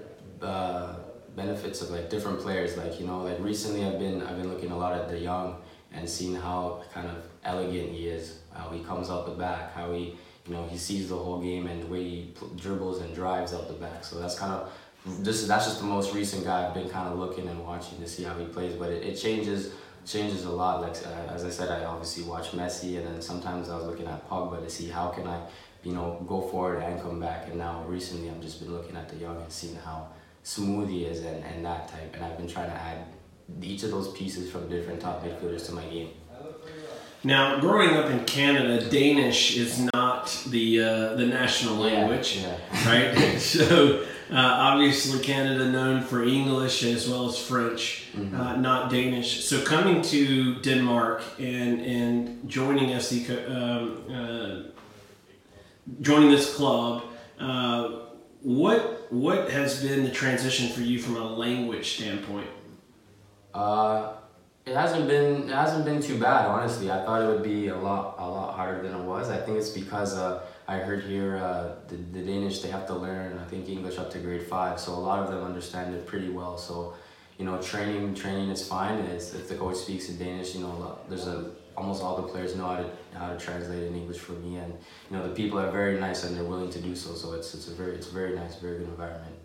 benefits 1.34 1.80
of 1.80 1.90
like 1.90 2.10
different 2.10 2.38
players. 2.40 2.76
Like 2.76 3.00
you 3.00 3.06
know, 3.06 3.22
like 3.22 3.38
recently 3.40 3.86
I've 3.86 3.98
been 3.98 4.20
I've 4.22 4.36
been 4.36 4.52
looking 4.52 4.72
a 4.72 4.76
lot 4.76 4.92
at 4.92 5.08
the 5.08 5.18
young 5.18 5.56
and 5.92 6.08
seeing 6.08 6.34
how 6.34 6.82
kind 6.92 7.08
of 7.08 7.16
elegant 7.44 7.90
he 7.90 8.08
is, 8.08 8.40
how 8.54 8.68
he 8.70 8.80
comes 8.80 9.10
out 9.10 9.26
the 9.26 9.32
back, 9.32 9.74
how 9.74 9.92
he, 9.92 10.16
you 10.46 10.54
know, 10.54 10.66
he 10.66 10.76
sees 10.76 11.08
the 11.08 11.16
whole 11.16 11.40
game 11.40 11.66
and 11.66 11.82
the 11.82 11.86
way 11.86 12.02
he 12.04 12.34
dribbles 12.56 13.00
and 13.00 13.14
drives 13.14 13.54
out 13.54 13.68
the 13.68 13.74
back. 13.74 14.04
So 14.04 14.18
that's 14.18 14.38
kind 14.38 14.52
of, 14.52 14.72
this 15.20 15.46
that's 15.46 15.66
just 15.66 15.80
the 15.80 15.86
most 15.86 16.14
recent 16.14 16.44
guy 16.44 16.66
I've 16.66 16.74
been 16.74 16.88
kind 16.88 17.08
of 17.08 17.18
looking 17.18 17.48
and 17.48 17.64
watching 17.64 17.98
to 18.00 18.08
see 18.08 18.24
how 18.24 18.34
he 18.34 18.44
plays. 18.46 18.74
But 18.74 18.90
it, 18.90 19.04
it 19.04 19.14
changes 19.16 19.72
changes 20.04 20.44
a 20.44 20.50
lot. 20.50 20.80
Like 20.80 20.96
uh, 21.06 21.32
as 21.32 21.44
I 21.44 21.50
said, 21.50 21.70
I 21.70 21.84
obviously 21.84 22.24
watch 22.24 22.50
Messi, 22.52 22.98
and 22.98 23.06
then 23.06 23.22
sometimes 23.22 23.68
I 23.68 23.76
was 23.76 23.84
looking 23.84 24.06
at 24.06 24.28
Pogba 24.28 24.62
to 24.62 24.70
see 24.70 24.88
how 24.88 25.08
can 25.08 25.26
I, 25.26 25.40
you 25.82 25.92
know, 25.92 26.24
go 26.26 26.42
forward 26.42 26.82
and 26.82 27.00
come 27.00 27.20
back. 27.20 27.46
And 27.48 27.58
now 27.58 27.84
recently, 27.86 28.28
I've 28.28 28.40
just 28.40 28.60
been 28.60 28.72
looking 28.72 28.96
at 28.96 29.08
de 29.08 29.16
Jong 29.16 29.40
and 29.40 29.52
seeing 29.52 29.76
how 29.76 30.08
smooth 30.42 30.88
he 30.88 31.04
is 31.04 31.24
and, 31.24 31.44
and 31.44 31.64
that 31.64 31.88
type. 31.88 32.14
And 32.14 32.24
I've 32.24 32.36
been 32.36 32.48
trying 32.48 32.70
to 32.70 32.76
add 32.76 33.04
each 33.62 33.82
of 33.82 33.90
those 33.90 34.12
pieces 34.12 34.50
from 34.50 34.68
different 34.68 35.00
top 35.00 35.24
midfielders 35.24 35.66
to 35.66 35.72
my 35.72 35.84
game. 35.84 36.10
Now, 37.24 37.58
growing 37.58 37.96
up 37.96 38.10
in 38.10 38.24
Canada, 38.24 38.88
Danish 38.88 39.56
is 39.56 39.80
not 39.92 40.26
the 40.48 40.80
uh, 40.80 41.14
the 41.14 41.26
national 41.26 41.76
language, 41.76 42.38
yeah, 42.38 42.56
yeah. 42.72 43.14
right? 43.14 43.40
so 43.40 44.04
uh, 44.30 44.36
obviously, 44.36 45.20
Canada 45.20 45.70
known 45.70 46.02
for 46.02 46.22
English 46.22 46.84
as 46.84 47.08
well 47.08 47.28
as 47.28 47.36
French, 47.36 48.08
mm-hmm. 48.14 48.40
uh, 48.40 48.56
not 48.56 48.90
Danish. 48.90 49.44
So 49.44 49.64
coming 49.64 50.00
to 50.02 50.56
Denmark 50.60 51.22
and 51.38 51.80
and 51.80 52.48
joining 52.48 52.98
SC, 53.00 53.30
um, 53.30 54.04
uh, 54.12 54.62
joining 56.00 56.30
this 56.30 56.54
club, 56.54 57.02
uh, 57.40 57.88
what 58.42 59.10
what 59.10 59.50
has 59.50 59.82
been 59.82 60.04
the 60.04 60.10
transition 60.10 60.68
for 60.68 60.82
you 60.82 61.00
from 61.00 61.16
a 61.16 61.24
language 61.24 61.96
standpoint? 61.96 62.48
Uh, 63.54 64.14
it 64.68 64.76
hasn't 64.76 65.08
been 65.08 65.48
it 65.48 65.54
hasn't 65.54 65.84
been 65.84 66.00
too 66.00 66.18
bad, 66.18 66.46
honestly. 66.46 66.90
I 66.90 67.04
thought 67.04 67.22
it 67.22 67.26
would 67.26 67.42
be 67.42 67.68
a 67.68 67.76
lot 67.76 68.16
a 68.18 68.28
lot 68.28 68.54
harder 68.54 68.82
than 68.82 68.94
it 69.00 69.04
was. 69.04 69.30
I 69.30 69.38
think 69.38 69.58
it's 69.58 69.70
because 69.70 70.14
uh, 70.16 70.42
I 70.66 70.76
heard 70.78 71.04
here 71.04 71.38
uh, 71.38 71.76
the, 71.88 71.96
the 71.96 72.20
Danish 72.20 72.60
they 72.60 72.68
have 72.68 72.86
to 72.88 72.94
learn 72.94 73.38
I 73.38 73.44
think 73.44 73.68
English 73.68 73.98
up 73.98 74.10
to 74.12 74.18
grade 74.18 74.42
five, 74.42 74.78
so 74.78 74.92
a 74.92 75.02
lot 75.10 75.20
of 75.20 75.30
them 75.30 75.42
understand 75.42 75.94
it 75.94 76.06
pretty 76.06 76.28
well. 76.28 76.58
So, 76.58 76.94
you 77.38 77.44
know, 77.44 77.60
training 77.62 78.14
training 78.14 78.50
is 78.50 78.66
fine. 78.66 78.98
It's, 78.98 79.32
if 79.34 79.48
the 79.48 79.54
coach 79.54 79.76
speaks 79.76 80.08
in 80.10 80.18
Danish, 80.18 80.54
you 80.54 80.60
know, 80.60 80.98
there's 81.08 81.26
a 81.26 81.52
almost 81.76 82.02
all 82.02 82.16
the 82.16 82.28
players 82.28 82.56
know 82.56 82.66
how 82.66 82.76
to 82.76 82.90
how 83.14 83.32
to 83.32 83.38
translate 83.38 83.84
in 83.84 83.94
English 83.94 84.18
for 84.18 84.32
me, 84.32 84.56
and 84.56 84.72
you 85.10 85.16
know 85.16 85.26
the 85.26 85.34
people 85.34 85.58
are 85.58 85.70
very 85.70 85.98
nice 85.98 86.24
and 86.24 86.36
they're 86.36 86.44
willing 86.44 86.70
to 86.70 86.80
do 86.80 86.94
so. 86.94 87.14
So 87.14 87.32
it's 87.32 87.54
it's 87.54 87.68
a 87.68 87.74
very 87.74 87.94
it's 87.94 88.10
a 88.10 88.14
very 88.14 88.34
nice, 88.36 88.56
very 88.56 88.78
good 88.78 88.88
environment. 88.88 89.36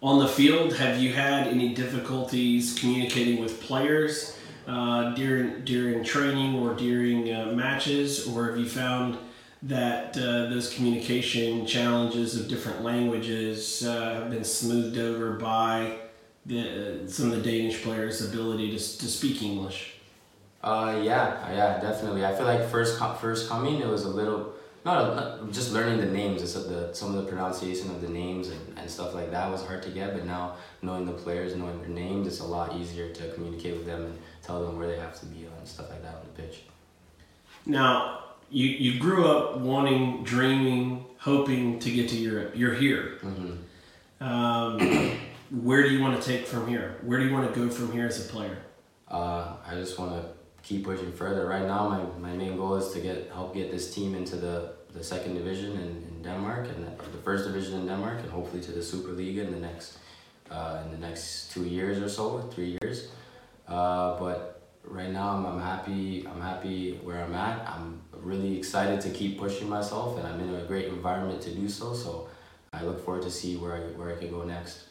On 0.00 0.20
the 0.20 0.28
field, 0.28 0.76
have 0.76 1.00
you 1.00 1.12
had 1.12 1.48
any 1.48 1.74
difficulties 1.74 2.78
communicating 2.78 3.40
with 3.40 3.60
players 3.60 4.38
uh, 4.68 5.12
during 5.14 5.64
during 5.64 6.04
training 6.04 6.54
or 6.54 6.74
during 6.74 7.32
uh, 7.32 7.46
matches, 7.46 8.28
or 8.28 8.46
have 8.46 8.58
you 8.58 8.68
found 8.68 9.18
that 9.62 10.16
uh, 10.16 10.50
those 10.50 10.72
communication 10.72 11.66
challenges 11.66 12.38
of 12.38 12.46
different 12.46 12.84
languages 12.84 13.84
uh, 13.84 14.14
have 14.14 14.30
been 14.30 14.44
smoothed 14.44 14.98
over 14.98 15.32
by 15.32 15.98
the, 16.46 17.02
some 17.08 17.32
of 17.32 17.42
the 17.42 17.50
Danish 17.50 17.82
players' 17.82 18.24
ability 18.24 18.70
to, 18.70 18.76
to 18.76 19.06
speak 19.06 19.42
English? 19.42 19.94
Uh, 20.62 21.00
yeah, 21.02 21.50
yeah, 21.50 21.80
definitely. 21.80 22.24
I 22.24 22.36
feel 22.36 22.46
like 22.46 22.68
first 22.68 23.00
first 23.20 23.48
coming, 23.48 23.80
it 23.80 23.88
was 23.88 24.04
a 24.04 24.10
little 24.10 24.54
not, 24.84 25.16
not 25.16 25.52
just 25.52 25.72
learning 25.72 25.98
the 25.98 26.06
names, 26.06 26.42
it's 26.42 26.54
the, 26.54 26.92
some 26.92 27.14
of 27.14 27.24
the 27.24 27.30
pronunciation 27.30 27.90
of 27.90 28.00
the 28.00 28.08
names 28.08 28.48
and, 28.48 28.78
and 28.78 28.90
stuff 28.90 29.14
like 29.14 29.30
that 29.30 29.50
was 29.50 29.64
hard 29.64 29.82
to 29.82 29.90
get, 29.90 30.14
but 30.14 30.24
now 30.24 30.56
knowing 30.82 31.04
the 31.04 31.12
players, 31.12 31.54
knowing 31.56 31.78
their 31.80 31.88
names, 31.88 32.26
it's 32.26 32.40
a 32.40 32.46
lot 32.46 32.74
easier 32.76 33.12
to 33.12 33.32
communicate 33.32 33.74
with 33.74 33.86
them 33.86 34.04
and 34.04 34.18
tell 34.42 34.64
them 34.64 34.78
where 34.78 34.86
they 34.86 34.98
have 34.98 35.18
to 35.20 35.26
be 35.26 35.44
and 35.44 35.68
stuff 35.68 35.90
like 35.90 36.02
that 36.02 36.14
on 36.14 36.20
the 36.22 36.42
pitch. 36.42 36.62
Now, 37.66 38.24
you, 38.50 38.66
you 38.68 39.00
grew 39.00 39.26
up 39.26 39.58
wanting, 39.58 40.24
dreaming, 40.24 41.04
hoping 41.18 41.78
to 41.80 41.90
get 41.90 42.08
to 42.10 42.16
Europe. 42.16 42.52
You're 42.54 42.74
here. 42.74 43.18
Mm-hmm. 43.22 44.24
Um, 44.24 45.18
where 45.62 45.82
do 45.82 45.90
you 45.90 46.00
want 46.00 46.20
to 46.20 46.26
take 46.26 46.46
from 46.46 46.66
here? 46.66 46.96
Where 47.02 47.18
do 47.18 47.26
you 47.26 47.32
want 47.32 47.52
to 47.52 47.60
go 47.60 47.68
from 47.68 47.92
here 47.92 48.06
as 48.06 48.24
a 48.24 48.28
player? 48.32 48.58
Uh, 49.08 49.56
I 49.66 49.74
just 49.74 49.98
want 49.98 50.12
to 50.12 50.37
keep 50.68 50.84
pushing 50.84 51.12
further. 51.12 51.46
Right 51.46 51.66
now, 51.66 51.88
my, 51.88 52.30
my 52.30 52.36
main 52.36 52.56
goal 52.56 52.74
is 52.74 52.92
to 52.92 53.00
get 53.00 53.30
help 53.32 53.54
get 53.54 53.70
this 53.70 53.94
team 53.94 54.14
into 54.14 54.36
the, 54.36 54.74
the 54.92 55.02
second 55.02 55.34
division 55.34 55.72
in, 55.72 55.88
in 56.08 56.22
Denmark 56.22 56.68
and 56.68 56.86
the, 56.86 56.90
the 57.16 57.18
first 57.18 57.46
division 57.46 57.80
in 57.80 57.86
Denmark, 57.86 58.20
and 58.20 58.30
hopefully 58.30 58.62
to 58.62 58.72
the 58.72 58.82
Super 58.82 59.12
League 59.12 59.38
in 59.38 59.50
the 59.50 59.58
next 59.58 59.98
uh, 60.50 60.82
in 60.84 60.90
the 60.90 60.98
next 60.98 61.50
two 61.52 61.64
years 61.64 61.98
or 62.02 62.08
so, 62.08 62.40
three 62.54 62.76
years. 62.80 63.08
Uh, 63.66 64.18
but 64.18 64.62
right 64.84 65.10
now, 65.10 65.28
I'm, 65.34 65.46
I'm 65.46 65.60
happy. 65.60 66.26
I'm 66.26 66.40
happy 66.40 66.98
where 67.02 67.24
I'm 67.24 67.34
at. 67.34 67.66
I'm 67.68 68.00
really 68.12 68.56
excited 68.58 69.00
to 69.02 69.10
keep 69.10 69.38
pushing 69.38 69.68
myself, 69.68 70.18
and 70.18 70.26
I'm 70.26 70.40
in 70.40 70.54
a 70.54 70.64
great 70.64 70.86
environment 70.86 71.40
to 71.42 71.50
do 71.54 71.68
so. 71.68 71.94
So 71.94 72.28
I 72.72 72.82
look 72.82 73.02
forward 73.04 73.22
to 73.22 73.30
see 73.30 73.56
where 73.56 73.74
I 73.74 73.80
where 73.98 74.10
I 74.14 74.16
can 74.18 74.30
go 74.30 74.44
next. 74.44 74.87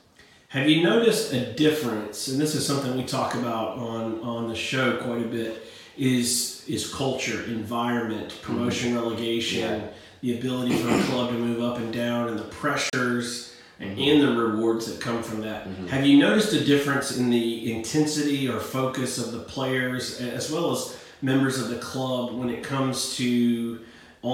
Have 0.50 0.70
you 0.70 0.82
noticed 0.82 1.34
a 1.34 1.54
difference? 1.54 2.30
And 2.30 2.39
this 2.39 2.56
is 2.56 2.66
something 2.66 2.95
we 2.95 3.04
talk 3.04 3.36
about 3.36 3.78
on 3.78 4.22
on 4.22 4.48
the 4.48 4.56
show 4.56 4.95
quite 4.98 5.22
a 5.22 5.28
bit. 5.28 5.64
Is 5.98 6.64
is 6.68 6.93
culture, 6.93 7.43
environment, 7.45 8.30
mm-hmm. 8.30 8.43
promotion, 8.45 8.93
mm-hmm. 8.93 9.00
relegation, 9.00 9.82
yeah. 9.82 9.88
the 10.22 10.39
ability 10.39 10.76
for 10.78 10.89
a 10.89 11.04
club 11.04 11.30
to 11.32 11.36
move 11.36 11.62
up 11.62 11.80
and 11.80 11.93
down, 11.93 12.30
and 12.30 12.39
the 12.39 12.45
pressures 12.45 13.56
and, 13.80 13.98
mm-hmm. 13.98 14.26
the 14.26 14.41
rewards 14.41 14.86
that 14.86 15.02
come 15.02 15.22
from 15.22 15.41
that. 15.41 15.68
Mm-hmm. 15.68 15.88
Have 15.88 16.06
you 16.06 16.18
noticed 16.18 16.54
a 16.54 16.64
difference 16.64 17.18
in 17.18 17.30
the 17.30 17.74
intensity 17.74 18.48
or 18.48 18.60
focus 18.60 19.18
of 19.18 19.34
the 19.34 19.39
players 19.39 20.22
as 20.22 20.50
well 20.50 20.72
as 20.72 20.98
members 21.22 21.60
of 21.60 21.70
the 21.70 21.78
club 21.78 22.34
when 22.34 22.50
it 22.50 22.64
comes 22.64 23.18
to 23.18 23.82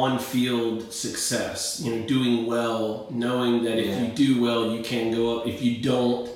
on-field 0.02 0.92
success? 0.92 1.80
You 1.84 1.96
know, 1.96 2.08
doing 2.08 2.46
well, 2.46 3.08
knowing 3.12 3.64
that 3.64 3.78
yeah. 3.78 3.92
if 3.92 3.96
you 4.02 4.08
do 4.26 4.42
well, 4.42 4.72
you 4.72 4.84
can 4.84 5.12
go 5.12 5.40
up. 5.40 5.48
If 5.48 5.62
you 5.62 5.82
don't, 5.82 6.30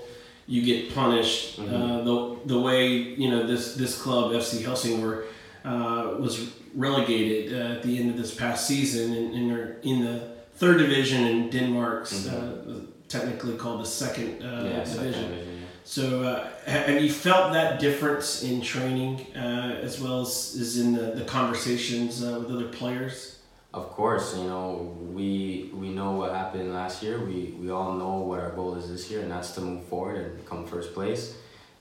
you 0.48 0.62
get 0.64 0.94
punished. 0.94 1.60
Mm-hmm. 1.60 1.76
Uh, 1.76 2.02
the 2.04 2.38
the 2.54 2.60
way 2.60 2.88
you 3.22 3.30
know 3.30 3.46
this 3.46 3.76
this 3.76 4.02
club 4.02 4.32
FC 4.32 4.64
Helsingør 4.64 5.26
uh, 5.66 6.18
was 6.20 6.52
relegated 6.76 7.54
uh, 7.54 7.76
at 7.76 7.84
the 7.84 7.98
end 8.00 8.10
of 8.10 8.18
this 8.18 8.34
past 8.34 8.68
season, 8.68 9.14
and, 9.14 9.34
and 9.34 9.86
in 9.86 10.06
the 10.06 10.16
third 10.56 10.78
division 10.78 11.26
in 11.26 11.50
Denmark's 11.50 12.14
mm-hmm. 12.14 12.72
Uh, 12.72 12.80
technically 13.08 13.56
called 13.56 13.82
the 13.82 13.86
second 13.86 14.44
uh, 14.44 14.64
yeah, 14.66 14.84
division. 14.84 15.14
Second. 15.14 15.58
So, 15.88 16.24
uh, 16.24 16.50
have 16.66 17.02
you 17.02 17.10
felt 17.10 17.54
that 17.54 17.80
difference 17.80 18.44
in 18.44 18.62
training 18.62 19.26
uh, 19.34 19.80
as 19.82 20.02
well 20.02 20.20
as, 20.20 20.58
as 20.60 20.78
in 20.78 20.94
the, 20.94 21.12
the 21.12 21.24
conversations 21.24 22.22
uh, 22.22 22.38
with 22.40 22.52
other 22.52 22.68
players? 22.68 23.37
Of 23.78 23.92
course, 23.92 24.36
you 24.36 24.46
know 24.46 24.98
we 25.14 25.70
we 25.72 25.90
know 25.90 26.14
what 26.14 26.32
happened 26.32 26.74
last 26.74 27.04
year. 27.04 27.20
We 27.24 27.56
we 27.62 27.70
all 27.70 27.94
know 27.94 28.16
what 28.30 28.40
our 28.40 28.50
goal 28.50 28.74
is 28.74 28.90
this 28.90 29.12
year, 29.12 29.22
and 29.22 29.30
that's 29.30 29.52
to 29.52 29.62
move 29.62 29.84
forward 29.86 30.18
and 30.18 30.46
come 30.48 30.66
first 30.66 30.96
place 30.96 31.36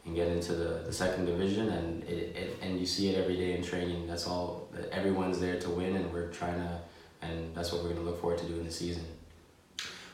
and 0.05 0.15
get 0.15 0.29
into 0.29 0.53
the, 0.53 0.83
the 0.85 0.93
second 0.93 1.25
division. 1.25 1.71
And 1.71 2.05
it, 2.05 2.37
it 2.37 2.59
and 2.61 2.79
you 2.79 2.85
see 2.85 3.09
it 3.09 3.17
every 3.17 3.37
day 3.37 3.57
in 3.57 3.63
training. 3.63 4.07
That's 4.07 4.27
all. 4.27 4.69
Everyone's 4.93 5.41
there 5.41 5.59
to 5.59 5.71
win, 5.71 5.97
and 5.97 6.13
we're 6.13 6.29
trying 6.29 6.59
to, 6.59 6.81
and 7.23 7.55
that's 7.55 7.73
what 7.73 7.83
we're 7.83 7.95
going 7.95 8.05
to 8.05 8.11
look 8.11 8.21
forward 8.21 8.41
to 8.41 8.45
doing 8.45 8.65
this 8.65 8.79
season. 8.79 9.05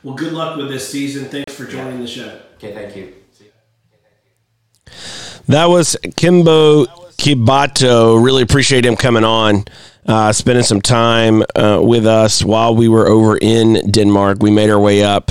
Well, 0.04 0.14
good 0.14 0.32
luck 0.32 0.56
with 0.56 0.68
this 0.68 0.88
season. 0.88 1.24
Thanks 1.24 1.52
for 1.52 1.66
joining 1.66 1.98
yeah. 1.98 2.00
the 2.00 2.06
show. 2.06 2.40
Okay, 2.58 2.72
thank 2.74 2.94
you. 2.94 3.14
That 5.48 5.66
was 5.66 5.96
Kembo 6.20 7.01
Kibato. 7.22 8.20
Really 8.20 8.42
appreciate 8.42 8.84
him 8.84 8.96
coming 8.96 9.22
on, 9.22 9.64
uh, 10.06 10.32
spending 10.32 10.64
some 10.64 10.80
time 10.80 11.44
uh, 11.54 11.80
with 11.80 12.04
us 12.04 12.42
while 12.42 12.74
we 12.74 12.88
were 12.88 13.06
over 13.06 13.38
in 13.40 13.74
Denmark. 13.92 14.38
We 14.40 14.50
made 14.50 14.70
our 14.70 14.80
way 14.80 15.04
up 15.04 15.30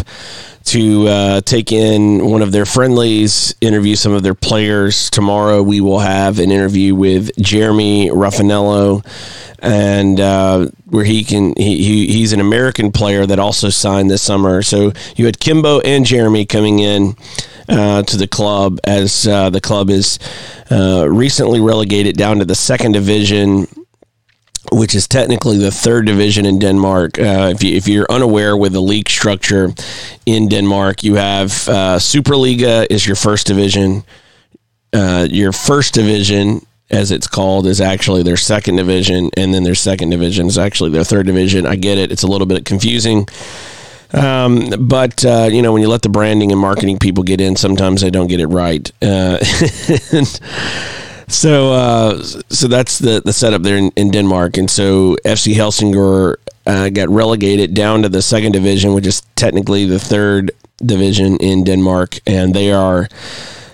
to 0.63 1.07
uh, 1.09 1.41
take 1.41 1.73
in 1.73 2.25
one 2.25 2.41
of 2.41 2.53
their 2.53 2.65
friendlies, 2.65 3.53
interview 3.59 3.97
some 3.97 4.13
of 4.13 4.23
their 4.23 4.33
players. 4.33 5.09
Tomorrow 5.09 5.63
we 5.63 5.81
will 5.81 5.99
have 5.99 6.39
an 6.39 6.49
interview 6.49 6.95
with 6.95 7.29
Jeremy 7.37 8.09
Rafanello, 8.09 9.05
and 9.59 10.17
uh, 10.17 10.67
where 10.85 11.03
he 11.03 11.25
can 11.25 11.53
he, 11.57 11.83
he, 11.83 12.07
he's 12.07 12.31
an 12.31 12.39
American 12.39 12.93
player 12.93 13.25
that 13.25 13.37
also 13.37 13.67
signed 13.67 14.09
this 14.09 14.21
summer. 14.21 14.61
So 14.61 14.93
you 15.17 15.25
had 15.25 15.39
Kembo 15.39 15.81
and 15.83 16.05
Jeremy 16.05 16.45
coming 16.45 16.79
in. 16.79 17.17
Uh, 17.71 18.03
to 18.03 18.17
the 18.17 18.27
club 18.27 18.79
as 18.83 19.25
uh, 19.27 19.49
the 19.49 19.61
club 19.61 19.89
is 19.89 20.19
uh, 20.71 21.07
recently 21.09 21.61
relegated 21.61 22.17
down 22.17 22.39
to 22.39 22.43
the 22.43 22.53
second 22.53 22.91
division 22.91 23.65
which 24.71 24.95
is 24.95 25.07
technically 25.07 25.57
the 25.57 25.71
third 25.71 26.05
division 26.05 26.45
in 26.45 26.59
Denmark. 26.59 27.19
Uh, 27.19 27.53
if, 27.53 27.63
you, 27.63 27.93
you're 27.93 28.07
unaware 28.09 28.55
with 28.55 28.73
the 28.73 28.81
league 28.81 29.09
structure 29.09 29.73
in 30.25 30.47
Denmark, 30.47 31.03
you 31.03 31.15
have 31.15 31.51
uh, 31.67 31.97
Superliga 31.97 32.87
is 32.89 33.05
your 33.05 33.15
first 33.15 33.47
division. 33.47 34.03
Uh, 34.93 35.27
your 35.29 35.51
first 35.51 35.93
division, 35.93 36.65
as 36.89 37.11
it's 37.11 37.27
called, 37.27 37.65
is 37.65 37.81
actually 37.81 38.23
their 38.23 38.37
second 38.37 38.75
division, 38.75 39.29
and 39.35 39.53
then 39.53 39.63
their 39.63 39.75
second 39.75 40.09
division 40.09 40.47
is 40.47 40.57
actually 40.57 40.89
their 40.89 41.03
third 41.03 41.25
division. 41.25 41.65
I 41.65 41.75
get 41.75 41.97
it; 41.97 42.11
it's 42.11 42.23
a 42.23 42.27
little 42.27 42.47
bit 42.47 42.65
confusing. 42.65 43.27
Um, 44.13 44.69
but 44.79 45.23
uh, 45.23 45.49
you 45.51 45.61
know, 45.61 45.71
when 45.73 45.81
you 45.81 45.89
let 45.89 46.01
the 46.01 46.09
branding 46.09 46.51
and 46.51 46.59
marketing 46.59 46.99
people 46.99 47.23
get 47.23 47.39
in, 47.41 47.55
sometimes 47.55 48.01
they 48.01 48.09
don't 48.09 48.27
get 48.27 48.39
it 48.39 48.47
right. 48.47 48.91
Uh, 49.01 49.37
so 51.27 51.73
uh, 51.73 52.21
so 52.21 52.67
that's 52.67 52.99
the 52.99 53.21
the 53.23 53.33
setup 53.33 53.63
there 53.63 53.77
in, 53.77 53.91
in 53.95 54.11
Denmark, 54.11 54.57
and 54.57 54.69
so 54.69 55.15
FC 55.25 55.53
Helsingør 55.53 56.35
uh, 56.65 56.89
got 56.89 57.09
relegated 57.09 57.73
down 57.73 58.01
to 58.03 58.09
the 58.09 58.21
second 58.21 58.51
division, 58.51 58.93
which 58.93 59.07
is 59.07 59.21
technically 59.35 59.85
the 59.85 59.99
third 59.99 60.51
division 60.85 61.37
in 61.37 61.63
Denmark, 61.63 62.19
and 62.27 62.53
they 62.53 62.71
are 62.71 63.07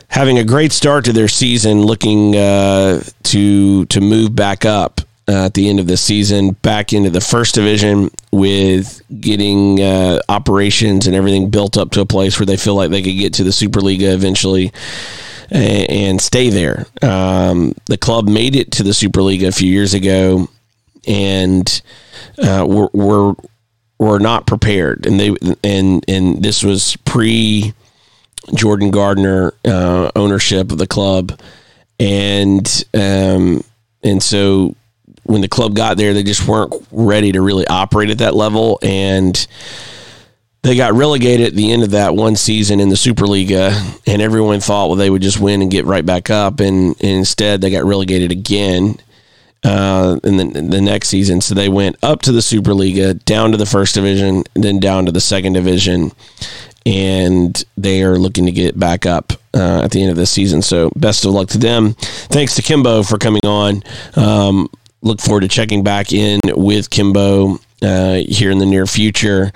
having 0.09 0.38
a 0.38 0.43
great 0.43 0.71
start 0.71 1.05
to 1.05 1.13
their 1.13 1.27
season, 1.27 1.81
looking 1.81 2.35
uh, 2.35 3.01
to 3.23 3.85
to 3.85 4.01
move 4.01 4.35
back 4.35 4.65
up. 4.65 5.01
Uh, 5.30 5.45
at 5.45 5.53
the 5.55 5.69
end 5.69 5.78
of 5.78 5.88
the 5.88 5.97
season, 5.97 6.51
back 6.51 6.93
into 6.93 7.09
the 7.09 7.19
first 7.19 7.55
division 7.55 8.09
with 8.32 9.01
getting 9.19 9.82
uh, 9.82 10.21
operations 10.30 11.05
and 11.05 11.13
everything 11.13 11.49
built 11.49 11.78
up 11.78 11.91
to 11.91 11.99
a 11.99 12.05
place 12.05 12.39
where 12.39 12.45
they 12.45 12.55
feel 12.55 12.75
like 12.75 12.91
they 12.91 13.01
could 13.01 13.17
get 13.17 13.34
to 13.34 13.43
the 13.43 13.49
Superliga 13.49 14.13
eventually 14.13 14.71
and 15.51 16.21
stay 16.21 16.49
there. 16.49 16.86
Um, 17.01 17.73
the 17.86 17.97
club 17.97 18.28
made 18.28 18.55
it 18.55 18.71
to 18.73 18.84
the 18.84 18.91
Superliga 18.91 19.47
a 19.47 19.51
few 19.51 19.71
years 19.71 19.93
ago, 19.93 20.47
and 21.07 21.82
uh, 22.41 22.65
were, 22.67 22.89
were 22.93 23.34
were 23.99 24.19
not 24.19 24.45
prepared, 24.45 25.05
and 25.05 25.19
they 25.19 25.36
and 25.63 26.03
and 26.07 26.43
this 26.43 26.63
was 26.63 26.95
pre 27.05 27.73
Jordan 28.53 28.91
Gardner 28.91 29.53
uh, 29.65 30.11
ownership 30.15 30.71
of 30.71 30.78
the 30.78 30.88
club, 30.88 31.39
and 31.99 32.86
um, 32.93 33.63
and 34.03 34.21
so 34.21 34.75
when 35.28 35.41
the 35.41 35.47
club 35.47 35.75
got 35.75 35.97
there, 35.97 36.13
they 36.13 36.23
just 36.23 36.47
weren't 36.47 36.73
ready 36.91 37.32
to 37.32 37.41
really 37.41 37.67
operate 37.67 38.09
at 38.09 38.17
that 38.19 38.36
level, 38.36 38.80
and 38.82 39.47
they 40.63 40.75
got 40.75 40.93
relegated 40.93 41.47
at 41.47 41.53
the 41.53 41.71
end 41.71 41.84
of 41.84 41.91
that 41.91 42.15
one 42.15 42.36
season 42.36 42.80
in 42.80 42.89
the 42.89 42.95
Superliga, 42.95 43.71
and 44.07 44.21
everyone 44.21 44.59
thought, 44.59 44.88
well, 44.88 44.95
they 44.95 45.09
would 45.09 45.21
just 45.21 45.39
win 45.39 45.61
and 45.61 45.71
get 45.71 45.86
right 45.86 46.05
back 46.05 46.30
up, 46.30 46.59
and, 46.59 46.95
and 47.01 47.17
instead 47.17 47.61
they 47.61 47.69
got 47.69 47.86
relegated 47.86 48.32
again 48.32 48.97
uh, 49.63 50.19
in 50.23 50.38
the, 50.38 50.61
the 50.61 50.82
next 50.82 51.09
season. 51.09 51.41
So 51.41 51.55
they 51.55 51.69
went 51.69 51.97
up 52.03 52.21
to 52.23 52.32
the 52.32 52.39
Superliga, 52.39 53.23
down 53.25 53.51
to 53.51 53.57
the 53.57 53.65
first 53.65 53.95
division, 53.95 54.43
then 54.55 54.80
down 54.80 55.05
to 55.05 55.11
the 55.11 55.21
second 55.21 55.53
division, 55.53 56.11
and 56.86 57.63
they 57.78 58.03
are 58.03 58.17
looking 58.17 58.45
to 58.45 58.51
get 58.51 58.80
back 58.80 59.05
up 59.05 59.34
uh, 59.53 59.82
at 59.84 59.91
the 59.91 60.01
end 60.01 60.11
of 60.11 60.17
this 60.17 60.32
season. 60.32 60.61
So 60.61 60.89
best 60.95 61.25
of 61.25 61.32
luck 61.32 61.49
to 61.49 61.57
them. 61.57 61.93
Thanks 61.93 62.55
to 62.55 62.61
Kembo 62.61 63.07
for 63.07 63.17
coming 63.17 63.45
on. 63.45 63.84
Um, 64.15 64.69
look 65.01 65.21
forward 65.21 65.41
to 65.41 65.47
checking 65.47 65.83
back 65.83 66.11
in 66.11 66.39
with 66.45 66.89
Kembo 66.89 67.61
uh, 67.81 68.23
here 68.27 68.49
in 68.49 68.57
the 68.57 68.65
near 68.65 68.87
future 68.87 69.51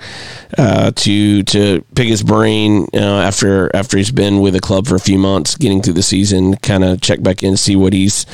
uh, 0.56 0.92
to 0.92 1.42
to 1.42 1.84
pick 1.94 2.08
his 2.08 2.22
brain 2.22 2.86
uh, 2.94 2.98
after 2.98 3.74
after 3.74 3.96
he's 3.96 4.12
been 4.12 4.40
with 4.40 4.54
the 4.54 4.60
club 4.60 4.86
for 4.86 4.94
a 4.94 5.00
few 5.00 5.18
months, 5.18 5.56
getting 5.56 5.82
through 5.82 5.94
the 5.94 6.02
season, 6.02 6.56
kind 6.56 6.84
of 6.84 7.00
check 7.00 7.22
back 7.22 7.42
in, 7.42 7.56
see 7.56 7.76
what 7.76 7.92
he's 7.92 8.24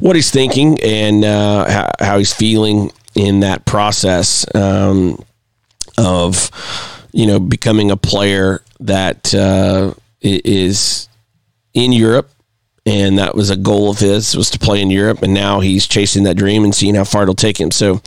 what 0.00 0.16
he's 0.16 0.30
thinking 0.30 0.78
and 0.82 1.24
uh, 1.24 1.68
how, 1.70 1.90
how, 2.00 2.18
he's 2.18 2.32
feeling 2.32 2.90
in 3.14 3.40
that 3.40 3.64
process 3.66 4.46
um, 4.54 5.22
of 5.98 6.50
you 7.12 7.26
know 7.26 7.38
becoming 7.38 7.90
a 7.90 7.96
player 7.96 8.62
that 8.80 9.34
uh, 9.34 9.92
is 10.22 11.08
in 11.74 11.92
Europe 11.92 12.30
and 12.86 13.18
that 13.18 13.34
was 13.34 13.50
a 13.50 13.56
goal 13.56 13.90
of 13.90 13.98
his 13.98 14.36
was 14.36 14.50
to 14.50 14.58
play 14.58 14.80
in 14.80 14.90
Europe 14.90 15.22
and 15.22 15.34
now 15.34 15.60
he's 15.60 15.86
chasing 15.86 16.24
that 16.24 16.36
dream 16.36 16.64
and 16.64 16.74
seeing 16.74 16.94
how 16.94 17.04
far 17.04 17.22
it'll 17.22 17.34
take 17.34 17.58
him 17.58 17.70
so 17.70 18.00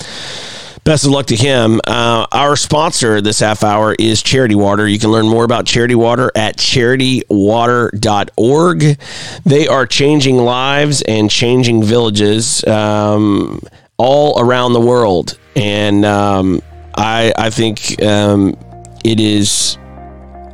Best 0.88 1.04
of 1.04 1.12
luck 1.12 1.26
to 1.26 1.36
him. 1.36 1.82
Uh, 1.86 2.26
our 2.32 2.56
sponsor 2.56 3.20
this 3.20 3.42
half 3.42 3.62
hour 3.62 3.94
is 4.00 4.24
Charity 4.24 4.56
Water. 4.56 4.88
You 4.88 4.98
can 4.98 5.12
learn 5.12 5.28
more 5.28 5.44
about 5.44 5.66
Charity 5.66 5.96
Water 5.96 6.32
at 6.34 6.56
charitywater.org. 6.56 8.98
They 9.44 9.68
are 9.68 9.86
changing 9.86 10.38
lives 10.38 11.02
and 11.02 11.30
changing 11.30 11.84
villages 11.84 12.64
um, 12.64 13.60
all 13.98 14.40
around 14.40 14.72
the 14.72 14.80
world. 14.80 15.38
And 15.58 16.06
um, 16.06 16.62
I, 16.96 17.34
I 17.38 17.50
think 17.50 18.02
um, 18.02 18.58
it 19.04 19.20
is 19.20 19.78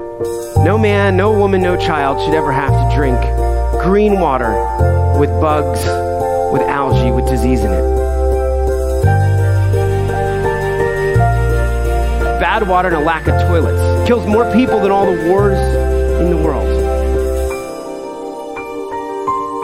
No 0.63 0.78
man, 0.78 1.18
no 1.18 1.32
woman, 1.38 1.61
no 1.61 1.76
child 1.78 2.24
should 2.24 2.34
ever 2.34 2.51
have 2.51 2.72
to 2.72 2.95
drink 2.95 3.20
green 3.84 4.20
water 4.20 4.51
with 5.20 5.30
bugs, 5.41 5.80
with 6.51 6.61
algae, 6.63 7.11
with 7.11 7.28
disease 7.28 7.59
in 7.61 7.72
it. 7.72 7.97
Bad 12.39 12.68
water 12.68 12.88
and 12.89 12.97
a 12.97 12.99
lack 12.99 13.28
of 13.28 13.39
toilets 13.47 13.97
kills 14.08 14.26
more 14.26 14.49
people 14.53 14.80
than 14.80 14.89
all 14.89 15.05
the 15.05 15.30
wars 15.30 15.60
in 16.22 16.30
the 16.30 16.38
world. 16.38 16.66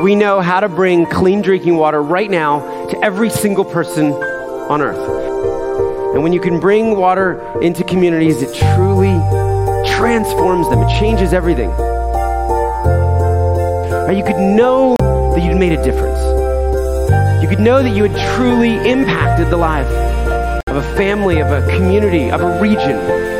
We 0.04 0.16
know 0.16 0.42
how 0.42 0.60
to 0.60 0.68
bring 0.68 1.06
clean 1.06 1.42
drinking 1.42 1.78
water 1.78 2.02
right 2.04 2.30
now 2.30 2.60
to 2.88 3.02
every 3.02 3.30
single 3.30 3.64
person 3.64 4.12
on 4.12 4.82
earth. 4.82 6.14
And 6.14 6.24
when 6.24 6.34
you 6.34 6.42
can 6.42 6.60
bring 6.60 6.98
water 6.98 7.42
into 7.62 7.86
communities, 7.86 8.42
it 8.42 8.54
truly 8.76 9.14
transforms 9.96 10.70
them, 10.70 10.82
it 10.82 11.00
changes 11.00 11.32
everything. 11.32 11.70
You 14.14 14.26
could 14.26 14.40
know 14.40 14.98
that 15.00 15.42
you'd 15.42 15.58
made 15.58 15.72
a 15.72 15.82
difference. 15.82 16.22
You 17.42 17.48
could 17.48 17.62
know 17.62 17.82
that 17.82 17.96
you 17.96 18.04
had 18.04 18.36
truly 18.36 18.76
impacted 18.90 19.50
the 19.50 19.58
life 19.58 19.88
of 20.68 20.76
a 20.76 20.96
family, 20.98 21.40
of 21.40 21.48
a 21.48 21.66
community, 21.78 22.30
of 22.30 22.42
a 22.42 22.62
region. 22.62 23.33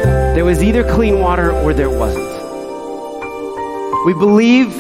There 0.44 0.50
was 0.50 0.62
either 0.62 0.84
clean 0.84 1.20
water 1.20 1.54
or 1.54 1.74
there 1.74 1.90
wasn't. 1.90 2.28
We 4.06 4.14
believe 4.14 4.78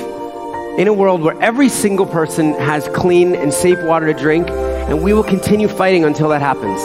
in 0.77 0.89
a 0.89 0.93
world 0.93 1.21
where 1.21 1.41
every 1.41 1.69
single 1.69 2.05
person 2.05 2.53
has 2.55 2.89
clean 2.89 3.33
and 3.33 3.53
safe 3.53 3.81
water 3.85 4.07
to 4.07 4.13
drink, 4.13 4.49
and 4.49 5.01
we 5.01 5.13
will 5.13 5.23
continue 5.23 5.69
fighting 5.69 6.03
until 6.03 6.27
that 6.27 6.41
happens. 6.41 6.81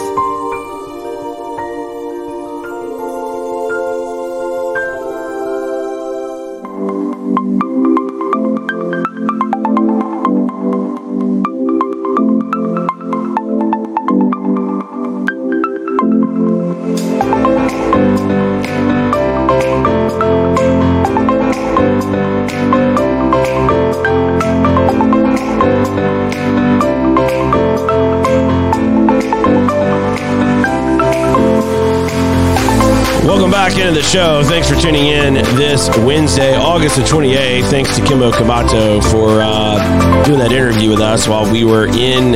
Back 33.59 33.77
into 33.77 33.91
the 33.91 34.01
show. 34.01 34.41
Thanks 34.45 34.69
for 34.69 34.75
tuning 34.75 35.07
in 35.07 35.33
this 35.33 35.89
Wednesday, 35.97 36.55
August 36.55 36.95
the 36.95 37.01
28th. 37.01 37.69
Thanks 37.69 37.93
to 37.97 38.01
Kembo 38.01 38.31
Kibato 38.31 39.03
for 39.11 39.41
uh, 39.41 40.23
doing 40.23 40.39
that 40.39 40.53
interview 40.53 40.91
with 40.91 41.01
us 41.01 41.27
while 41.27 41.51
we 41.51 41.65
were 41.65 41.85
in 41.87 42.31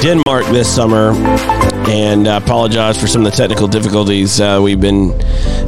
Denmark 0.00 0.46
this 0.46 0.74
summer. 0.74 1.12
And 1.90 2.26
uh, 2.26 2.40
apologize 2.42 2.98
for 2.98 3.06
some 3.06 3.26
of 3.26 3.30
the 3.30 3.36
technical 3.36 3.68
difficulties 3.68 4.40
uh, 4.40 4.60
we've 4.62 4.80
been 4.80 5.10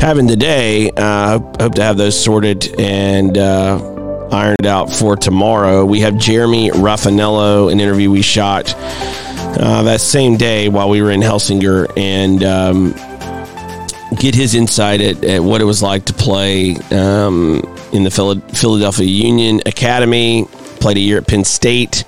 having 0.00 0.26
today. 0.26 0.90
Uh, 0.96 1.38
hope 1.60 1.74
to 1.74 1.82
have 1.82 1.98
those 1.98 2.18
sorted 2.18 2.74
and 2.80 3.36
uh, 3.36 3.76
ironed 4.32 4.64
out 4.64 4.90
for 4.90 5.16
tomorrow. 5.16 5.84
We 5.84 6.00
have 6.00 6.16
Jeremy 6.16 6.70
Rafanello, 6.70 7.70
an 7.70 7.78
interview 7.78 8.10
we 8.10 8.22
shot 8.22 8.74
uh, 8.74 9.82
that 9.82 10.00
same 10.00 10.38
day 10.38 10.70
while 10.70 10.88
we 10.88 11.02
were 11.02 11.10
in 11.10 11.20
Helsingør. 11.20 11.92
And 11.98 12.42
um, 12.42 12.94
get 14.22 14.36
his 14.36 14.54
insight 14.54 15.00
at, 15.00 15.24
at 15.24 15.42
what 15.42 15.60
it 15.60 15.64
was 15.64 15.82
like 15.82 16.04
to 16.04 16.12
play 16.12 16.76
um, 16.92 17.60
in 17.92 18.04
the 18.04 18.44
Philadelphia 18.54 19.04
Union 19.04 19.60
Academy. 19.66 20.44
Played 20.78 20.96
a 20.96 21.00
year 21.00 21.18
at 21.18 21.26
Penn 21.26 21.42
State 21.42 22.04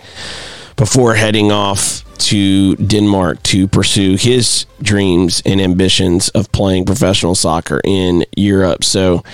before 0.77 1.17
heading 1.17 1.51
off 1.51 2.05
to 2.19 2.77
Denmark 2.77 3.43
to 3.43 3.67
pursue 3.67 4.15
his 4.15 4.67
dreams 4.81 5.43
and 5.45 5.61
ambitions 5.61 6.29
of 6.31 6.53
playing 6.53 6.85
professional 6.85 7.35
soccer 7.35 7.81
in 7.83 8.25
Europe. 8.37 8.85
So 8.85 9.25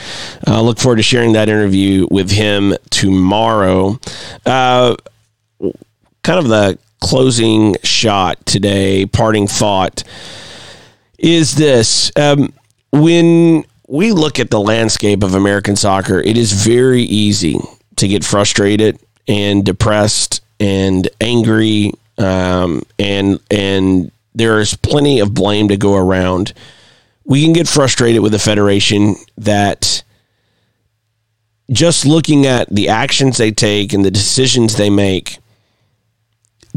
I 0.46 0.52
uh, 0.52 0.62
look 0.62 0.78
forward 0.78 0.96
to 0.96 1.02
sharing 1.02 1.34
that 1.34 1.50
interview 1.50 2.08
with 2.10 2.30
him 2.30 2.74
tomorrow. 2.88 4.00
Uh, 4.46 4.96
kind 6.22 6.38
of 6.38 6.48
the 6.48 6.78
closing 7.00 7.76
shot 7.82 8.44
today, 8.46 9.04
parting 9.04 9.46
thought 9.46 10.02
is 11.18 11.54
this. 11.56 12.10
Um, 12.16 12.54
when 12.92 13.64
we 13.88 14.12
look 14.12 14.38
at 14.38 14.50
the 14.50 14.60
landscape 14.60 15.22
of 15.22 15.34
American 15.34 15.76
soccer, 15.76 16.20
it 16.20 16.36
is 16.36 16.52
very 16.52 17.02
easy 17.02 17.58
to 17.96 18.08
get 18.08 18.24
frustrated 18.24 18.98
and 19.28 19.64
depressed 19.64 20.42
and 20.58 21.08
angry, 21.20 21.92
um, 22.18 22.82
and 22.98 23.40
and 23.50 24.10
there 24.34 24.60
is 24.60 24.76
plenty 24.76 25.20
of 25.20 25.34
blame 25.34 25.68
to 25.68 25.76
go 25.76 25.96
around. 25.96 26.52
We 27.24 27.42
can 27.44 27.52
get 27.52 27.68
frustrated 27.68 28.22
with 28.22 28.32
the 28.32 28.38
federation 28.38 29.16
that 29.38 30.02
just 31.70 32.04
looking 32.04 32.46
at 32.46 32.68
the 32.68 32.88
actions 32.88 33.38
they 33.38 33.52
take 33.52 33.92
and 33.92 34.04
the 34.04 34.10
decisions 34.10 34.76
they 34.76 34.90
make 34.90 35.38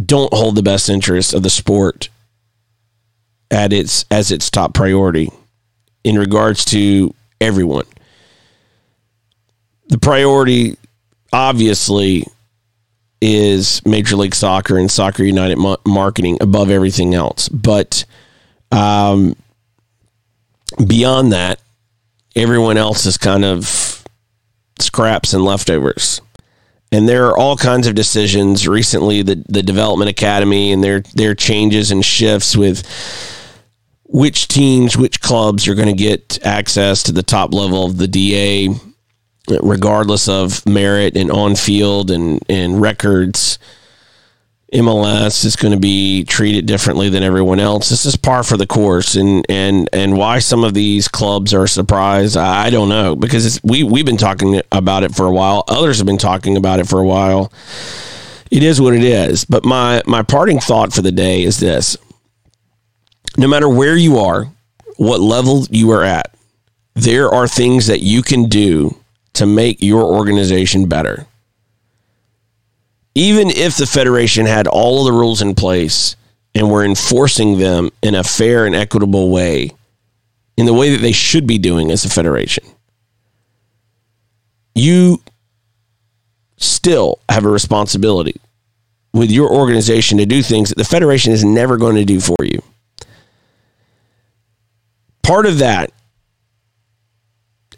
don't 0.03 0.33
hold 0.33 0.55
the 0.55 0.63
best 0.63 0.89
interests 0.89 1.33
of 1.33 1.43
the 1.43 1.49
sport 1.49 2.09
at 3.51 3.73
its 3.73 4.05
as 4.09 4.31
its 4.31 4.49
top 4.49 4.73
priority 4.73 5.29
in 6.03 6.17
regards 6.17 6.65
to 6.65 7.13
everyone. 7.39 7.85
The 9.87 9.99
priority, 9.99 10.77
obviously, 11.31 12.25
is 13.21 13.85
Major 13.85 14.15
League 14.15 14.35
Soccer 14.35 14.77
and 14.77 14.91
Soccer 14.91 15.23
United 15.23 15.57
marketing 15.85 16.37
above 16.41 16.69
everything 16.69 17.13
else. 17.13 17.47
But 17.47 18.05
um, 18.71 19.35
beyond 20.85 21.31
that, 21.31 21.61
everyone 22.35 22.77
else 22.77 23.05
is 23.05 23.17
kind 23.17 23.45
of 23.45 24.03
scraps 24.79 25.33
and 25.33 25.45
leftovers. 25.45 26.21
And 26.91 27.07
there 27.09 27.27
are 27.27 27.37
all 27.37 27.57
kinds 27.57 27.87
of 27.87 27.95
decisions 27.95 28.67
recently. 28.67 29.23
The 29.23 29.43
the 29.49 29.63
development 29.63 30.11
academy 30.11 30.71
and 30.71 30.83
their 30.83 30.99
their 31.15 31.33
changes 31.33 31.91
and 31.91 32.05
shifts 32.05 32.55
with 32.55 32.83
which 34.05 34.47
teams, 34.47 34.97
which 34.97 35.21
clubs 35.21 35.67
are 35.67 35.75
going 35.75 35.87
to 35.87 36.03
get 36.03 36.45
access 36.45 37.03
to 37.03 37.11
the 37.11 37.23
top 37.23 37.53
level 37.53 37.85
of 37.85 37.97
the 37.97 38.07
DA, 38.07 38.69
regardless 39.61 40.27
of 40.27 40.65
merit 40.65 41.17
and 41.17 41.31
on 41.31 41.55
field 41.55 42.11
and, 42.11 42.39
and 42.49 42.81
records. 42.81 43.59
MLS 44.73 45.45
is 45.45 45.55
going 45.55 45.71
to 45.71 45.79
be 45.79 46.23
treated 46.23 46.65
differently 46.65 47.07
than 47.07 47.21
everyone 47.21 47.59
else. 47.59 47.89
This 47.89 48.07
is 48.07 48.15
par 48.15 48.41
for 48.41 48.57
the 48.57 48.65
course, 48.65 49.15
and 49.15 49.45
and 49.47 49.87
and 49.93 50.17
why 50.17 50.39
some 50.39 50.63
of 50.63 50.73
these 50.73 51.07
clubs 51.07 51.53
are 51.53 51.67
surprised, 51.67 52.35
I 52.35 52.71
don't 52.71 52.89
know 52.89 53.15
because 53.15 53.59
we 53.63 53.83
we've 53.83 54.05
been 54.05 54.17
talking 54.17 54.61
about 54.71 55.03
it 55.03 55.13
for 55.13 55.27
a 55.27 55.31
while. 55.31 55.63
Others 55.67 55.99
have 55.99 56.07
been 56.07 56.17
talking 56.17 56.57
about 56.57 56.79
it 56.79 56.87
for 56.87 56.99
a 56.99 57.05
while. 57.05 57.53
It 58.49 58.63
is 58.63 58.81
what 58.81 58.95
it 58.95 59.03
is. 59.03 59.45
But 59.45 59.63
my 59.63 60.01
my 60.07 60.23
parting 60.23 60.59
thought 60.59 60.91
for 60.91 61.03
the 61.03 61.11
day 61.11 61.43
is 61.43 61.59
this: 61.59 61.95
no 63.37 63.47
matter 63.47 63.67
where 63.67 63.97
you 63.97 64.17
are, 64.17 64.45
what 64.97 65.19
level 65.19 65.65
you 65.69 65.91
are 65.91 66.03
at, 66.03 66.33
there 66.93 67.29
are 67.29 67.47
things 67.47 67.87
that 67.87 68.01
you 68.01 68.21
can 68.21 68.45
do 68.45 68.95
to 69.33 69.45
make 69.45 69.81
your 69.81 70.03
organization 70.03 70.87
better. 70.87 71.25
Even 73.15 73.49
if 73.49 73.77
the 73.77 73.85
Federation 73.85 74.45
had 74.45 74.67
all 74.67 74.99
of 74.99 75.05
the 75.05 75.19
rules 75.19 75.41
in 75.41 75.55
place 75.55 76.15
and 76.55 76.69
were 76.69 76.85
enforcing 76.85 77.57
them 77.57 77.89
in 78.01 78.15
a 78.15 78.23
fair 78.23 78.65
and 78.65 78.75
equitable 78.75 79.29
way, 79.29 79.71
in 80.55 80.65
the 80.67 80.73
way 80.73 80.91
that 80.91 81.01
they 81.01 81.11
should 81.11 81.47
be 81.47 81.57
doing 81.57 81.91
as 81.91 82.05
a 82.05 82.09
Federation, 82.09 82.63
you 84.75 85.21
still 86.57 87.19
have 87.29 87.45
a 87.45 87.49
responsibility 87.49 88.39
with 89.13 89.31
your 89.31 89.51
organization 89.51 90.17
to 90.19 90.25
do 90.25 90.41
things 90.41 90.69
that 90.69 90.77
the 90.77 90.83
Federation 90.83 91.31
is 91.31 91.43
never 91.43 91.77
going 91.77 91.95
to 91.95 92.05
do 92.05 92.19
for 92.19 92.37
you 92.43 92.61
part 95.23 95.45
of 95.45 95.59
that 95.59 95.91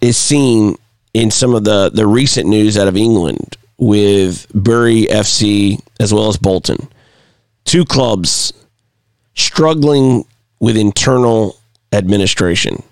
is 0.01 0.17
seen 0.17 0.75
in 1.13 1.31
some 1.31 1.55
of 1.55 1.63
the, 1.63 1.89
the 1.89 2.05
recent 2.05 2.47
news 2.47 2.77
out 2.77 2.87
of 2.87 2.97
England 2.97 3.57
with 3.77 4.47
Bury 4.53 5.05
FC 5.05 5.79
as 5.99 6.13
well 6.13 6.27
as 6.27 6.37
Bolton. 6.37 6.89
Two 7.63 7.85
clubs 7.85 8.51
struggling 9.33 10.25
with 10.59 10.77
internal 10.77 11.57
administration, 11.91 12.83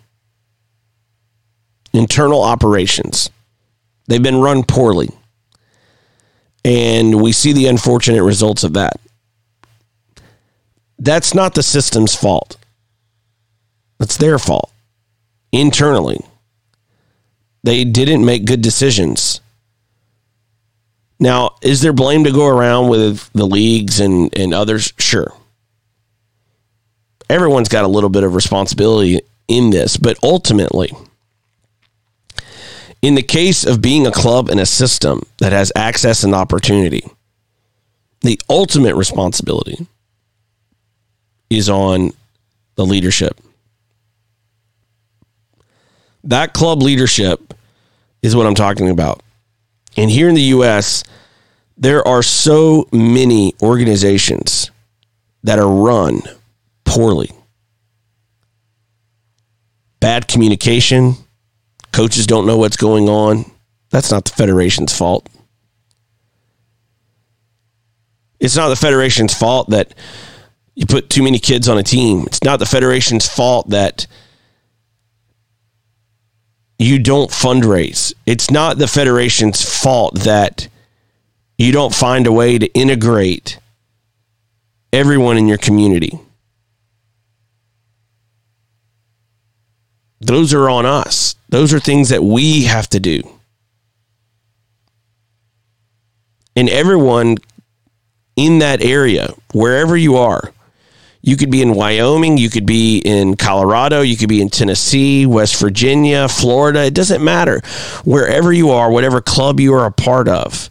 internal 1.93 2.41
operations. 2.41 3.29
They've 4.07 4.23
been 4.23 4.41
run 4.41 4.63
poorly. 4.63 5.09
And 6.65 7.21
we 7.21 7.33
see 7.33 7.51
the 7.51 7.67
unfortunate 7.67 8.23
results 8.23 8.63
of 8.63 8.73
that. 8.73 8.99
That's 10.97 11.33
not 11.33 11.55
the 11.55 11.63
system's 11.63 12.15
fault. 12.15 12.57
It's 13.99 14.17
their 14.17 14.37
fault 14.39 14.71
internally. 15.51 16.19
they 17.63 17.85
didn't 17.85 18.25
make 18.25 18.45
good 18.45 18.61
decisions. 18.61 19.39
Now, 21.19 21.55
is 21.61 21.81
there 21.81 21.93
blame 21.93 22.25
to 22.25 22.31
go 22.31 22.47
around 22.47 22.89
with 22.89 23.29
the 23.31 23.45
leagues 23.45 24.01
and, 24.01 24.37
and 24.37 24.53
others? 24.53 24.91
Sure. 24.97 25.31
Everyone's 27.29 27.69
got 27.69 27.85
a 27.85 27.87
little 27.87 28.09
bit 28.09 28.25
of 28.25 28.35
responsibility 28.35 29.21
in 29.47 29.69
this, 29.69 29.95
but 29.95 30.17
ultimately, 30.21 30.91
in 33.01 33.15
the 33.15 33.21
case 33.21 33.65
of 33.65 33.81
being 33.81 34.05
a 34.05 34.11
club 34.11 34.49
and 34.49 34.59
a 34.59 34.65
system 34.65 35.21
that 35.37 35.53
has 35.53 35.71
access 35.75 36.23
and 36.23 36.35
opportunity, 36.35 37.03
the 38.21 38.39
ultimate 38.49 38.95
responsibility 38.95 39.87
is 41.49 41.69
on 41.69 42.11
the 42.75 42.85
leadership. 42.85 43.39
That 46.25 46.53
club 46.53 46.81
leadership 46.81 47.53
is 48.21 48.35
what 48.35 48.45
I'm 48.45 48.55
talking 48.55 48.89
about. 48.89 49.21
And 49.97 50.09
here 50.09 50.29
in 50.29 50.35
the 50.35 50.41
US, 50.41 51.03
there 51.77 52.07
are 52.07 52.23
so 52.23 52.87
many 52.91 53.53
organizations 53.61 54.71
that 55.43 55.59
are 55.59 55.67
run 55.67 56.21
poorly. 56.85 57.31
Bad 59.99 60.27
communication, 60.27 61.15
coaches 61.91 62.27
don't 62.27 62.45
know 62.45 62.57
what's 62.57 62.77
going 62.77 63.09
on. 63.09 63.45
That's 63.89 64.11
not 64.11 64.25
the 64.25 64.31
Federation's 64.31 64.97
fault. 64.97 65.27
It's 68.39 68.55
not 68.55 68.69
the 68.69 68.75
Federation's 68.75 69.33
fault 69.33 69.69
that 69.69 69.93
you 70.75 70.85
put 70.85 71.09
too 71.09 71.23
many 71.23 71.39
kids 71.39 71.69
on 71.69 71.77
a 71.77 71.83
team. 71.83 72.23
It's 72.27 72.43
not 72.43 72.59
the 72.59 72.65
Federation's 72.65 73.27
fault 73.27 73.69
that 73.69 74.07
you 76.83 76.99
don't 76.99 77.31
fundraise. 77.31 78.13
It's 78.25 78.51
not 78.51 78.77
the 78.77 78.87
Federation's 78.87 79.61
fault 79.81 80.15
that 80.21 80.67
you 81.57 81.71
don't 81.71 81.95
find 81.95 82.27
a 82.27 82.31
way 82.31 82.57
to 82.57 82.67
integrate 82.73 83.59
everyone 84.91 85.37
in 85.37 85.47
your 85.47 85.57
community. 85.57 86.19
Those 90.19 90.53
are 90.53 90.69
on 90.69 90.85
us. 90.85 91.35
Those 91.49 91.73
are 91.73 91.79
things 91.79 92.09
that 92.09 92.23
we 92.23 92.63
have 92.63 92.87
to 92.89 92.99
do. 92.99 93.21
And 96.55 96.69
everyone 96.69 97.37
in 98.35 98.59
that 98.59 98.81
area, 98.81 99.33
wherever 99.53 99.95
you 99.97 100.17
are, 100.17 100.53
you 101.25 101.37
could 101.37 101.49
be 101.49 101.61
in 101.61 101.73
Wyoming, 101.73 102.37
you 102.37 102.49
could 102.49 102.65
be 102.65 102.97
in 102.97 103.37
Colorado, 103.37 104.01
you 104.01 104.17
could 104.17 104.27
be 104.27 104.41
in 104.41 104.49
Tennessee, 104.49 105.25
West 105.25 105.55
Virginia, 105.55 106.27
Florida. 106.27 106.83
It 106.83 106.93
doesn't 106.93 107.23
matter. 107.23 107.61
Wherever 108.03 108.51
you 108.51 108.71
are, 108.71 108.91
whatever 108.91 109.21
club 109.21 109.61
you 109.61 109.73
are 109.73 109.85
a 109.85 109.91
part 109.91 110.27
of, 110.27 110.69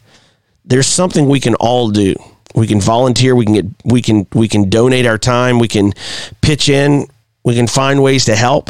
there's 0.66 0.86
something 0.86 1.26
we 1.26 1.40
can 1.40 1.54
all 1.54 1.88
do. 1.88 2.14
We 2.54 2.66
can 2.66 2.82
volunteer, 2.82 3.34
we 3.34 3.46
can 3.46 3.54
get 3.54 3.64
we 3.82 4.02
can 4.02 4.26
we 4.34 4.46
can 4.46 4.68
donate 4.68 5.06
our 5.06 5.16
time, 5.16 5.58
we 5.58 5.68
can 5.68 5.94
pitch 6.42 6.68
in, 6.68 7.06
we 7.44 7.54
can 7.54 7.66
find 7.66 8.02
ways 8.02 8.26
to 8.26 8.36
help. 8.36 8.68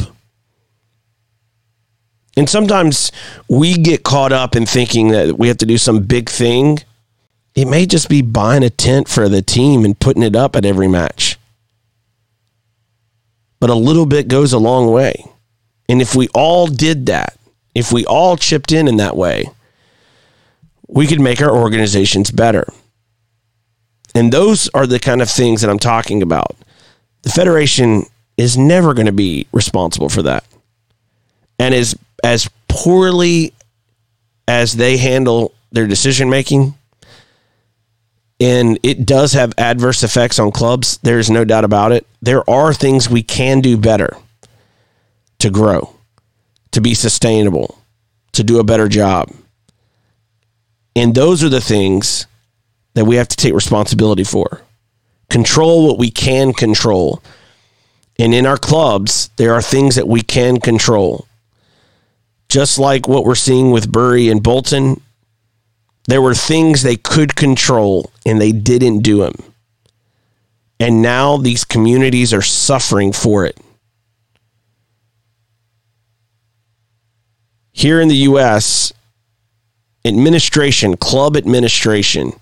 And 2.37 2.49
sometimes 2.49 3.11
we 3.49 3.73
get 3.73 4.03
caught 4.03 4.31
up 4.31 4.55
in 4.55 4.65
thinking 4.65 5.09
that 5.09 5.37
we 5.37 5.49
have 5.49 5.57
to 5.57 5.65
do 5.65 5.77
some 5.77 6.03
big 6.03 6.29
thing. 6.29 6.79
It 7.55 7.65
may 7.65 7.85
just 7.85 8.07
be 8.07 8.21
buying 8.21 8.63
a 8.63 8.69
tent 8.69 9.09
for 9.09 9.27
the 9.27 9.41
team 9.41 9.83
and 9.83 9.99
putting 9.99 10.23
it 10.23 10.35
up 10.35 10.55
at 10.55 10.63
every 10.63 10.87
match 10.87 11.37
but 13.63 13.69
a 13.69 13.75
little 13.75 14.05
bit 14.05 14.27
goes 14.27 14.51
a 14.51 14.57
long 14.59 14.91
way. 14.91 15.25
And 15.87 16.01
if 16.01 16.15
we 16.15 16.27
all 16.35 16.67
did 16.67 17.05
that, 17.05 17.37
if 17.73 17.93
we 17.93 18.05
all 18.05 18.35
chipped 18.35 18.73
in 18.73 18.89
in 18.89 18.97
that 18.97 19.15
way, 19.15 19.45
we 20.89 21.07
could 21.07 21.21
make 21.21 21.41
our 21.41 21.49
organizations 21.49 22.29
better. 22.29 22.65
And 24.13 24.33
those 24.33 24.69
are 24.73 24.85
the 24.85 24.99
kind 24.99 25.21
of 25.21 25.29
things 25.29 25.61
that 25.61 25.69
I'm 25.69 25.79
talking 25.79 26.21
about. 26.21 26.57
The 27.21 27.29
Federation 27.29 28.03
is 28.35 28.57
never 28.57 28.93
going 28.93 29.05
to 29.05 29.13
be 29.13 29.47
responsible 29.53 30.09
for 30.09 30.23
that. 30.23 30.43
And 31.57 31.73
as 31.73 31.95
as 32.21 32.49
poorly 32.67 33.53
as 34.45 34.73
they 34.73 34.97
handle 34.97 35.53
their 35.71 35.87
decision 35.87 36.29
making, 36.29 36.73
and 38.41 38.77
it 38.83 39.05
does 39.05 39.31
have 39.31 39.53
adverse 39.57 40.03
effects 40.03 40.37
on 40.37 40.51
clubs. 40.51 40.97
There's 40.97 41.29
no 41.29 41.45
doubt 41.45 41.63
about 41.63 41.93
it. 41.93 42.05
There 42.23 42.49
are 42.49 42.73
things 42.73 43.09
we 43.09 43.21
can 43.21 43.59
do 43.59 43.75
better 43.75 44.15
to 45.39 45.49
grow, 45.49 45.93
to 46.71 46.79
be 46.79 46.93
sustainable, 46.93 47.79
to 48.31 48.45
do 48.45 48.61
a 48.61 48.63
better 48.63 48.87
job. 48.87 49.29
And 50.95 51.13
those 51.13 51.43
are 51.43 51.49
the 51.49 51.59
things 51.59 52.25
that 52.93 53.03
we 53.03 53.17
have 53.17 53.27
to 53.27 53.35
take 53.35 53.53
responsibility 53.53 54.23
for. 54.23 54.61
Control 55.29 55.85
what 55.85 55.99
we 55.99 56.09
can 56.09 56.53
control. 56.53 57.21
And 58.17 58.33
in 58.33 58.45
our 58.45 58.57
clubs, 58.57 59.29
there 59.35 59.53
are 59.53 59.61
things 59.61 59.95
that 59.95 60.07
we 60.07 60.21
can 60.21 60.61
control. 60.61 61.27
Just 62.47 62.79
like 62.79 63.05
what 63.05 63.25
we're 63.25 63.35
seeing 63.35 63.71
with 63.71 63.91
Bury 63.91 64.29
and 64.29 64.41
Bolton, 64.41 65.01
there 66.07 66.21
were 66.21 66.35
things 66.35 66.83
they 66.83 66.95
could 66.95 67.35
control 67.35 68.09
and 68.25 68.39
they 68.39 68.53
didn't 68.53 68.99
do 68.99 69.17
them. 69.17 69.52
And 70.83 71.01
now 71.01 71.37
these 71.37 71.63
communities 71.63 72.33
are 72.33 72.41
suffering 72.41 73.13
for 73.13 73.45
it. 73.45 73.57
Here 77.71 78.01
in 78.01 78.09
the 78.09 78.17
U.S., 78.27 78.91
administration, 80.03 80.97
club 80.97 81.37
administration, 81.37 82.33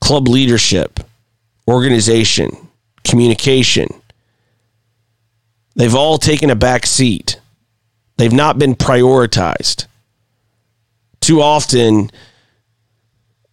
club 0.00 0.28
leadership, 0.28 1.00
organization, 1.68 2.56
communication, 3.04 3.88
they've 5.76 5.94
all 5.94 6.16
taken 6.16 6.48
a 6.48 6.56
back 6.56 6.86
seat. 6.86 7.38
They've 8.16 8.32
not 8.32 8.58
been 8.58 8.74
prioritized. 8.74 9.84
Too 11.20 11.42
often, 11.42 12.10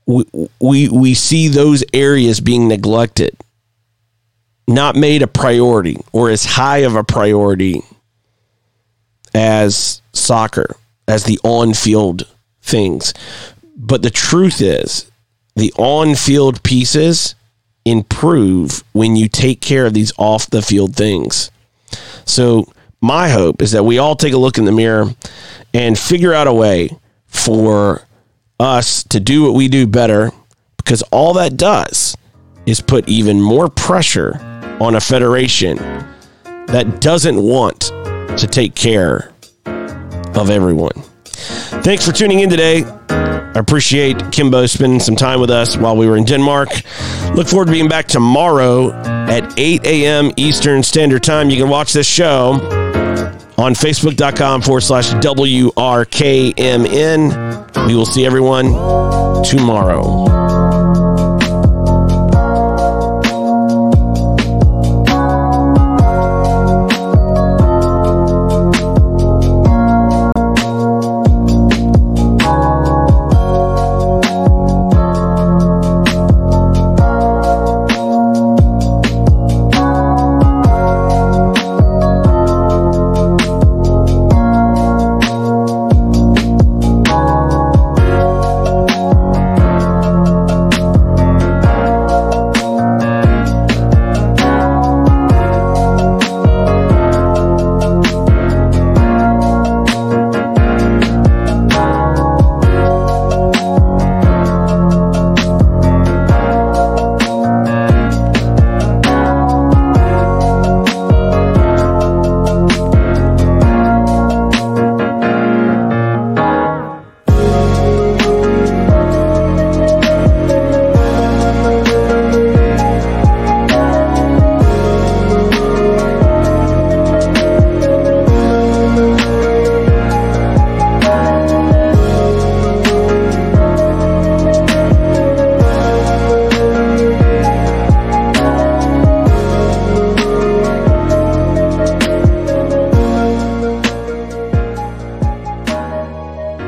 we, 0.05 0.23
we, 0.61 0.87
we 0.87 1.13
see 1.15 1.49
those 1.49 1.83
areas 1.93 2.39
being 2.39 2.69
neglected, 2.69 3.35
not 4.69 4.95
made 4.95 5.21
a 5.21 5.27
priority 5.27 5.97
or 6.13 6.29
as 6.29 6.45
high 6.45 6.79
of 6.79 6.95
a 6.95 7.03
priority 7.03 7.81
as 9.33 10.01
soccer, 10.13 10.75
as 11.07 11.23
the 11.23 11.39
on 11.43 11.73
field 11.73 12.27
things. 12.61 13.13
But 13.75 14.03
the 14.03 14.09
truth 14.09 14.61
is, 14.61 15.09
the 15.55 15.73
on 15.77 16.15
field 16.15 16.61
pieces 16.63 17.35
improve 17.83 18.83
when 18.93 19.15
you 19.15 19.27
take 19.27 19.61
care 19.61 19.85
of 19.85 19.93
these 19.93 20.13
off 20.17 20.49
the 20.49 20.61
field 20.61 20.95
things. 20.95 21.49
So, 22.25 22.71
my 23.01 23.29
hope 23.29 23.61
is 23.61 23.71
that 23.71 23.83
we 23.83 23.97
all 23.97 24.15
take 24.15 24.33
a 24.33 24.37
look 24.37 24.57
in 24.57 24.65
the 24.65 24.71
mirror 24.71 25.05
and 25.73 25.97
figure 25.97 26.33
out 26.33 26.47
a 26.47 26.53
way 26.53 26.89
for 27.27 28.01
us 28.59 29.03
to 29.05 29.19
do 29.21 29.43
what 29.43 29.53
we 29.53 29.69
do 29.69 29.87
better 29.87 30.31
because 30.77 31.01
all 31.03 31.33
that 31.33 31.55
does 31.55 32.17
is 32.65 32.81
put 32.81 33.07
even 33.07 33.41
more 33.41 33.69
pressure 33.69 34.33
on 34.79 34.95
a 34.95 35.01
federation 35.01 35.77
that 36.67 37.01
doesn't 37.01 37.41
want 37.41 37.91
to 38.37 38.47
take 38.47 38.75
care 38.75 39.31
of 39.65 40.49
everyone. 40.49 40.93
Thanks 41.83 42.05
for 42.05 42.11
tuning 42.11 42.39
in 42.39 42.49
today. 42.49 42.83
I 43.09 43.53
appreciate 43.59 44.17
Kembo 44.17 44.69
spending 44.69 44.99
some 44.99 45.15
time 45.15 45.41
with 45.41 45.49
us 45.49 45.75
while 45.75 45.97
we 45.97 46.07
were 46.07 46.17
in 46.17 46.23
Denmark. 46.25 46.69
Look 47.35 47.47
forward 47.47 47.65
to 47.65 47.71
being 47.71 47.87
back 47.89 48.07
tomorrow 48.07 48.91
at 48.91 49.57
8 49.57 49.85
a.m. 49.85 50.31
Eastern 50.37 50.83
Standard 50.83 51.23
Time. 51.23 51.49
You 51.49 51.57
can 51.57 51.69
watch 51.69 51.91
this 51.93 52.07
show 52.07 52.53
on 53.57 53.73
facebook.com 53.73 54.61
forward 54.61 54.81
slash 54.81 55.09
WRKMN. 55.13 55.77
We 57.87 57.95
will 57.95 58.05
see 58.05 58.25
everyone 58.25 58.65
tomorrow. 59.43 60.48